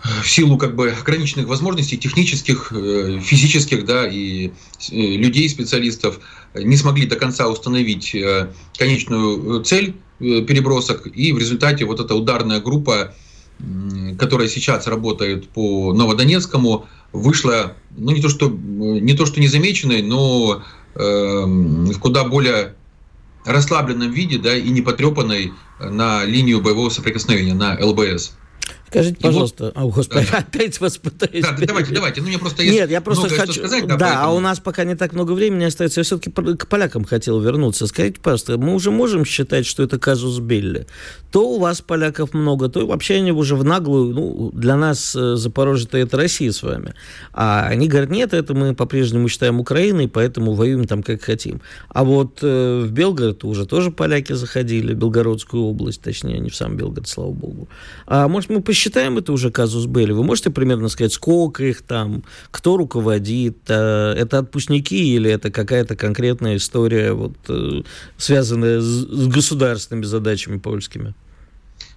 в 0.03 0.29
силу 0.29 0.57
как 0.57 0.75
бы 0.75 0.91
ограниченных 0.91 1.47
возможностей 1.47 1.97
технических, 1.97 2.71
э, 2.71 3.19
физических, 3.21 3.85
да, 3.85 4.07
и 4.07 4.51
людей, 4.89 5.47
специалистов, 5.49 6.19
не 6.55 6.77
смогли 6.77 7.05
до 7.05 7.15
конца 7.15 7.47
установить 7.47 8.15
конечную 8.77 9.63
цель 9.63 9.95
перебросок, 10.19 11.07
и 11.07 11.31
в 11.33 11.37
результате 11.37 11.85
вот 11.85 11.99
эта 11.99 12.15
ударная 12.15 12.59
группа, 12.59 13.13
которая 14.17 14.47
сейчас 14.47 14.87
работает 14.87 15.49
по 15.49 15.93
Новодонецкому, 15.93 16.85
вышла, 17.11 17.73
ну 17.95 18.11
не 18.11 18.21
то 18.21 18.29
что 18.29 18.49
не 18.49 19.13
то 19.13 19.25
что 19.25 19.39
незамеченной, 19.39 20.01
но 20.01 20.63
э, 20.95 20.99
в 20.99 21.99
куда 21.99 22.23
более 22.23 22.75
расслабленном 23.45 24.11
виде, 24.11 24.37
да, 24.37 24.55
и 24.55 24.69
не 24.69 24.81
потрепанной 24.81 25.53
на 25.79 26.23
линию 26.25 26.61
боевого 26.61 26.89
соприкосновения, 26.89 27.53
на 27.53 27.77
ЛБС. 27.79 28.35
Скажите, 28.93 29.17
пожалуйста, 29.21 29.63
вот, 29.65 29.73
а, 29.75 29.85
господи, 29.85 30.27
да. 30.31 30.37
опять 30.37 30.79
вас 30.79 30.97
пытаюсь... 30.97 31.43
Да, 31.43 31.57
давайте, 31.65 31.93
давайте, 31.93 32.21
ну 32.21 32.27
мне 32.27 32.37
просто 32.37 32.63
Нет, 32.63 32.89
я 32.89 33.01
просто 33.01 33.27
хочу... 33.29 33.53
сказать, 33.53 33.87
да, 33.87 33.97
да 33.97 34.05
поэтому... 34.05 34.29
а 34.29 34.33
у 34.33 34.39
нас 34.39 34.59
пока 34.59 34.83
не 34.83 34.95
так 34.95 35.13
много 35.13 35.31
времени 35.33 35.63
остается. 35.65 35.99
Я 35.99 36.03
все-таки 36.03 36.31
к 36.31 36.67
полякам 36.67 37.03
хотел 37.03 37.39
вернуться. 37.39 37.87
Скажите, 37.87 38.19
пожалуйста, 38.21 38.57
мы 38.57 38.73
уже 38.75 38.91
можем 38.91 39.25
считать, 39.25 39.65
что 39.65 39.83
это 39.83 39.97
казус 39.97 40.39
Белли? 40.39 40.85
То 41.31 41.49
у 41.49 41.59
вас 41.59 41.81
поляков 41.81 42.33
много, 42.33 42.69
то 42.69 42.85
вообще 42.85 43.15
они 43.15 43.31
уже 43.31 43.55
в 43.55 43.63
наглую... 43.63 44.13
Ну, 44.13 44.51
для 44.53 44.75
нас 44.75 45.15
э, 45.15 45.35
Запорожье-то 45.35 45.97
это 45.97 46.15
Россия 46.15 46.51
с 46.51 46.61
вами. 46.61 46.93
А 47.33 47.65
они 47.67 47.87
говорят, 47.87 48.11
нет, 48.11 48.33
это 48.33 48.53
мы 48.53 48.75
по-прежнему 48.75 49.27
считаем 49.27 49.59
Украиной, 49.59 50.07
поэтому 50.07 50.53
воюем 50.53 50.85
там 50.85 51.01
как 51.01 51.23
хотим. 51.23 51.61
А 51.89 52.03
вот 52.03 52.39
э, 52.41 52.81
в 52.85 52.91
Белгород 52.91 53.43
уже 53.43 53.65
тоже 53.65 53.91
поляки 53.91 54.33
заходили, 54.33 54.93
Белгородскую 54.93 55.63
область, 55.63 56.01
точнее, 56.01 56.39
не 56.39 56.49
в 56.49 56.55
сам 56.55 56.77
Белгород, 56.77 57.07
слава 57.07 57.31
богу. 57.31 57.67
А 58.05 58.27
может, 58.27 58.49
мы 58.49 58.61
посчитаем 58.61 58.82
считаем 58.83 59.17
это 59.17 59.31
уже 59.31 59.49
казус 59.49 59.85
Белли. 59.85 60.11
Вы 60.11 60.23
можете 60.23 60.49
примерно 60.49 60.89
сказать, 60.89 61.13
сколько 61.13 61.63
их 61.63 61.81
там, 61.83 62.23
кто 62.51 62.75
руководит, 62.77 63.57
э, 63.69 64.13
это 64.17 64.39
отпускники 64.39 65.15
или 65.15 65.31
это 65.31 65.51
какая-то 65.51 65.95
конкретная 65.95 66.57
история, 66.57 67.13
вот, 67.13 67.35
э, 67.47 67.83
связанная 68.17 68.81
с 68.81 69.27
государственными 69.27 70.05
задачами 70.05 70.57
польскими? 70.59 71.13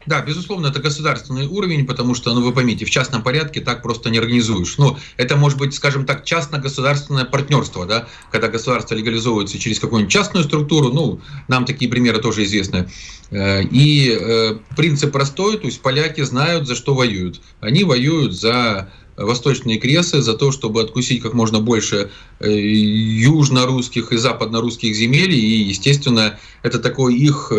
Да, 0.07 0.22
безусловно, 0.22 0.68
это 0.68 0.80
государственный 0.80 1.46
уровень, 1.46 1.84
потому 1.84 2.14
что, 2.14 2.32
ну, 2.32 2.40
вы 2.40 2.52
поймите, 2.52 2.84
в 2.84 2.90
частном 2.90 3.22
порядке 3.22 3.61
так 3.61 3.82
просто 3.82 4.09
не 4.09 4.18
организуешь. 4.18 4.78
Ну, 4.78 4.96
это 5.16 5.36
может 5.36 5.59
быть, 5.59 5.74
скажем 5.74 6.07
так, 6.07 6.24
частно-государственное 6.24 7.24
партнерство, 7.24 7.86
да, 7.86 8.07
когда 8.30 8.48
государство 8.48 8.94
легализовывается 8.94 9.59
через 9.59 9.80
какую-нибудь 9.80 10.12
частную 10.12 10.44
структуру, 10.44 10.92
ну, 10.92 11.20
нам 11.48 11.64
такие 11.64 11.90
примеры 11.90 12.20
тоже 12.20 12.44
известны. 12.44 12.88
Э, 13.30 13.62
и 13.64 14.16
э, 14.18 14.59
принцип 14.76 15.11
простой, 15.12 15.59
то 15.59 15.66
есть 15.66 15.80
поляки 15.80 16.20
знают, 16.20 16.68
за 16.68 16.76
что 16.76 16.94
воюют. 16.94 17.40
Они 17.61 17.82
воюют 17.82 18.32
за 18.32 18.88
восточные 19.16 19.78
кресы, 19.78 20.20
за 20.20 20.34
то, 20.34 20.52
чтобы 20.52 20.82
откусить 20.82 21.22
как 21.22 21.32
можно 21.32 21.59
больше 21.59 22.11
э, 22.38 22.48
южно-русских 22.48 24.12
и 24.12 24.18
западно-русских 24.18 24.94
земель, 24.94 25.32
и, 25.32 25.62
естественно, 25.62 26.38
это 26.62 26.78
такой 26.78 27.16
их 27.16 27.50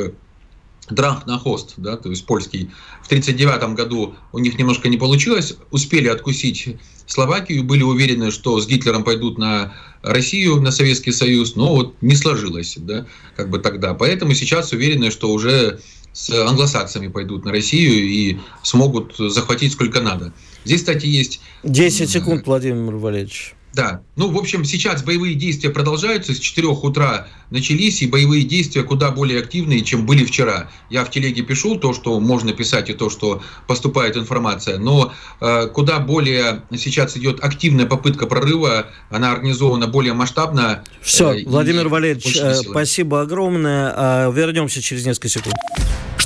Дранг 0.89 1.25
на 1.25 1.37
хост, 1.37 1.73
да, 1.77 1.97
то 1.97 2.09
есть 2.09 2.25
польский. 2.25 2.71
В 3.03 3.07
1939 3.07 3.75
году 3.75 4.15
у 4.31 4.39
них 4.39 4.57
немножко 4.57 4.87
не 4.87 4.97
получилось, 4.97 5.55
успели 5.71 6.07
откусить 6.07 6.77
Словакию, 7.07 7.63
были 7.63 7.83
уверены, 7.83 8.31
что 8.31 8.59
с 8.59 8.67
Гитлером 8.67 9.03
пойдут 9.03 9.37
на 9.37 9.73
Россию, 10.01 10.61
на 10.61 10.71
Советский 10.71 11.11
Союз, 11.11 11.55
но 11.55 11.73
вот 11.73 11.95
не 12.01 12.15
сложилось, 12.15 12.75
да, 12.77 13.05
как 13.35 13.49
бы 13.49 13.59
тогда. 13.59 13.93
Поэтому 13.93 14.33
сейчас 14.33 14.71
уверены, 14.71 15.11
что 15.11 15.31
уже 15.31 15.79
с 16.13 16.29
англосаксами 16.29 17.07
пойдут 17.07 17.45
на 17.45 17.51
Россию 17.51 18.09
и 18.09 18.37
смогут 18.63 19.15
захватить 19.17 19.73
сколько 19.73 20.01
надо. 20.01 20.33
Здесь, 20.65 20.81
кстати, 20.81 21.05
есть... 21.05 21.39
10 21.63 22.09
секунд, 22.09 22.45
Владимир 22.45 22.95
Валерьевич. 22.95 23.56
Да. 23.77 24.01
Ну, 24.15 24.31
в 24.31 24.37
общем, 24.39 24.65
сейчас 24.65 25.03
боевые 25.03 25.35
действия 25.35 25.69
продолжаются. 25.69 26.33
С 26.33 26.39
4 26.39 26.67
утра 26.67 27.27
начались, 27.51 28.01
и 28.01 28.07
боевые 28.07 28.43
действия 28.43 28.81
куда 28.81 29.11
более 29.11 29.39
активные, 29.39 29.81
чем 29.81 30.07
были 30.07 30.25
вчера. 30.25 30.71
Я 30.89 31.05
в 31.05 31.11
телеге 31.11 31.43
пишу 31.43 31.75
то, 31.75 31.93
что 31.93 32.19
можно 32.19 32.53
писать, 32.53 32.89
и 32.89 32.93
то, 32.93 33.11
что 33.11 33.43
поступает 33.67 34.17
информация. 34.17 34.79
Но 34.79 35.13
э, 35.41 35.67
куда 35.67 35.99
более 35.99 36.63
сейчас 36.75 37.15
идет 37.17 37.43
активная 37.43 37.85
попытка 37.85 38.25
прорыва, 38.25 38.87
она 39.11 39.31
организована 39.31 39.85
более 39.85 40.13
масштабно. 40.13 40.83
Все, 41.03 41.33
э, 41.33 41.43
Владимир 41.45 41.87
Валерьевич, 41.87 42.35
э, 42.35 42.55
спасибо 42.55 43.21
огромное. 43.21 43.93
Э, 43.95 44.31
вернемся 44.33 44.81
через 44.81 45.05
несколько 45.05 45.29
секунд. 45.29 45.53